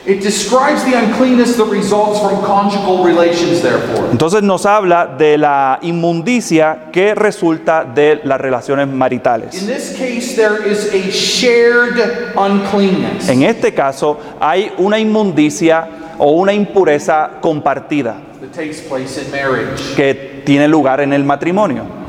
It 0.04 0.20
describes 0.20 0.84
the 0.84 0.94
uncleanness 0.98 1.56
that 1.58 1.66
results 1.70 2.18
from 2.20 2.42
conjugal 2.44 3.04
relations, 3.04 3.62
therefore. 3.62 4.08
Entonces 4.10 4.42
nos 4.42 4.66
habla 4.66 5.06
de 5.06 5.38
la 5.38 5.78
inmundicia 5.82 6.90
que 6.92 7.14
resulta 7.14 7.84
de 7.84 8.20
las 8.24 8.40
relaciones 8.40 8.88
In 8.88 8.98
maritales. 8.98 9.50
this 9.64 9.96
case, 9.96 10.34
there 10.34 10.66
is 10.66 10.92
a 10.92 11.10
shared 11.10 12.32
uncleanness. 12.36 13.28
En 13.28 13.44
este 13.44 13.72
caso 13.74 14.18
hay 14.40 14.72
una 14.78 14.98
inmundicia 14.98 15.88
o 16.18 16.32
una 16.32 16.52
impureza 16.52 17.38
compartida 17.40 18.16
that 18.40 18.52
takes 18.52 18.80
place 18.80 19.18
in 19.24 19.30
marriage. 19.30 19.94
que 19.94 20.42
tiene 20.44 20.66
lugar 20.66 21.00
en 21.00 21.12
el 21.12 21.22
matrimonio. 21.22 22.01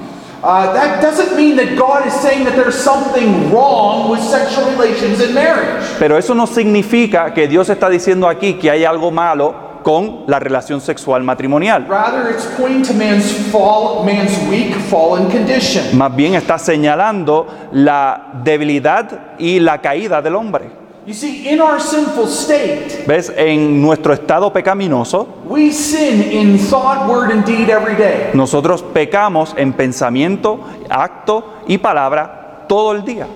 Uh, 0.44 0.74
that 0.74 1.02
doesn't 1.02 1.38
mean 1.38 1.56
that 1.56 1.78
God 1.78 2.06
is 2.06 2.14
saying 2.16 2.44
that 2.44 2.56
there's 2.56 2.76
something 2.76 3.50
wrong 3.50 4.12
with 4.12 4.20
sexual 4.22 4.70
relations 4.72 5.22
in 5.22 5.34
marriage. 5.34 5.82
Pero 5.98 6.18
eso 6.18 6.36
no 6.36 6.46
significa 6.48 7.34
que 7.34 7.48
Dios 7.48 7.70
está 7.70 7.90
diciendo 7.90 8.28
aquí 8.28 8.56
que 8.56 8.70
hay 8.70 8.84
algo 8.84 9.10
malo 9.10 9.80
con 9.84 10.26
la 10.28 10.40
relación 10.40 10.82
sexual 10.82 11.24
matrimonial. 11.24 11.86
Rather, 11.88 12.30
it's 12.30 12.46
pointing 12.58 12.84
to 12.84 12.94
man's 12.94 13.32
fall, 13.52 14.04
man's 14.04 14.38
weak, 14.50 14.76
fallen 14.90 15.30
condition. 15.30 15.98
Más 15.98 16.14
bien 16.14 16.36
está 16.36 16.58
señalando 16.58 17.48
la 17.72 18.32
debilidad 18.44 19.38
y 19.40 19.60
la 19.62 19.80
caída 19.80 20.22
del 20.22 20.36
hombre. 20.36 20.83
You 21.06 21.14
see, 21.14 21.50
in 21.50 21.60
our 21.60 21.82
sinful 21.82 22.28
state, 22.28 23.04
¿Ves? 23.06 23.30
En 23.36 23.82
nuestro 23.82 24.14
estado 24.14 24.54
pecaminoso, 24.54 25.28
we 25.46 25.70
sin 25.74 26.22
in 26.22 26.58
thought, 26.58 27.10
word, 27.10 27.30
and 27.30 27.44
deed 27.46 27.70
every 27.70 27.96
day. 27.96 28.32
nosotros 28.34 28.82
pecamos 28.82 29.54
en 29.58 29.74
pensamiento, 29.74 30.62
acto 30.90 31.44
y 31.68 31.78
palabra 31.78 32.66
todo 32.70 32.94
el 32.94 33.04
día. 33.04 33.28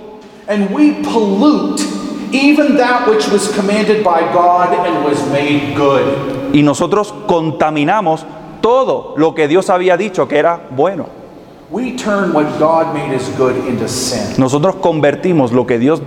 And 0.48 0.74
we 0.74 0.94
pollute 1.04 1.82
even 2.32 2.78
that 2.78 3.06
which 3.10 3.28
was 3.28 3.54
commanded 3.54 4.02
by 4.02 4.22
God 4.34 4.72
and 4.88 5.04
was 5.04 5.20
made 5.30 5.76
good. 5.76 6.54
Y 6.54 6.64
nosotros 6.64 7.14
contaminamos 7.28 8.26
todo 8.62 9.14
lo 9.18 9.36
que 9.36 9.50
Dios 9.50 9.70
había 9.70 9.98
dicho 9.98 10.26
que 10.26 10.40
era 10.40 10.62
bueno. 10.70 11.08
We 11.70 11.98
turn 11.98 12.32
what 12.32 12.46
God 12.60 12.94
made 12.94 13.14
as 13.14 13.30
good 13.38 13.58
into 13.68 13.90
sin. 13.90 14.40
Nosotros 14.40 14.76
convertimos 14.76 15.52
lo 15.52 15.66
que 15.68 15.78
Dios 15.78 16.02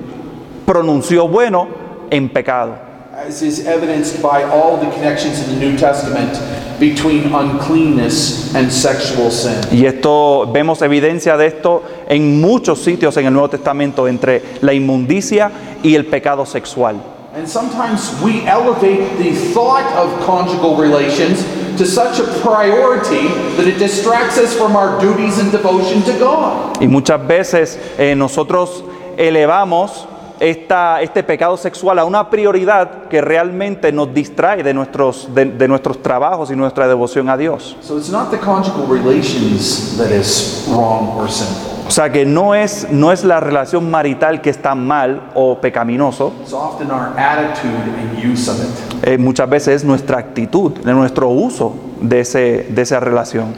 pronunció 0.71 1.27
bueno 1.27 1.67
en 2.11 2.29
pecado. 2.29 2.91
as 3.13 3.43
is 3.43 3.67
evidenced 3.67 4.23
by 4.23 4.45
all 4.45 4.77
the 4.79 4.89
connections 4.93 5.43
in 5.43 5.55
the 5.55 5.61
New 5.61 5.77
Testament 5.77 6.33
between 6.79 7.35
uncleanness 7.35 8.55
and 8.55 8.71
sexual 8.71 9.31
sin. 9.33 9.61
Y 9.73 9.85
esto 9.85 10.47
vemos 10.47 10.81
evidencia 10.81 11.37
de 11.37 11.47
esto 11.49 11.83
en 12.09 12.41
muchos 12.41 12.79
sitios 12.79 13.17
en 13.17 13.27
el 13.27 13.33
Nuevo 13.33 13.51
Testamento 13.51 14.07
entre 14.07 14.43
la 14.63 14.73
inmundicia 14.73 15.51
y 15.83 15.97
el 15.97 16.07
pecado 16.07 16.47
sexual. 16.47 17.03
And 17.35 17.49
sometimes 17.49 18.15
we 18.23 18.47
elevate 18.47 19.19
the 19.19 19.33
thought 19.53 19.85
of 19.97 20.25
conjugal 20.25 20.77
relations 20.77 21.45
to 21.79 21.85
such 21.85 22.21
a 22.21 22.25
priority 22.43 23.29
that 23.57 23.67
it 23.67 23.79
distracts 23.79 24.39
us 24.39 24.57
from 24.57 24.77
our 24.77 25.01
duties 25.01 25.39
and 25.39 25.51
devotion 25.51 26.01
to 26.03 26.13
God. 26.19 26.79
Y 26.81 26.87
muchas 26.87 27.21
veces 27.27 27.79
eh, 27.99 28.15
nosotros 28.15 28.85
elevamos 29.17 30.07
esta, 30.41 31.03
este 31.03 31.23
pecado 31.23 31.57
sexual 31.57 31.99
a 31.99 32.05
una 32.05 32.31
prioridad 32.31 33.05
que 33.09 33.21
realmente 33.21 33.93
nos 33.93 34.13
distrae 34.13 34.63
de 34.63 34.73
nuestros, 34.75 35.29
de, 35.35 35.45
de 35.45 35.69
nuestros 35.69 36.03
trabajos 36.03 36.51
y 36.51 36.57
nuestra 36.57 36.89
devoción 36.89 37.29
a 37.29 37.37
Dios. 37.37 37.77
So 37.83 37.99
it's 37.99 38.11
not 38.11 38.31
the 38.31 38.39
conjugal 38.39 38.87
relations 38.89 39.97
that 39.99 40.11
is 40.11 40.67
wrong 40.71 41.11
or 41.19 41.31
sinful. 41.31 41.71
O 41.87 41.91
sea 41.93 42.11
que 42.11 42.25
no 42.25 42.55
es, 42.55 42.87
no 42.91 43.11
es 43.13 43.25
la 43.25 43.41
relación 43.41 43.91
marital 43.91 44.41
que 44.41 44.49
está 44.51 44.75
mal 44.77 45.31
o 45.35 45.61
pecaminoso, 45.61 46.33
It's 46.41 46.53
often 46.53 46.91
our 46.91 47.09
attitude 47.19 47.75
and 47.99 48.33
use 48.33 48.49
of 48.49 48.59
it. 48.63 49.05
eh, 49.09 49.19
muchas 49.19 49.51
veces 49.51 49.77
es 49.77 49.85
nuestra 49.85 50.19
actitud, 50.19 50.73
nuestro 50.85 51.29
uso 51.29 51.75
de, 52.01 52.21
ese, 52.21 52.67
de 52.71 52.83
esa 52.83 53.01
relación. 53.01 53.55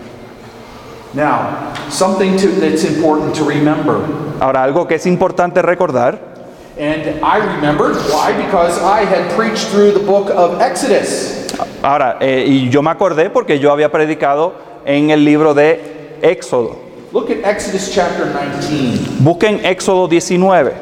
Now, 1.14 1.68
something 1.90 2.36
to, 2.38 2.48
that's 2.58 2.84
important 2.84 3.34
to 3.36 3.44
remember. 3.44 3.96
Ahora, 4.40 4.62
algo 4.64 4.88
que 4.88 4.94
es 4.94 5.04
importante 5.04 5.60
recordar, 5.60 6.31
And 6.78 7.22
I 7.22 7.36
remembered 7.54 7.96
why? 8.10 8.32
Because 8.46 8.78
I 8.78 9.04
had 9.04 9.30
preached 9.32 9.66
through 9.68 9.92
the 9.92 10.00
book 10.00 10.30
of 10.30 10.60
Exodus. 10.60 11.42
ahora, 11.82 12.16
eh, 12.20 12.44
y 12.46 12.70
yo 12.70 12.80
me 12.82 12.90
acordé 12.90 13.30
porque 13.30 13.58
yo 13.58 13.70
había 13.70 13.90
predicado 13.90 14.54
en 14.86 15.10
el 15.10 15.24
libro 15.24 15.54
de 15.54 16.18
Éxodo. 16.22 16.76
Look 17.12 17.30
at 17.30 17.44
Exodus 17.44 17.92
chapter 17.92 18.32
19. 18.32 19.22
Busquen 19.22 19.60
Éxodo 19.64 20.08
19. 20.08 20.72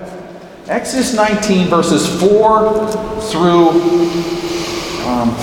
Exodus 0.69 1.13
19, 1.17 1.69
verses 1.69 2.07
4 2.21 2.87
through 3.23 3.71
um, 5.09 5.35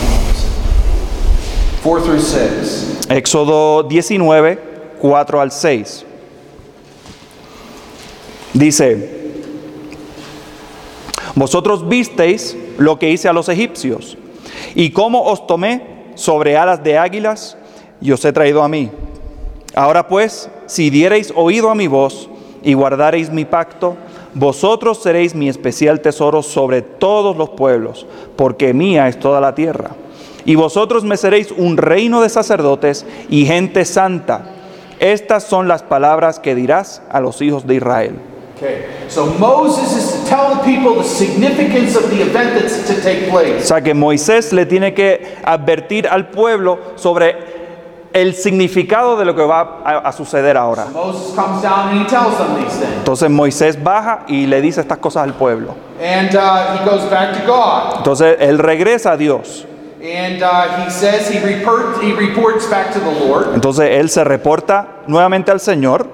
4 1.83 2.01
through 2.01 2.19
6. 2.21 3.07
Éxodo 3.09 3.83
19, 3.83 4.57
4 5.01 5.41
al 5.41 5.51
6. 5.51 6.05
Dice, 8.53 9.16
vosotros 11.37 11.87
visteis 11.87 12.57
lo 12.79 12.97
que 12.97 13.11
hice 13.11 13.29
a 13.29 13.33
los 13.33 13.47
egipcios 13.47 14.17
y 14.73 14.89
cómo 14.89 15.21
os 15.21 15.45
tomé 15.45 16.07
sobre 16.15 16.57
alas 16.57 16.83
de 16.83 16.97
águilas 16.97 17.55
y 18.01 18.11
os 18.11 18.25
he 18.25 18.33
traído 18.33 18.63
a 18.63 18.67
mí. 18.67 18.89
Ahora 19.75 20.07
pues, 20.07 20.49
si 20.65 20.89
diereis 20.89 21.31
oído 21.35 21.69
a 21.69 21.75
mi 21.75 21.85
voz 21.85 22.27
y 22.63 22.73
guardareis 22.73 23.29
mi 23.29 23.45
pacto, 23.45 23.95
vosotros 24.33 25.03
seréis 25.03 25.35
mi 25.35 25.47
especial 25.47 26.01
tesoro 26.01 26.41
sobre 26.41 26.81
todos 26.81 27.37
los 27.37 27.49
pueblos, 27.51 28.07
porque 28.35 28.73
mía 28.73 29.07
es 29.07 29.19
toda 29.19 29.39
la 29.39 29.53
tierra. 29.53 29.91
Y 30.43 30.55
vosotros 30.55 31.03
me 31.03 31.17
seréis 31.17 31.51
un 31.51 31.77
reino 31.77 32.19
de 32.19 32.29
sacerdotes 32.29 33.05
y 33.29 33.45
gente 33.45 33.85
santa. 33.85 34.55
Estas 34.99 35.43
son 35.43 35.67
las 35.67 35.83
palabras 35.83 36.39
que 36.39 36.55
dirás 36.55 37.03
a 37.11 37.19
los 37.19 37.43
hijos 37.43 37.67
de 37.67 37.75
Israel. 37.75 38.15
Okay, 38.57 38.85
so 39.07 39.27
Moses 39.37 39.95
is 39.95 40.19
to 40.23 40.27
tell 40.27 40.55
the 40.55 40.63
people 40.63 40.95
the 40.95 41.03
significance 41.03 41.95
of 41.95 42.09
the 42.09 42.21
event 42.21 42.59
that's 42.59 42.87
to 42.87 42.99
take 43.01 43.27
O 43.27 43.31
place. 43.31 43.67
sea 43.67 43.81
que 43.81 43.93
Moisés 43.93 44.51
le 44.51 44.65
tiene 44.65 44.95
que 44.95 45.37
advertir 45.45 46.07
al 46.07 46.29
pueblo 46.31 46.79
sobre 46.95 47.35
el 48.13 48.33
significado 48.33 49.15
de 49.15 49.25
lo 49.25 49.35
que 49.35 49.43
va 49.43 49.81
a, 49.85 49.97
a 49.99 50.11
suceder 50.11 50.57
ahora. 50.57 50.85
Moses 50.91 51.35
comes 51.35 51.61
down 51.61 51.89
and 51.89 52.01
he 52.01 52.05
tells 52.09 52.35
them 52.39 52.55
these 52.55 52.75
things. 52.79 52.97
Entonces 52.97 53.29
Moisés 53.29 53.77
baja 53.83 54.25
y 54.27 54.47
le 54.47 54.59
dice 54.59 54.81
estas 54.81 54.97
cosas 54.97 55.23
al 55.23 55.33
pueblo. 55.35 55.75
And 56.01 56.35
uh, 56.35 56.77
he 56.77 56.83
goes 56.83 57.07
back 57.11 57.37
to 57.39 57.45
God. 57.45 57.97
Entonces 57.97 58.37
él 58.39 58.57
regresa 58.57 59.11
a 59.11 59.17
Dios. 59.17 59.65
And 60.01 60.41
he 60.83 60.89
says, 60.89 61.27
he, 61.29 61.39
report, 61.39 62.01
he 62.01 62.13
reports 62.13 62.65
back 62.67 62.91
to 62.93 62.99
the 62.99 63.25
Lord. 63.27 63.53
Entonces 63.53 63.87
él 63.91 64.09
se 64.09 64.23
reporta 64.23 65.03
nuevamente 65.05 65.51
al 65.51 65.59
Señor. 65.59 66.07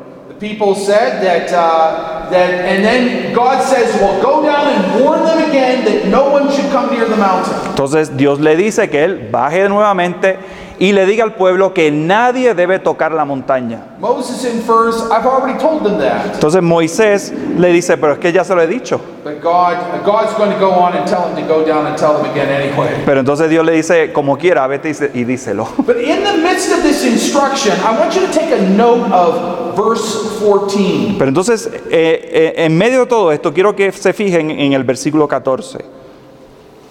People 0.43 0.75
said 0.75 1.23
that, 1.23 1.51
uh, 1.53 2.29
that, 2.29 2.65
and 2.65 2.83
then 2.83 3.33
God 3.33 3.63
says, 3.63 3.95
well, 3.95 4.21
go 4.21 4.43
down 4.43 4.67
and 4.67 5.01
warn 5.01 5.23
them 5.23 5.49
again 5.49 5.85
that 5.85 6.07
no 6.07 6.29
one 6.29 6.51
should 6.51 6.69
come 6.69 6.91
near 6.93 7.07
the 7.07 7.15
mountain. 7.15 7.53
Entonces 7.69 8.15
Dios 8.17 8.39
le 8.39 8.55
dice 8.57 8.89
que 8.89 9.05
él 9.05 9.29
baje 9.31 9.69
nuevamente 9.69 10.37
y 10.83 10.91
le 10.91 11.05
diga 11.05 11.23
al 11.23 11.35
pueblo 11.35 11.73
que 11.73 11.89
nadie 11.91 12.53
debe 12.53 12.77
tocar 12.77 13.13
la 13.13 13.23
montaña. 13.23 13.95
Moses 14.01 14.43
infers, 14.43 14.97
I've 15.09 15.25
already 15.25 15.57
told 15.57 15.81
them 15.85 15.97
that. 15.99 16.33
Entonces 16.33 16.61
Moisés 16.61 17.31
le 17.57 17.71
dice, 17.71 17.95
pero 17.95 18.11
es 18.11 18.19
que 18.19 18.33
ya 18.33 18.43
se 18.43 18.53
lo 18.53 18.61
he 18.61 18.67
dicho. 18.67 18.99
But 19.23 19.41
God, 19.41 19.77
God's 20.03 20.33
going 20.37 20.51
to 20.51 20.59
go 20.59 20.71
on 20.71 20.93
and 20.93 21.07
tell 21.07 21.23
him 21.25 21.37
to 21.37 21.47
go 21.47 21.65
down 21.65 21.85
and 21.85 21.97
tell 21.97 22.21
them 22.21 22.29
again 22.29 22.49
anyway. 22.49 23.01
Pero 23.05 23.21
entonces 23.21 23.49
Dios 23.49 23.65
le 23.65 23.71
dice, 23.71 24.11
como 24.11 24.37
quiera, 24.37 24.67
vete 24.67 24.91
y 25.13 25.23
díselo. 25.23 25.69
But 25.87 26.01
in 26.01 26.21
the 26.25 26.35
midst 26.43 26.73
of 26.73 26.83
this 26.83 27.05
instruction, 27.05 27.79
I 27.79 27.97
want 27.97 28.13
you 28.13 28.27
to 28.27 28.33
take 28.33 28.51
a 28.51 28.61
note 28.61 29.09
of 29.13 29.77
verse 29.77 30.37
14. 30.41 31.15
Pero 31.17 31.29
entonces, 31.29 31.69
eh, 31.89 32.29
eh, 32.29 32.53
en 32.57 32.77
medio 32.77 32.99
de 32.99 33.05
todo 33.05 33.31
esto, 33.31 33.53
quiero 33.53 33.73
que 33.73 33.89
se 33.93 34.11
fijen 34.11 34.51
en 34.51 34.73
el 34.73 34.83
versículo 34.83 35.29
14. 35.29 35.79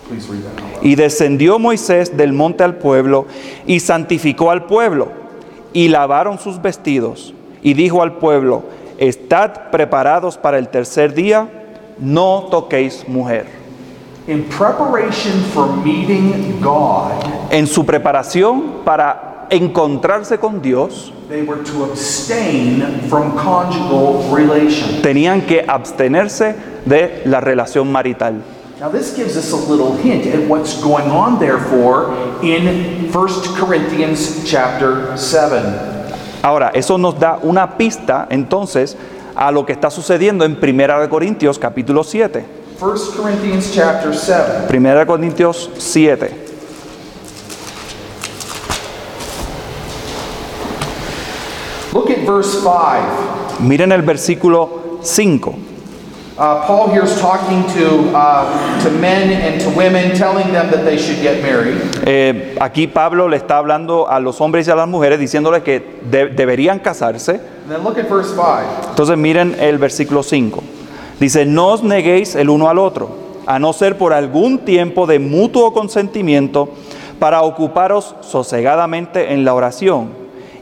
Please 0.09 0.26
read 0.30 0.40
that. 0.45 0.71
Y 0.82 0.94
descendió 0.96 1.58
Moisés 1.58 2.16
del 2.16 2.32
monte 2.32 2.64
al 2.64 2.76
pueblo 2.76 3.26
y 3.66 3.80
santificó 3.80 4.50
al 4.50 4.64
pueblo 4.66 5.08
y 5.72 5.88
lavaron 5.88 6.38
sus 6.38 6.60
vestidos 6.60 7.32
y 7.62 7.74
dijo 7.74 8.02
al 8.02 8.14
pueblo, 8.14 8.64
estad 8.98 9.70
preparados 9.70 10.36
para 10.36 10.58
el 10.58 10.68
tercer 10.68 11.14
día, 11.14 11.48
no 11.98 12.48
toquéis 12.50 13.06
mujer. 13.08 13.46
in 14.28 14.44
preparation 14.44 15.32
for 15.52 15.66
meeting 15.84 16.60
God, 16.60 17.10
En 17.50 17.66
su 17.66 17.84
preparación 17.84 18.84
para 18.84 19.46
encontrarse 19.50 20.38
con 20.38 20.62
Dios, 20.62 21.12
they 21.28 21.42
were 21.42 21.62
to 21.64 21.84
abstain 21.84 23.00
from 23.08 23.32
conjugal 23.36 24.32
relations. 24.32 25.02
tenían 25.02 25.42
que 25.42 25.64
abstenerse 25.66 26.54
de 26.86 27.22
la 27.24 27.40
relación 27.40 27.90
marital. 27.90 28.42
Now, 28.82 28.88
this 28.88 29.14
gives 29.14 29.36
us 29.36 29.52
a 29.52 29.56
little 29.70 29.94
hint 29.94 30.26
at 30.26 30.48
what's 30.48 30.82
going 30.82 31.08
on, 31.08 31.38
therefore, 31.38 32.10
in 32.42 33.12
1 33.12 33.54
Corinthians 33.54 34.42
chapter 34.44 35.16
7. 35.16 36.42
Ahora, 36.42 36.72
eso 36.74 36.98
nos 36.98 37.16
da 37.16 37.38
una 37.44 37.78
pista 37.78 38.26
entonces 38.28 38.96
a 39.36 39.52
lo 39.52 39.64
que 39.64 39.72
está 39.72 39.88
sucediendo 39.88 40.44
en 40.44 40.58
1 40.60 41.00
de 41.00 41.08
Corintios 41.08 41.60
capítulo 41.60 42.02
7. 42.02 42.44
1 42.80 42.94
Corinthians 43.16 43.72
chapter 43.72 44.12
7. 44.12 44.76
1 44.76 44.98
de 44.98 45.06
Corintios 45.06 45.70
7. 45.78 46.30
Look 51.92 52.10
at 52.10 52.26
verse 52.26 52.58
5. 52.58 53.60
Miren 53.60 53.92
el 53.92 54.02
versículo 54.02 54.98
5. 55.02 55.71
Uh, 56.43 56.66
Paul 56.66 56.90
here 56.90 57.05
is 57.05 57.20
talking 57.20 57.62
to, 57.72 58.11
uh, 58.16 58.82
to 58.82 58.90
men 58.90 59.30
and 59.30 59.61
to 59.61 59.70
women, 59.76 60.11
telling 60.16 60.51
them 60.51 60.72
that 60.72 60.84
they 60.84 60.99
should 60.99 61.22
get 61.22 61.40
married. 61.40 61.78
Eh, 62.05 62.57
aquí 62.61 62.88
Pablo 62.88 63.28
le 63.28 63.36
está 63.36 63.59
hablando 63.59 64.09
a 64.11 64.18
los 64.18 64.40
hombres 64.40 64.66
y 64.66 64.72
a 64.72 64.74
las 64.74 64.88
mujeres 64.88 65.20
diciéndole 65.20 65.62
que 65.62 66.01
de- 66.11 66.30
deberían 66.30 66.80
casarse. 66.80 67.34
And 67.34 67.70
then 67.70 67.84
look 67.84 67.97
at 67.97 68.09
verse 68.09 68.34
5. 68.34 68.88
Entonces 68.90 69.16
miren 69.16 69.55
el 69.61 69.78
versículo 69.78 70.24
5. 70.24 70.64
Dice, 71.20 71.47
no 71.47 71.68
os 71.68 71.84
neguéis 71.84 72.34
el 72.34 72.51
uno 72.51 72.68
al 72.68 72.78
otro, 72.78 73.11
a 73.47 73.61
no 73.61 73.72
ser 73.72 73.97
por 73.97 74.12
algún 74.12 74.59
tiempo 74.64 75.07
de 75.07 75.20
mutuo 75.20 75.72
consentimiento, 75.72 76.70
para 77.20 77.43
ocuparos 77.43 78.16
sosegadamente 78.20 79.32
en 79.32 79.45
la 79.45 79.55
oración 79.55 80.09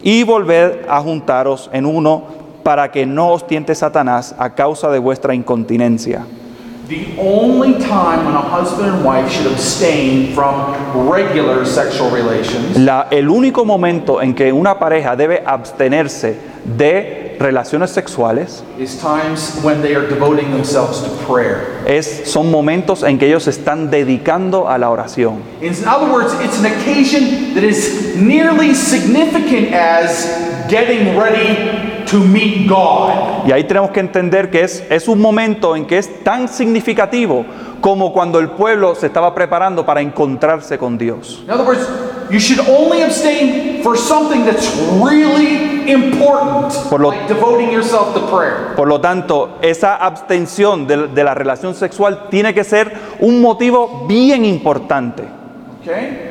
y 0.02 0.24
volver 0.24 0.84
a 0.90 1.00
juntaros 1.00 1.70
en 1.72 1.86
uno 1.86 2.39
para 2.62 2.90
que 2.90 3.06
no 3.06 3.30
os 3.32 3.46
tiente 3.46 3.74
Satanás 3.74 4.34
a 4.38 4.50
causa 4.50 4.90
de 4.90 4.98
vuestra 4.98 5.34
incontinencia. 5.34 6.22
The 6.88 7.06
only 7.18 7.74
time 7.74 8.24
when 8.26 8.34
a 8.34 8.40
husband 8.42 8.88
and 8.92 9.04
wife 9.04 9.30
should 9.30 9.46
abstain 9.52 10.34
from 10.34 10.74
regular 11.08 11.64
sexual 11.64 12.10
relations 12.10 12.76
La- 12.76 13.06
el 13.12 13.28
único 13.28 13.64
momento 13.64 14.20
en 14.20 14.34
que 14.34 14.52
una 14.52 14.76
pareja 14.80 15.14
debe 15.14 15.40
abstenerse 15.46 16.36
de 16.64 17.36
relaciones 17.38 17.90
sexuales 17.90 18.64
is 18.76 18.96
times 19.00 19.60
when 19.62 19.80
they 19.82 19.94
are 19.94 20.06
devoting 20.08 20.50
themselves 20.50 21.00
to 21.00 21.08
prayer. 21.32 21.78
es, 21.86 22.22
son 22.24 22.50
momentos 22.50 23.04
en 23.04 23.18
que 23.20 23.28
ellos 23.28 23.44
se 23.44 23.50
están 23.50 23.88
dedicando 23.88 24.68
a 24.68 24.76
la 24.76 24.90
oración. 24.90 25.36
In 25.62 25.72
other 25.86 26.12
words, 26.12 26.34
it's 26.42 26.58
an 26.58 26.66
occasion 26.66 27.54
that 27.54 27.62
is 27.62 28.16
nearly 28.16 28.74
significant 28.74 29.72
as 29.72 30.26
getting 30.68 31.16
ready 31.16 31.79
to 32.10 32.18
meet 32.18 32.68
God. 32.68 33.46
Y 33.46 33.52
ahí 33.52 33.64
tenemos 33.64 33.90
que 33.90 34.00
entender 34.00 34.50
que 34.50 34.62
es, 34.62 34.84
es 34.90 35.08
un 35.08 35.20
momento 35.20 35.76
en 35.76 35.86
que 35.86 35.98
es 35.98 36.22
tan 36.24 36.48
significativo 36.48 37.44
como 37.80 38.12
cuando 38.12 38.38
el 38.38 38.50
pueblo 38.50 38.94
se 38.94 39.06
estaba 39.06 39.34
preparando 39.34 39.84
para 39.86 40.00
encontrarse 40.00 40.76
con 40.76 40.98
Dios. 40.98 41.42
In 41.44 41.50
other 41.50 41.64
words, 41.66 41.88
you 42.30 42.38
should 42.38 42.60
only 42.68 43.02
abstain 43.02 43.82
for 43.82 43.96
something 43.96 44.44
that's 44.44 44.70
really 45.02 45.90
important, 45.90 46.72
Por 46.90 47.00
lo- 47.00 47.10
like 47.10 47.26
devoting 47.26 47.70
yourself 47.70 48.12
to 48.14 48.20
prayer. 48.28 48.74
Por 48.76 48.86
lo 48.86 49.00
tanto, 49.00 49.56
esa 49.62 49.96
abstención 49.96 50.86
de, 50.86 51.08
de 51.08 51.24
la 51.24 51.34
relación 51.34 51.74
sexual 51.74 52.28
tiene 52.30 52.52
que 52.52 52.64
ser 52.64 52.92
un 53.20 53.40
motivo 53.40 54.04
bien 54.06 54.44
importante. 54.44 55.24
Okay? 55.82 56.28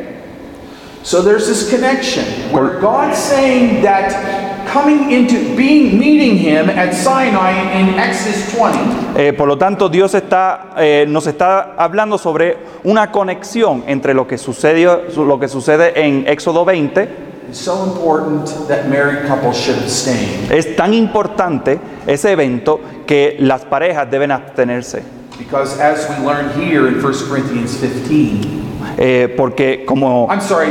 So 1.01 1.23
there's 1.23 1.47
this 1.47 1.69
connection 1.69 2.25
where 2.51 2.79
God's 2.79 3.17
saying 3.17 3.81
that 3.83 4.38
coming 4.71 5.11
into 5.11 5.55
being 5.55 5.97
meeting 5.97 6.37
him 6.37 6.69
at 6.69 6.93
Sinai 6.93 7.51
in 7.79 7.99
Exodus 7.99 8.53
20 8.53 8.77
Eh, 9.17 9.33
por 9.33 9.47
lo 9.47 9.57
tanto, 9.57 9.89
Dios 9.89 10.13
está, 10.15 10.71
eh, 10.77 11.05
nos 11.07 11.27
está 11.27 11.73
hablando 11.77 12.17
sobre 12.17 12.57
una 12.83 13.11
conexión 13.11 13.83
entre 13.87 14.13
lo 14.13 14.27
que, 14.27 14.37
sucedió, 14.37 15.01
lo 15.17 15.39
que 15.39 15.47
sucede 15.47 15.93
en 16.05 16.25
Éxodo 16.27 16.63
20. 16.65 17.27
is 17.51 17.57
so 17.57 17.83
important 17.83 18.47
that 18.67 18.87
married 18.87 19.27
couples 19.27 19.57
should 19.57 19.77
abstain 19.79 20.51
Es 20.51 20.75
tan 20.75 20.93
importante 20.93 21.79
ese 22.05 22.31
evento 22.31 22.79
que 23.07 23.37
las 23.39 23.65
parejas 23.65 24.09
deben 24.11 24.31
abstenerse. 24.31 25.01
because 25.39 25.79
as 25.81 26.07
we 26.09 26.23
learn 26.25 26.49
here 26.61 26.87
in 26.87 27.01
1 27.01 27.27
Corinthians 27.27 27.77
15, 27.81 28.59
Eh, 28.97 29.33
porque, 29.35 29.83
como, 29.85 30.27
I'm 30.29 30.41
sorry, 30.41 30.67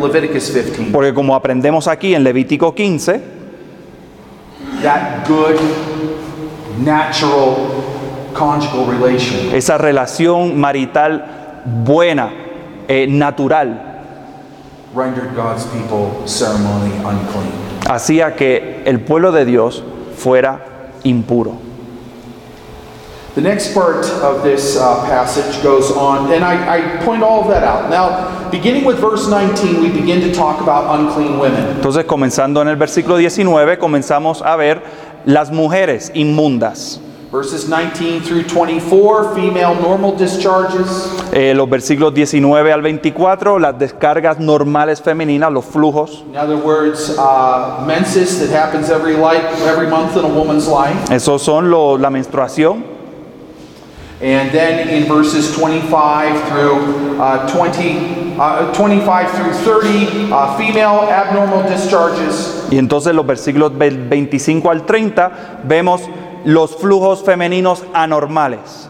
Leviticus 0.00 0.50
15, 0.50 0.90
porque 0.92 1.12
como 1.12 1.34
aprendemos 1.34 1.86
aquí 1.88 2.14
en 2.14 2.22
Levítico 2.24 2.74
15, 2.74 3.20
that 4.82 5.26
good 5.26 5.58
natural 6.78 7.82
conjugal 8.34 8.86
relation 8.86 9.54
esa 9.54 9.78
relación 9.78 10.56
marital 10.56 11.22
buena, 11.84 12.30
eh, 12.88 13.06
natural, 13.08 13.78
rendered 14.94 15.34
God's 15.34 15.64
people 15.66 16.26
ceremonially 16.26 16.96
unclean. 17.04 17.52
hacía 17.88 18.34
que 18.34 18.82
el 18.84 19.00
pueblo 19.00 19.32
de 19.32 19.44
Dios 19.44 19.82
fuera 20.16 20.60
impuro. 21.04 21.58
The 23.34 23.40
next 23.40 23.72
part 23.72 24.04
of 24.22 24.42
this 24.42 24.76
uh, 24.76 25.06
passage 25.06 25.62
goes 25.62 25.90
on, 25.90 26.30
and 26.32 26.44
I, 26.44 26.98
I 26.98 27.02
point 27.02 27.22
all 27.22 27.40
of 27.40 27.48
that 27.48 27.62
out. 27.64 27.88
Now, 27.88 28.41
beginning 28.52 28.84
with 28.84 29.00
verse 29.00 29.26
19, 29.28 29.80
we 29.82 29.88
begin 29.88 30.20
to 30.20 30.32
talk 30.32 30.60
about 30.60 30.84
unclean 31.00 31.38
women. 31.40 31.66
Entonces, 31.76 32.04
comenzando 32.04 32.62
en 32.62 32.68
el 32.68 32.76
versículo 32.76 33.16
19, 33.16 33.78
comenzamos 33.78 34.42
a 34.42 34.54
ver 34.56 34.82
las 35.24 35.50
mujeres 35.50 36.12
inmundas. 36.14 37.00
Verses 37.32 37.66
19 37.66 38.20
through 38.20 38.42
24, 38.42 39.34
female 39.34 39.74
normal 39.80 40.14
discharges. 40.18 41.10
Eh, 41.32 41.54
los 41.54 41.66
versículos 41.66 42.12
19 42.12 42.70
al 42.70 42.82
24, 42.82 43.58
las 43.58 43.78
descargas 43.78 44.38
normales 44.38 45.00
femeninas, 45.00 45.50
los 45.50 45.64
flujos. 45.64 46.22
In 46.30 46.36
other 46.36 46.56
words, 46.58 47.16
uh, 47.18 47.82
menses 47.86 48.38
that 48.38 48.50
happens 48.54 48.90
every, 48.90 49.14
life, 49.16 49.42
every 49.66 49.86
month 49.88 50.14
in 50.18 50.26
a 50.26 50.28
woman's 50.28 50.68
life. 50.68 50.94
Esos 51.10 51.40
son 51.42 51.70
lo- 51.70 51.96
la 51.96 52.10
menstruación. 52.10 52.84
And 54.20 54.52
then 54.52 54.88
in 54.90 55.08
verses 55.08 55.52
25 55.56 56.48
through 56.50 57.18
uh, 57.18 57.48
20, 57.48 58.21
uh, 58.38 58.72
25 58.74 59.30
through 59.30 59.52
30, 59.82 60.32
uh, 60.32 60.56
female 60.56 61.08
abnormal 61.10 61.68
discharges. 61.68 62.66
Y 62.70 62.78
entonces 62.78 63.14
los 63.14 63.26
versículos 63.26 63.78
del 63.78 64.08
25 64.08 64.70
al 64.70 64.84
30 64.86 65.60
vemos 65.64 66.02
los 66.44 66.76
flujos 66.76 67.22
femeninos 67.22 67.84
anormales. 67.92 68.88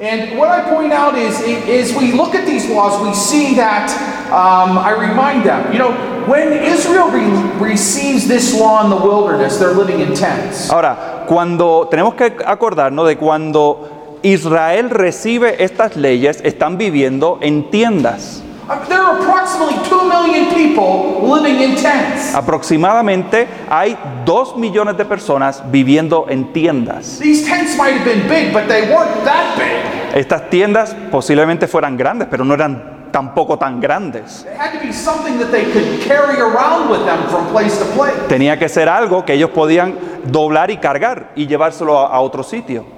And 0.00 0.36
what 0.36 0.48
I 0.48 0.68
point 0.68 0.92
out 0.92 1.14
is, 1.16 1.40
is 1.40 1.94
we 1.96 2.12
look 2.12 2.34
at 2.34 2.46
these 2.46 2.68
laws, 2.68 3.00
we 3.00 3.14
see 3.14 3.54
that, 3.54 3.90
um, 4.32 4.76
I 4.76 4.90
remind 4.90 5.44
them, 5.44 5.72
you 5.72 5.78
know, 5.78 5.92
when 6.26 6.52
Israel 6.52 7.10
re- 7.10 7.70
receives 7.70 8.26
this 8.26 8.58
law 8.58 8.82
in 8.82 8.90
the 8.90 8.96
wilderness, 8.96 9.58
they're 9.58 9.72
living 9.72 10.00
in 10.00 10.12
tents. 10.14 10.68
Ahora, 10.70 11.24
cuando 11.28 11.86
tenemos 11.90 12.14
que 12.14 12.32
acordarnos 12.44 13.06
de 13.06 13.16
cuando 13.16 14.18
Israel 14.22 14.90
recibe 14.90 15.62
estas 15.62 15.96
leyes, 15.96 16.40
están 16.42 16.76
viviendo 16.76 17.38
en 17.40 17.70
tiendas. 17.70 18.42
Uh, 18.68 18.78
There 18.88 18.98
are 18.98 19.18
approximately 19.20 19.76
2 19.88 20.08
million 20.08 20.54
people 20.54 21.20
living 21.28 21.60
in 21.60 21.76
tents. 21.76 22.34
Aproximadamente 22.34 23.46
hay 23.68 23.96
dos 24.24 24.56
millones 24.56 24.96
de 24.96 25.04
personas 25.04 25.62
viviendo 25.70 26.26
en 26.28 26.52
tiendas. 26.52 27.18
These 27.18 27.44
tents 27.46 27.76
might 27.76 27.94
have 27.94 28.04
been 28.04 28.26
big, 28.28 28.52
but 28.52 28.66
they 28.68 28.82
weren't 28.90 29.24
that 29.24 29.56
big. 29.58 30.16
Estas 30.18 30.48
tiendas 30.48 30.94
posiblemente 31.10 31.66
fueran 31.66 31.96
grandes, 31.96 32.28
pero 32.30 32.44
no 32.44 32.54
eran 32.54 33.10
tampoco 33.10 33.58
tan 33.58 33.80
grandes. 33.80 34.46
It 34.50 34.58
had 34.58 34.72
to 34.72 34.80
be 34.80 34.92
something 34.92 35.38
that 35.38 35.50
they 35.50 35.64
could 35.64 36.00
carry 36.06 36.40
around 36.40 36.88
with 36.90 37.04
them 37.04 37.18
from 37.28 37.46
place 37.52 37.76
to 37.78 37.84
place. 37.94 38.14
Tenía 38.28 38.58
que 38.58 38.68
ser 38.68 38.88
algo 38.88 39.24
que 39.24 39.34
ellos 39.34 39.50
podían 39.50 39.94
doblar 40.24 40.70
y 40.70 40.78
cargar 40.78 41.32
y 41.36 41.46
llevárselo 41.46 41.98
a, 41.98 42.06
a 42.08 42.20
otro 42.20 42.42
sitio. 42.42 42.93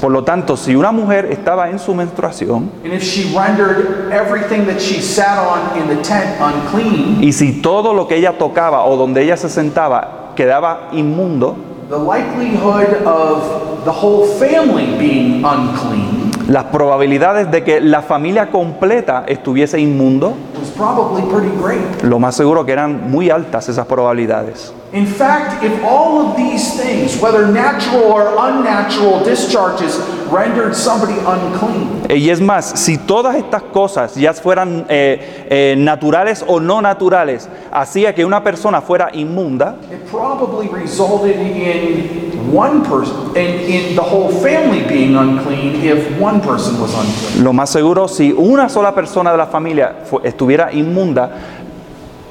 Por 0.00 0.10
lo 0.10 0.24
tanto, 0.24 0.56
si 0.56 0.74
una 0.74 0.92
mujer 0.92 1.26
estaba 1.26 1.68
en 1.70 1.78
su 1.78 1.94
menstruación 1.94 2.70
and 2.84 2.92
if 2.92 3.02
she 3.02 3.36
rendered 3.36 4.10
everything 4.12 4.64
that 4.66 4.80
she 4.80 5.00
sat 5.00 5.38
on 5.38 5.78
in 5.78 5.88
the 5.88 6.02
tent 6.02 6.40
unclean, 6.40 7.22
y 7.22 7.32
si 7.32 7.60
todo 7.60 7.92
lo 7.92 8.08
que 8.08 8.16
ella 8.16 8.38
tocaba 8.38 8.84
o 8.84 8.96
donde 8.96 9.22
ella 9.22 9.36
se 9.36 9.48
sentaba 9.48 10.32
quedaba 10.34 10.88
inmundo, 10.92 11.56
the 11.90 11.98
likelihood 11.98 13.06
of 13.06 13.84
the 13.84 13.90
whole 13.90 14.26
family 14.38 14.96
being 14.98 15.44
unclean 15.44 16.30
las 16.50 16.64
probabilidades 16.64 17.48
de 17.52 17.62
que 17.62 17.80
la 17.80 18.02
familia 18.02 18.50
completa 18.50 19.22
estuviese 19.28 19.78
inmundo, 19.78 20.34
probably 20.80 21.22
pretty 21.30 21.54
great. 21.60 22.02
lo 22.02 22.18
más 22.18 22.34
seguro 22.34 22.64
que 22.64 22.72
eran 22.72 23.10
muy 23.10 23.28
altas 23.28 23.68
esas 23.68 23.86
probabilidades. 23.86 24.72
In 24.92 25.06
fact, 25.06 25.62
if 25.62 25.72
all 25.84 26.18
of 26.26 26.36
these 26.36 26.74
things 26.82 27.20
whether 27.20 27.46
natural 27.46 28.02
or 28.10 28.34
unnatural 28.38 29.22
discharges, 29.22 29.98
rendered 30.30 30.74
somebody 30.74 31.18
unclean. 31.20 32.06
Y 32.08 32.30
es 32.30 32.40
más, 32.40 32.64
si 32.64 32.98
todas 32.98 33.36
estas 33.36 33.62
cosas 33.62 34.14
ya 34.16 34.32
fueran 34.32 34.86
eh, 34.88 35.46
eh, 35.48 35.74
naturales 35.78 36.44
o 36.48 36.58
no 36.58 36.80
naturales, 36.80 37.48
hacía 37.70 38.14
que 38.14 38.24
una 38.24 38.42
persona 38.42 38.80
fuera 38.80 39.10
inmunda, 39.12 39.76
It 39.92 40.04
probably 40.10 40.68
resulted 40.68 41.36
in 41.36 42.39
one 42.52 42.82
person, 42.84 43.36
in, 43.36 43.60
in 43.70 43.94
the 43.96 44.02
whole 44.02 44.30
family 44.30 44.82
being 44.88 45.16
unclean 45.16 45.76
if 45.76 46.20
one 46.20 46.40
person 46.40 46.80
was 46.80 46.94
unclean. 46.94 47.44
lo 47.44 47.52
más 47.52 47.70
seguro, 47.70 48.08
si 48.08 48.32
una 48.32 48.68
sola 48.68 48.94
persona 48.94 49.30
de 49.32 49.38
la 49.38 49.46
familia 49.46 50.04
estuviera 50.24 50.72
inmunda, 50.72 51.30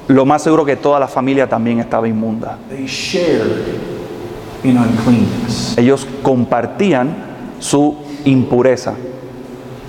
lo 0.07 0.25
más 0.25 0.41
seguro 0.41 0.65
que 0.65 0.75
toda 0.75 0.99
la 0.99 1.07
familia 1.07 1.47
también 1.47 1.79
estaba 1.79 2.07
inmunda. 2.07 2.57
They 2.69 2.87
shared 2.87 3.79
in 4.63 4.77
uncleanness. 4.77 5.77
Ellos 5.77 6.07
compartían 6.23 7.15
su 7.59 7.95
impureza. 8.25 8.95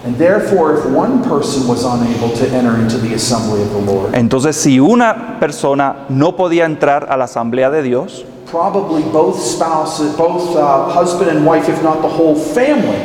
And 0.04 0.16
therefore, 0.16 0.78
if 0.78 0.86
one 0.86 1.22
person 1.22 1.68
was 1.68 1.84
unable 1.84 2.30
to 2.34 2.46
enter 2.56 2.74
into 2.78 2.96
the 2.96 3.14
assembly 3.14 3.60
of 3.62 3.70
the 3.70 3.80
Lord, 3.80 4.14
Entonces, 4.14 4.56
si 4.56 4.80
una 4.80 5.38
persona 5.38 6.06
no 6.08 6.36
podía 6.36 6.64
entrar 6.64 7.08
a 7.10 7.18
la 7.18 7.24
asamblea 7.24 7.70
de 7.70 7.82
Dios, 7.82 8.24
probably 8.50 9.02
both 9.12 9.38
spouses, 9.40 10.14
both 10.16 10.56
uh, 10.56 10.88
husband 10.88 11.30
and 11.30 11.46
wife, 11.46 11.68
if 11.68 11.82
not 11.82 12.02
the 12.02 12.08
whole 12.08 12.34
family, 12.34 12.98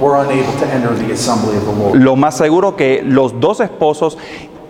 were 0.00 0.16
unable 0.16 0.52
to 0.58 0.66
enter 0.66 0.94
the 0.94 1.12
assembly 1.12 1.56
of 1.56 1.64
the 1.64 1.72
Lord. 1.72 1.94
lo 2.02 2.16
más 2.16 2.36
seguro 2.36 2.76
que 2.76 3.02
los 3.04 3.38
dos 3.40 3.60
esposos 3.60 4.16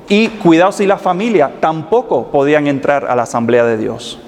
y 0.09 0.29
cuidado 0.43 0.71
si 0.73 0.87
la 0.87 0.99
familia 0.99 1.53
tampoco 1.61 2.27
podían 2.31 2.67
entrar 2.69 3.07
a 3.07 3.17
la 3.17 3.23
asamblea 3.25 3.65
de 3.65 3.77
Dios. 3.77 4.19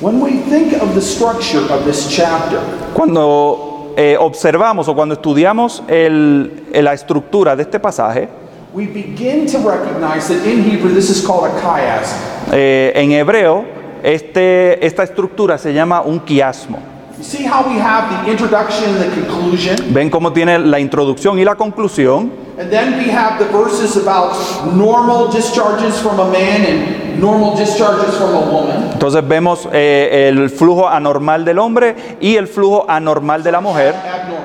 When 0.00 0.20
we 0.22 0.38
think 0.48 0.72
of 0.82 0.94
the 0.94 1.02
structure 1.02 1.60
of 1.70 1.84
this 1.84 2.08
chapter, 2.08 2.58
Cuando 2.94 3.92
eh, 3.98 4.16
observamos 4.18 4.88
o 4.88 4.94
cuando 4.94 5.14
estudiamos 5.16 5.82
el- 5.88 6.64
la 6.72 6.94
estructura 6.94 7.54
de 7.54 7.62
este 7.64 7.78
pasaje, 7.78 8.28
we 8.72 8.86
begin 8.86 9.44
to 9.46 9.58
recognize 9.58 10.28
that 10.28 10.46
in 10.46 10.62
Hebrew 10.64 10.94
this 10.94 11.10
is 11.10 11.20
called 11.26 11.44
a 11.50 11.60
chiasm. 11.60 12.16
eh, 12.52 12.92
en 12.94 13.12
hebreo 13.12 13.64
este, 14.02 14.84
esta 14.86 15.02
estructura 15.02 15.58
se 15.58 15.72
llama 15.72 16.00
un 16.02 16.20
quiasmo. 16.20 16.78
See 17.20 17.44
how 17.44 17.62
we 17.68 17.78
have 17.78 18.24
the 18.24 18.30
introduction 18.30 18.96
and 18.96 19.12
the 19.12 19.26
conclusion, 19.26 19.76
Ven 19.92 20.08
cómo 20.08 20.32
tiene 20.32 20.58
la 20.58 20.80
introducción 20.80 21.38
y 21.38 21.44
la 21.44 21.54
conclusión. 21.54 22.30
and 22.58 22.70
then 22.70 22.98
we 22.98 23.10
have 23.10 23.38
the 23.38 23.46
verses 23.52 23.96
about 23.96 24.32
normal 24.74 25.28
discharges 25.30 25.98
from 26.00 26.18
a 26.20 26.30
man 26.30 26.62
and 26.64 27.20
normal 27.20 27.56
discharges 27.56 28.14
from 28.16 28.34
a 28.34 28.50
woman. 28.50 28.90
Entonces 28.92 29.26
vemos 29.26 29.68
eh, 29.72 30.28
el 30.28 30.48
flujo 30.50 30.88
anormal 30.88 31.44
del 31.44 31.58
hombre 31.58 31.94
y 32.20 32.36
el 32.36 32.46
flujo 32.48 32.86
anormal 32.88 33.42
de 33.42 33.52
la 33.52 33.60
mujer. 33.60 33.94
Abnormal, 33.94 34.39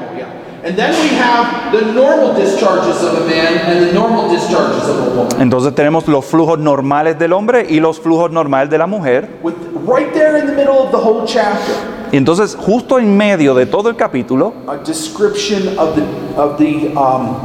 Entonces 5.40 5.76
tenemos 5.76 6.08
los 6.08 6.26
flujos 6.26 6.60
normales 6.60 7.20
del 7.20 7.34
hombre 7.34 7.66
y 7.70 7.80
los 7.80 8.00
flujos 8.00 8.32
normales 8.32 8.70
de 8.70 8.78
la 8.78 8.88
mujer. 8.88 9.30
With 9.44 9.54
right 9.86 10.12
there 10.14 10.40
in 10.40 10.48
the 10.48 10.54
middle 10.54 10.80
of 10.80 10.92
the 10.92 10.98
whole 10.98 11.26
chapter, 11.26 11.76
Y 12.12 12.18
entonces 12.18 12.56
justo 12.56 12.98
en 12.98 13.16
medio 13.16 13.54
de 13.54 13.66
todo 13.66 13.90
el 13.90 13.96
capítulo 13.96 14.54
a 14.68 14.78
description 14.78 15.78
of 15.78 15.96
the 15.96 16.04
of 16.38 16.58
the 16.58 16.92
um, 16.96 17.36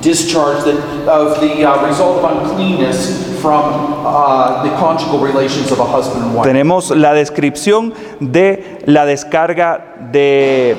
discharge 0.00 0.64
that 0.64 1.08
of 1.08 1.40
the 1.40 1.64
uh, 1.64 1.86
result 1.86 2.22
of 2.22 2.30
uncleanness 2.30 3.40
from 3.40 3.64
uh, 4.04 4.62
the 4.62 4.70
conjugal 4.76 5.18
relations 5.18 5.70
of 5.72 5.80
a 5.80 5.84
husband 5.84 6.24
and 6.24 6.34
wife. 6.34 6.46
tenemos 6.46 6.90
la 6.90 7.14
descripción 7.14 7.94
de 8.20 8.78
la 8.86 9.06
descarga 9.06 9.96
de, 10.12 10.76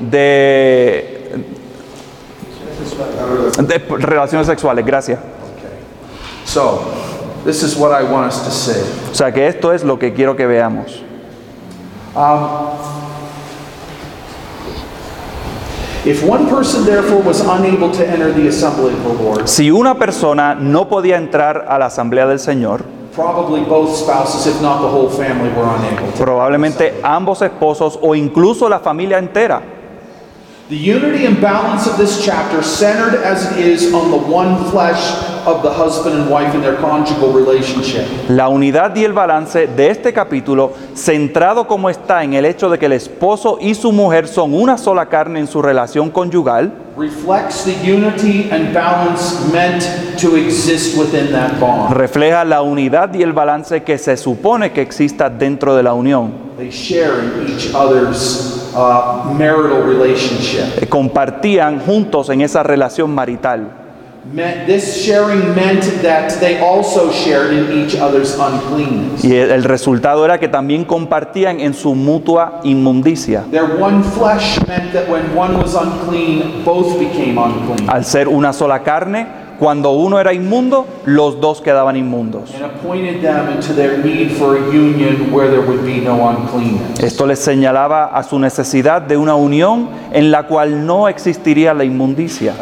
de, 0.00 1.19
de 2.96 3.78
relaciones 3.98 4.46
sexuales. 4.46 4.84
Gracias. 4.84 5.18
So, 6.44 6.80
this 7.44 7.62
is 7.62 7.76
what 7.76 7.92
I 7.92 8.02
want 8.04 8.26
us 8.32 8.42
to 8.44 8.50
say. 8.50 8.80
O 9.10 9.14
sea 9.14 9.32
que 9.32 9.46
esto 9.46 9.72
es 9.72 9.84
lo 9.84 9.98
que 9.98 10.12
quiero 10.12 10.36
que 10.36 10.46
veamos. 10.46 11.02
If 16.04 16.22
one 16.24 16.48
person 16.48 16.84
therefore 16.86 17.22
was 17.22 17.40
unable 17.42 17.90
to 17.92 18.06
enter 18.06 18.32
the 18.32 18.48
assembly 18.48 18.94
of 18.94 19.02
the 19.04 19.22
Lord, 19.22 19.46
Si 19.48 19.70
una 19.70 19.94
persona 19.98 20.54
no 20.54 20.88
podía 20.88 21.18
entrar 21.18 21.66
a 21.68 21.78
la 21.78 21.86
asamblea 21.86 22.26
del 22.26 22.38
Señor, 22.38 22.82
probably 23.14 23.60
both 23.64 23.94
spouses, 23.94 24.46
if 24.46 24.62
not 24.62 24.80
the 24.80 24.88
whole 24.88 25.10
family, 25.10 25.50
were 25.50 25.66
unable 25.68 26.10
to. 26.16 26.24
probablemente 26.24 26.98
ambos 27.02 27.42
esposos 27.42 27.98
o 28.00 28.14
incluso 28.14 28.68
la 28.68 28.78
familia 28.80 29.18
entera. 29.18 29.60
The 30.70 30.76
unity 30.76 31.26
and 31.26 31.40
balance 31.40 31.88
of 31.88 31.98
this 31.98 32.24
chapter, 32.24 32.62
centered 32.62 33.24
as 33.24 33.50
it 33.56 33.66
is 33.66 33.92
on 33.92 34.12
the 34.12 34.16
one 34.16 34.70
flesh 34.70 35.02
of 35.44 35.64
the 35.64 35.68
husband 35.68 36.14
and 36.14 36.30
wife 36.30 36.54
in 36.54 36.60
their 36.60 36.76
conjugal 36.76 37.32
relationship, 37.32 38.06
La 38.28 38.48
unidad 38.48 38.94
y 38.94 39.02
el 39.02 39.12
balance 39.12 39.66
de 39.66 39.90
este 39.90 40.12
capítulo, 40.12 40.72
centrado 40.94 41.66
como 41.66 41.90
está 41.90 42.22
en 42.22 42.34
el 42.34 42.44
hecho 42.44 42.70
de 42.70 42.78
que 42.78 42.86
el 42.86 42.92
esposo 42.92 43.58
y 43.60 43.74
su 43.74 43.90
mujer 43.90 44.28
son 44.28 44.54
una 44.54 44.78
sola 44.78 45.06
carne 45.06 45.40
en 45.40 45.48
su 45.48 45.60
relación 45.60 46.08
conyugal, 46.08 46.72
reflects 46.96 47.64
the 47.64 47.74
unity 47.92 48.48
and 48.52 48.72
balance 48.72 49.52
meant 49.52 49.82
to 50.20 50.36
exist 50.36 50.96
within 50.96 51.32
that 51.32 51.58
bond. 51.58 51.92
refleja 51.96 52.44
la 52.44 52.62
unidad 52.62 53.12
y 53.12 53.24
el 53.24 53.32
balance 53.32 53.82
que 53.82 53.98
se 53.98 54.16
supone 54.16 54.70
que 54.70 54.82
exista 54.82 55.28
dentro 55.28 55.74
de 55.74 55.82
la 55.82 55.94
unión. 55.94 56.49
They 56.60 56.70
share 56.70 57.20
in 57.24 57.48
each 57.48 57.72
other's 57.74 58.70
uh, 58.74 59.32
marital 59.32 59.80
relationship. 59.80 60.82
Eh, 60.82 60.86
Compartían 60.86 61.80
juntos 61.80 62.28
en 62.28 62.42
esa 62.42 62.62
relación 62.62 63.14
marital. 63.14 63.70
This 64.66 65.02
sharing 65.02 65.54
meant 65.54 65.82
that 66.02 66.38
they 66.38 66.60
also 66.60 67.10
shared 67.10 67.54
in 67.54 67.72
each 67.72 67.96
other's 67.96 68.36
uncleanness. 68.38 69.24
Y 69.24 69.36
el 69.36 69.52
el 69.52 69.64
resultado 69.64 70.22
era 70.22 70.38
que 70.38 70.48
también 70.48 70.84
compartían 70.84 71.60
en 71.60 71.72
su 71.72 71.94
mutua 71.94 72.60
inmundicia. 72.62 73.44
Their 73.50 73.80
one 73.80 74.04
flesh 74.04 74.58
meant 74.68 74.92
that 74.92 75.08
when 75.08 75.34
one 75.34 75.56
was 75.56 75.74
unclean, 75.74 76.62
both 76.62 76.98
became 76.98 77.38
unclean. 77.38 77.88
Al 77.88 78.04
ser 78.04 78.28
una 78.28 78.52
sola 78.52 78.82
carne, 78.82 79.26
cuando 79.60 79.90
uno 79.90 80.18
era 80.18 80.32
inmundo, 80.32 80.86
los 81.04 81.38
dos 81.38 81.60
quedaban 81.60 81.94
inmundos. 81.94 82.50
And 82.54 82.64
appointed 82.64 83.20
them 83.20 83.50
into 83.54 83.74
their 83.74 83.98
need 84.02 84.32
for 84.32 84.56
a 84.56 84.60
union 84.74 85.30
where 85.30 85.50
there 85.50 85.60
would 85.60 85.84
be 85.84 86.00
no 86.00 86.30
uncleanness. 86.30 86.98
Esto 86.98 87.26
les 87.26 87.38
señalaba 87.38 88.06
a 88.06 88.22
su 88.22 88.38
necesidad 88.38 89.02
de 89.02 89.18
una 89.18 89.34
unión 89.34 89.90
en 90.12 90.30
la 90.30 90.44
cual 90.44 90.86
no 90.86 91.08
existiría 91.08 91.74
la 91.74 91.84
inmundicia. 91.84 92.54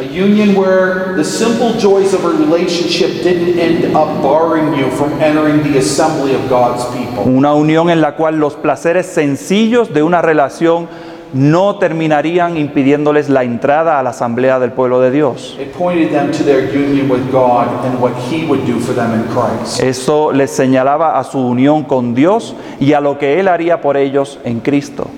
Una 7.24 7.54
unión 7.54 7.90
en 7.90 8.00
la 8.00 8.16
cual 8.16 8.40
los 8.40 8.54
placeres 8.56 9.06
sencillos 9.06 9.94
de 9.94 10.02
una 10.02 10.20
relación 10.20 10.88
no 11.32 11.76
terminarían 11.78 12.56
impidiéndoles 12.56 13.28
la 13.28 13.44
entrada 13.44 13.98
a 13.98 14.02
la 14.02 14.10
asamblea 14.10 14.58
del 14.58 14.72
pueblo 14.72 15.00
de 15.00 15.10
Dios. 15.10 15.56
It 15.60 15.72
pointed 15.72 16.10
them 16.10 16.30
to 16.32 16.44
their 16.44 16.64
union 16.74 17.10
with 17.10 17.30
God 17.30 17.66
and 17.84 18.00
what 18.00 18.12
He 18.30 18.46
would 18.46 18.66
do 18.66 18.78
for 18.80 18.94
them 18.94 19.12
in 19.14 19.24
Christ. 19.28 19.80
Eso 19.80 20.32
les 20.32 20.50
señalaba 20.50 21.18
a 21.18 21.24
su 21.24 21.38
unión 21.38 21.84
con 21.84 22.14
Dios 22.14 22.54
y 22.80 22.92
a 22.92 23.00
lo 23.00 23.18
que 23.18 23.40
Él 23.40 23.48
haría 23.48 23.80
por 23.80 23.96
ellos 23.96 24.38
en 24.44 24.60
Cristo. 24.60 25.08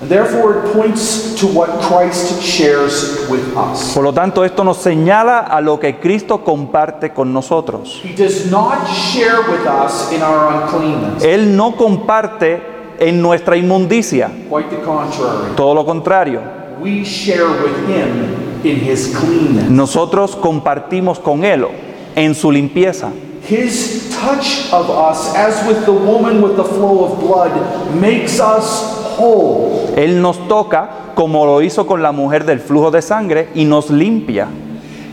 And 0.00 0.10
therefore, 0.10 0.58
it 0.58 0.72
points 0.74 1.34
to 1.40 1.46
what 1.46 1.80
Christ 1.80 2.42
shares 2.42 3.26
with 3.30 3.56
us. 3.56 3.94
Por 3.94 4.02
lo 4.02 4.12
tanto, 4.12 4.44
esto 4.44 4.62
nos 4.62 4.78
señala 4.78 5.38
a 5.38 5.60
lo 5.60 5.78
que 5.80 5.98
Cristo 5.98 6.44
comparte 6.44 7.14
con 7.14 7.32
nosotros. 7.32 8.02
He 8.04 8.12
does 8.14 8.50
not 8.50 8.86
share 8.86 9.40
with 9.50 9.66
us 9.66 10.12
in 10.12 10.20
our 10.20 10.52
uncleanness. 10.52 11.24
Él 11.24 11.56
no 11.56 11.76
comparte 11.76 12.73
en 12.98 13.20
nuestra 13.22 13.56
inmundicia, 13.56 14.30
Quite 14.50 14.70
the 14.70 14.82
contrary. 14.82 15.54
todo 15.56 15.74
lo 15.74 15.84
contrario. 15.84 16.40
We 16.80 17.04
share 17.04 17.46
with 17.48 17.88
Him 17.88 18.62
in 18.64 18.80
His 18.80 19.14
cleanness. 19.16 19.70
Nosotros 19.70 20.36
compartimos 20.36 21.18
con 21.18 21.44
Él 21.44 21.66
en 22.14 22.34
su 22.34 22.50
limpieza. 22.50 23.10
His 23.48 24.10
touch 24.10 24.72
of 24.72 24.88
us, 24.90 25.34
as 25.34 25.66
with 25.68 25.84
the 25.84 25.92
woman 25.92 26.40
with 26.42 26.56
the 26.56 26.64
flow 26.64 27.04
of 27.04 27.20
blood, 27.20 27.52
makes 28.00 28.40
us 28.40 28.82
whole. 29.18 29.92
Él 29.96 30.20
nos 30.22 30.38
toca 30.48 31.12
como 31.14 31.44
lo 31.46 31.60
hizo 31.62 31.86
con 31.86 32.02
la 32.02 32.10
mujer 32.12 32.44
del 32.46 32.58
flujo 32.60 32.90
de 32.90 33.02
sangre 33.02 33.48
y 33.54 33.64
nos 33.64 33.90
limpia. 33.90 34.48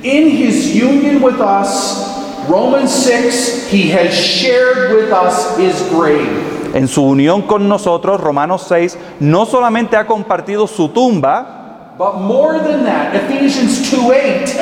In 0.03 0.29
His 0.29 0.73
union 0.75 1.21
with 1.21 1.39
us, 1.39 2.07
Romans 2.49 2.91
6, 2.91 3.67
He 3.69 3.89
has 3.91 4.13
shared 4.13 4.95
with 4.95 5.11
us 5.11 5.55
His 5.57 5.75
grave. 5.91 6.50
En 6.73 6.87
su 6.87 7.03
unión 7.03 7.41
con 7.43 7.67
nosotros, 7.67 8.21
Romanos 8.21 8.65
6, 8.67 8.97
no 9.19 9.45
solamente 9.45 9.97
ha 9.97 10.05
compartido 10.07 10.67
su 10.67 10.89
tumba, 10.89 11.57
But 11.97 12.15
more 12.21 12.57
than 12.59 12.85
that, 12.85 13.13
Ephesians 13.13 13.91
2 13.91 14.09
8, 14.09 14.57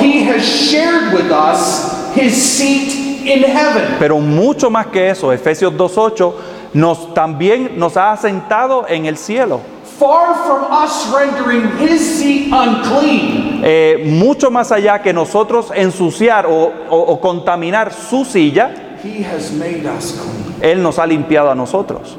He 0.00 0.24
has 0.28 0.42
shared 0.44 1.12
with 1.14 1.32
us 1.32 2.14
His 2.14 2.34
seat 2.34 3.26
in 3.26 3.42
heaven. 3.42 3.96
pero 3.98 4.18
mucho 4.20 4.70
más 4.70 4.86
que 4.88 5.08
eso, 5.10 5.32
Efesios 5.32 5.72
2.8 5.72 6.32
nos 6.74 7.12
también 7.14 7.72
nos 7.78 7.96
ha 7.96 8.12
asentado 8.12 8.84
en 8.88 9.06
el 9.06 9.16
cielo. 9.16 9.60
Far 9.98 10.34
from 10.44 10.64
us 10.70 11.08
rendering 11.12 11.70
his 11.80 12.00
seat 12.18 12.52
unclean, 12.52 13.62
Eh, 13.64 14.04
mucho 14.06 14.50
más 14.50 14.70
allá 14.70 15.00
que 15.00 15.12
nosotros 15.12 15.72
ensuciar 15.74 16.46
o, 16.46 16.70
o- 16.90 16.98
o 16.98 17.20
contaminar 17.20 17.92
su 17.92 18.24
silla, 18.24 18.70
he 19.02 19.24
has 19.24 19.50
made 19.52 19.86
us 19.86 20.12
clean. 20.20 20.43
Él 20.60 20.82
nos 20.82 20.98
ha 20.98 21.06
limpiado 21.06 21.50
a 21.50 21.54
nosotros. 21.54 22.16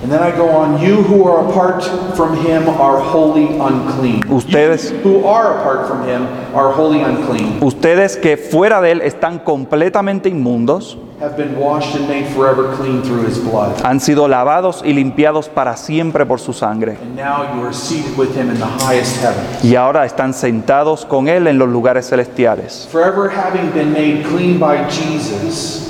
And 0.00 0.12
then 0.12 0.22
I 0.22 0.30
go 0.30 0.48
on, 0.48 0.80
you 0.80 1.02
who 1.02 1.26
are 1.28 1.44
apart 1.50 1.82
from 2.14 2.36
him 2.46 2.68
are 2.68 2.98
wholly 3.00 3.58
unclean. 3.58 4.22
Ustedes- 4.30 4.92
You 4.92 4.98
who 5.22 5.26
are 5.28 5.58
apart 5.58 5.88
from 5.88 6.04
him 6.08 6.28
are 6.54 6.72
wholly 6.72 7.02
unclean, 7.02 7.58
Ustedes 7.60 8.16
que 8.16 8.36
fuera 8.36 8.80
de 8.80 8.92
Él 8.92 9.00
están 9.02 9.40
completamente 9.40 10.28
inmundos, 10.28 10.96
have 11.20 11.36
been 11.36 11.58
washed 11.58 11.96
and 11.96 12.06
made 12.08 12.26
forever 12.26 12.76
clean 12.76 13.02
through 13.02 13.26
his 13.26 13.38
blood. 13.42 13.72
han 13.82 13.98
sido 13.98 14.28
lavados 14.28 14.82
y 14.84 14.92
limpiados 14.92 15.48
para 15.48 15.76
siempre 15.76 16.24
por 16.24 16.38
su 16.38 16.52
sangre. 16.52 16.96
And 17.02 17.16
now 17.16 17.42
you 17.56 17.64
are 17.66 17.74
seated 17.74 18.16
with 18.16 18.36
him 18.36 18.50
in 18.50 18.58
the 18.60 18.66
highest 18.86 19.20
heaven. 19.20 19.42
Y 19.64 19.74
ahora 19.74 20.04
están 20.06 20.32
sentados 20.32 21.04
con 21.06 21.26
Él 21.26 21.48
en 21.48 21.58
los 21.58 21.68
lugares 21.68 22.08
celestiales. 22.08 22.86
Forever 22.92 23.28
having 23.30 23.72
been 23.74 23.92
made 23.92 24.22
clean 24.28 24.60
by 24.60 24.84
Jesus, 24.88 25.87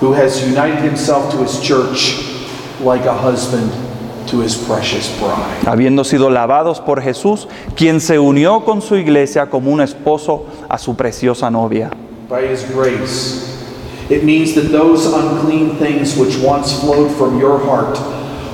who 0.00 0.12
has 0.12 0.46
united 0.46 0.80
himself 0.82 1.30
to 1.32 1.38
his 1.38 1.60
church 1.60 2.22
like 2.80 3.04
a 3.06 3.14
husband 3.14 3.70
to 4.28 4.40
his 4.40 4.56
precious 4.56 5.08
bride. 5.18 5.62
Habiendo 5.66 6.04
sido 6.04 6.30
lavados 6.30 6.80
por 6.84 7.00
Jesús, 7.00 7.46
quien 7.76 8.00
se 8.00 8.18
unió 8.18 8.64
con 8.64 8.80
su 8.80 8.96
iglesia 8.96 9.46
como 9.46 9.70
un 9.70 9.80
esposo 9.80 10.46
a 10.68 10.78
su 10.78 10.94
preciosa 10.94 11.50
novia. 11.50 11.90
By 12.28 12.42
his 12.46 12.64
grace, 12.64 13.54
it 14.10 14.24
means 14.24 14.54
that 14.54 14.70
those 14.72 15.06
unclean 15.06 15.76
things 15.76 16.16
which 16.16 16.36
once 16.38 16.80
flowed 16.80 17.10
from 17.16 17.38
your 17.38 17.58
heart 17.58 17.98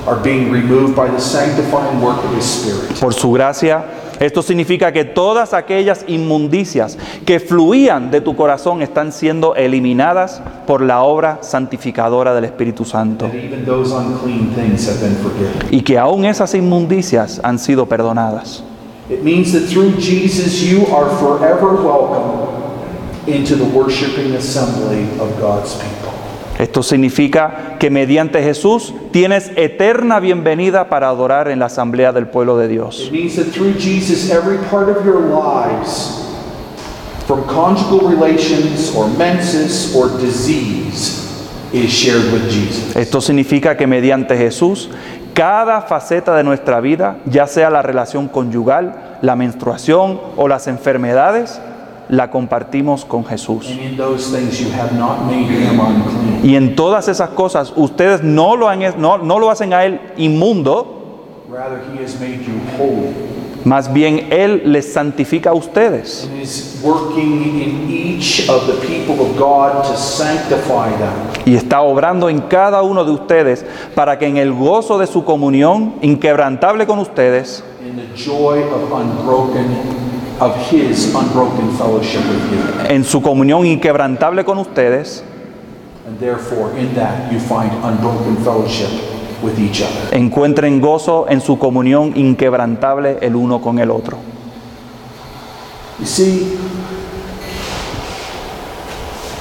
are 0.07 0.21
being 0.21 0.51
removed 0.51 0.95
by 0.95 1.07
the 1.07 1.19
sanctifying 1.19 2.01
work 2.01 2.23
of 2.23 2.33
his 2.33 2.45
Spirit. 2.45 2.99
Por 2.99 3.13
su 3.13 3.31
gracia, 3.31 4.00
esto 4.21 4.43
significa 4.43 4.91
que 4.91 5.03
todas 5.03 5.53
aquellas 5.53 6.05
inmundicias 6.07 6.97
que 7.25 7.39
fluían 7.39 8.11
de 8.11 8.21
tu 8.21 8.35
corazón 8.35 8.83
están 8.83 9.11
siendo 9.11 9.55
eliminadas 9.55 10.41
por 10.67 10.81
la 10.81 11.01
obra 11.01 11.39
santificadora 11.41 12.33
del 12.35 12.45
Espíritu 12.45 12.85
Santo. 12.85 13.29
Y 15.71 15.81
que 15.81 15.97
aún 15.97 16.25
esas 16.25 16.53
inmundicias 16.53 17.41
han 17.43 17.57
sido 17.57 17.87
perdonadas. 17.87 18.63
It 19.09 19.23
means 19.23 19.51
that 19.51 19.67
through 19.67 19.99
Jesus 19.99 20.61
you 20.61 20.85
are 20.95 21.09
forever 21.17 21.73
welcome 21.83 22.61
into 23.27 23.55
the 23.55 23.65
worshiping 23.65 24.35
assembly 24.35 25.03
of 25.19 25.37
God's 25.41 25.73
people. 25.75 26.00
Esto 26.61 26.83
significa 26.83 27.77
que 27.79 27.89
mediante 27.89 28.43
Jesús 28.43 28.93
tienes 29.09 29.51
eterna 29.55 30.19
bienvenida 30.19 30.89
para 30.89 31.09
adorar 31.09 31.47
en 31.47 31.57
la 31.57 31.65
asamblea 31.65 32.11
del 32.11 32.27
pueblo 32.27 32.55
de 32.55 32.67
Dios. 32.67 33.07
It 33.07 33.11
means 33.11 33.35
that 33.37 33.47
through 33.47 33.73
Jesus, 33.79 34.29
every 34.29 34.59
part 34.69 34.87
of 34.87 35.03
your 35.03 35.21
lives, 35.21 36.23
from 37.25 37.47
conjugal 37.47 38.07
relations 38.07 38.93
or 38.95 39.07
menses 39.17 39.95
or 39.95 40.09
disease, 40.21 41.27
is 41.73 41.89
shared 41.89 42.31
with 42.31 42.47
Jesus. 42.51 42.95
Esto 42.95 43.21
significa 43.21 43.75
que 43.75 43.87
mediante 43.87 44.37
Jesús 44.37 44.91
cada 45.33 45.81
faceta 45.81 46.35
de 46.35 46.43
nuestra 46.43 46.79
vida, 46.79 47.17
ya 47.25 47.47
sea 47.47 47.71
la 47.71 47.81
relación 47.81 48.27
conyugal, 48.27 49.17
la 49.23 49.35
menstruación 49.35 50.19
o 50.37 50.47
las 50.47 50.67
enfermedades, 50.67 51.59
la 52.07 52.29
compartimos 52.29 53.03
con 53.03 53.25
Jesús. 53.25 53.67
And 53.67 53.79
in 53.79 53.97
those 53.97 54.29
things, 54.37 54.59
you 54.59 54.69
have 54.73 54.93
not 54.95 55.25
made 55.25 55.47
him 55.47 55.79
unclean. 55.79 56.30
Y 56.43 56.55
en 56.55 56.75
todas 56.75 57.07
esas 57.07 57.29
cosas 57.29 57.71
ustedes 57.75 58.23
no 58.23 58.55
lo, 58.55 58.67
han- 58.67 58.99
no, 58.99 59.17
no 59.19 59.39
lo 59.39 59.49
hacen 59.51 59.73
a 59.73 59.85
Él 59.85 59.99
inmundo, 60.17 60.97
Rather, 61.51 61.81
he 61.93 62.03
has 62.03 62.19
made 62.19 62.39
you 62.45 62.53
holy. 62.79 63.09
más 63.65 63.91
bien 63.93 64.27
Él 64.31 64.63
les 64.65 64.91
santifica 64.93 65.51
a 65.51 65.53
ustedes. 65.53 66.27
And 66.31 66.41
is 66.41 66.79
working 66.83 67.61
in 67.61 67.89
each 67.91 68.47
of 68.49 68.65
the 68.67 68.73
people 68.87 69.19
of 69.21 69.37
God 69.37 69.83
to 69.83 69.95
sanctify 69.97 70.89
them. 70.97 71.11
Y 71.45 71.55
está 71.55 71.81
obrando 71.81 72.29
en 72.29 72.39
cada 72.41 72.81
uno 72.81 73.03
de 73.05 73.11
ustedes 73.11 73.65
para 73.93 74.17
que 74.17 74.25
en 74.27 74.37
el 74.37 74.51
gozo 74.53 74.97
de 74.97 75.05
su 75.07 75.23
comunión 75.25 75.95
inquebrantable 76.01 76.87
con 76.87 76.99
ustedes, 76.99 77.63
In 77.85 77.97
the 77.97 78.15
joy 78.15 78.61
of 78.63 78.91
unbroken, 78.91 79.67
of 80.39 80.55
his 80.71 81.13
unbroken 81.13 81.69
fellowship 81.77 82.19
with 82.21 82.85
you. 82.87 82.87
en 82.95 83.03
su 83.03 83.21
comunión 83.21 83.65
inquebrantable 83.65 84.43
con 84.45 84.57
ustedes, 84.57 85.23
encuentren 90.11 90.79
gozo 90.79 91.25
en 91.27 91.41
su 91.41 91.57
comunión 91.57 92.13
inquebrantable 92.15 93.17
el 93.21 93.35
uno 93.35 93.59
con 93.59 93.79
el 93.79 93.89
otro. 93.89 94.17
You 95.99 96.05
see, 96.05 96.57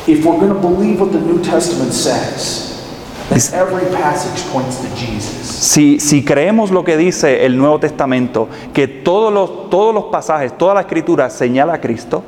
if 0.07 0.25
we're 0.25 0.39
going 0.39 0.53
to 0.53 0.61
believe 0.61 1.01
what 1.01 1.13
the 1.13 1.21
New 1.21 1.41
Testament 1.41 1.93
says, 1.93 2.83
then 3.31 3.41
every 3.55 3.87
passage 3.97 4.43
points 4.53 4.77
to 4.79 4.89
Jesus. 4.95 5.47
Si, 5.47 6.01
si 6.01 6.25
creemos 6.25 6.71
lo 6.71 6.85
que 6.85 6.97
dice 6.97 7.45
el 7.47 7.57
Nuevo 7.57 7.79
Testamento, 7.79 8.49
que 8.75 8.89
todos 8.89 9.33
los, 9.33 9.71
todos 9.71 9.95
los 9.95 10.05
pasajes, 10.05 10.57
toda 10.57 10.75
la 10.75 10.81
escritura 10.83 11.31
señala 11.31 11.75
a 11.75 11.81
Cristo, 11.81 12.23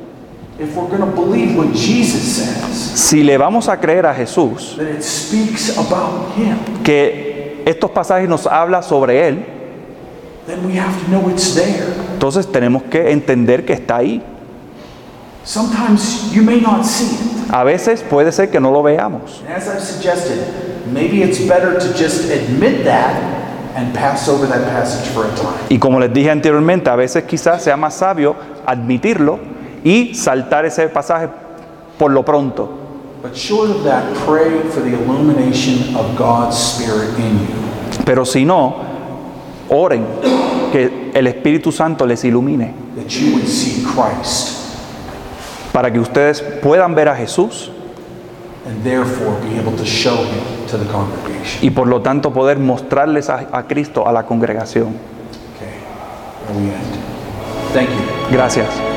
If 0.59 0.75
we're 0.75 0.87
going 0.87 1.01
to 1.01 1.07
believe 1.07 1.57
what 1.57 1.73
Jesus 1.73 2.37
says, 2.37 2.77
si 2.77 3.23
le 3.23 3.37
vamos 3.37 3.67
a 3.67 3.77
creer 3.77 4.05
a 4.05 4.13
Jesús, 4.13 4.75
then 4.77 4.97
it 4.97 5.03
speaks 5.03 5.75
about 5.75 6.31
him, 6.35 6.57
que 6.83 7.63
estos 7.65 7.89
pasajes 7.89 8.29
nos 8.29 8.45
habla 8.45 8.83
sobre 8.83 9.27
Él, 9.27 9.45
then 10.45 10.63
we 10.63 10.75
have 10.77 10.93
to 11.03 11.09
know 11.09 11.27
it's 11.29 11.55
there. 11.55 11.91
entonces 12.13 12.45
tenemos 12.51 12.83
que 12.83 13.11
entender 13.11 13.65
que 13.65 13.73
está 13.73 13.97
ahí. 13.97 14.21
Sometimes 15.43 16.31
you 16.31 16.43
may 16.43 16.61
not 16.61 16.85
see 16.85 17.15
it. 17.15 17.51
A 17.51 17.63
veces 17.63 18.03
puede 18.03 18.31
ser 18.31 18.51
que 18.51 18.59
no 18.59 18.71
lo 18.71 18.83
veamos. 18.83 19.41
And 19.47 19.55
as 19.55 19.67
I've 19.67 19.81
suggested, 19.81 20.37
maybe 20.85 21.23
it's 21.23 21.39
better 21.47 21.79
to 21.79 21.93
just 21.97 22.29
admit 22.29 22.83
that 22.85 23.15
and 23.75 23.91
pass 23.95 24.29
over 24.29 24.45
that 24.45 24.65
passage 24.69 25.09
for 25.13 25.25
a 25.25 25.35
time. 25.35 25.65
Y 25.69 25.79
como 25.79 25.99
les 25.99 26.13
dije 26.13 26.29
anteriormente, 26.29 26.91
a 26.91 26.95
veces 26.95 27.23
quizás 27.23 27.63
sea 27.63 27.75
más 27.75 27.95
sabio 27.95 28.35
admitirlo 28.67 29.39
y 29.83 30.13
saltar 30.15 30.65
ese 30.65 30.87
pasaje 30.87 31.29
por 31.97 32.11
lo 32.11 32.23
pronto. 32.23 32.69
Pero 38.05 38.25
si 38.25 38.45
no, 38.45 38.75
oren 39.69 40.05
que 40.71 41.11
el 41.13 41.27
Espíritu 41.27 41.71
Santo 41.71 42.05
les 42.05 42.23
ilumine 42.23 42.83
that 42.95 43.09
you 43.09 43.33
would 43.33 43.47
see 43.47 43.83
Christ 43.83 44.59
para 45.71 45.91
que 45.91 45.99
ustedes 45.99 46.41
puedan 46.41 46.93
ver 46.95 47.09
a 47.09 47.15
Jesús 47.15 47.71
and 48.65 48.83
therefore 48.83 49.35
be 49.41 49.59
able 49.59 49.75
to 49.75 49.85
show 49.85 50.15
him 50.15 50.67
to 50.69 50.77
the 50.77 50.85
congregation. 50.85 51.59
y 51.61 51.69
por 51.71 51.87
lo 51.87 52.01
tanto 52.01 52.31
poder 52.31 52.59
mostrarles 52.59 53.29
a, 53.29 53.47
a 53.51 53.67
Cristo 53.67 54.07
a 54.07 54.11
la 54.11 54.23
congregación. 54.23 54.95
Gracias. 58.31 58.92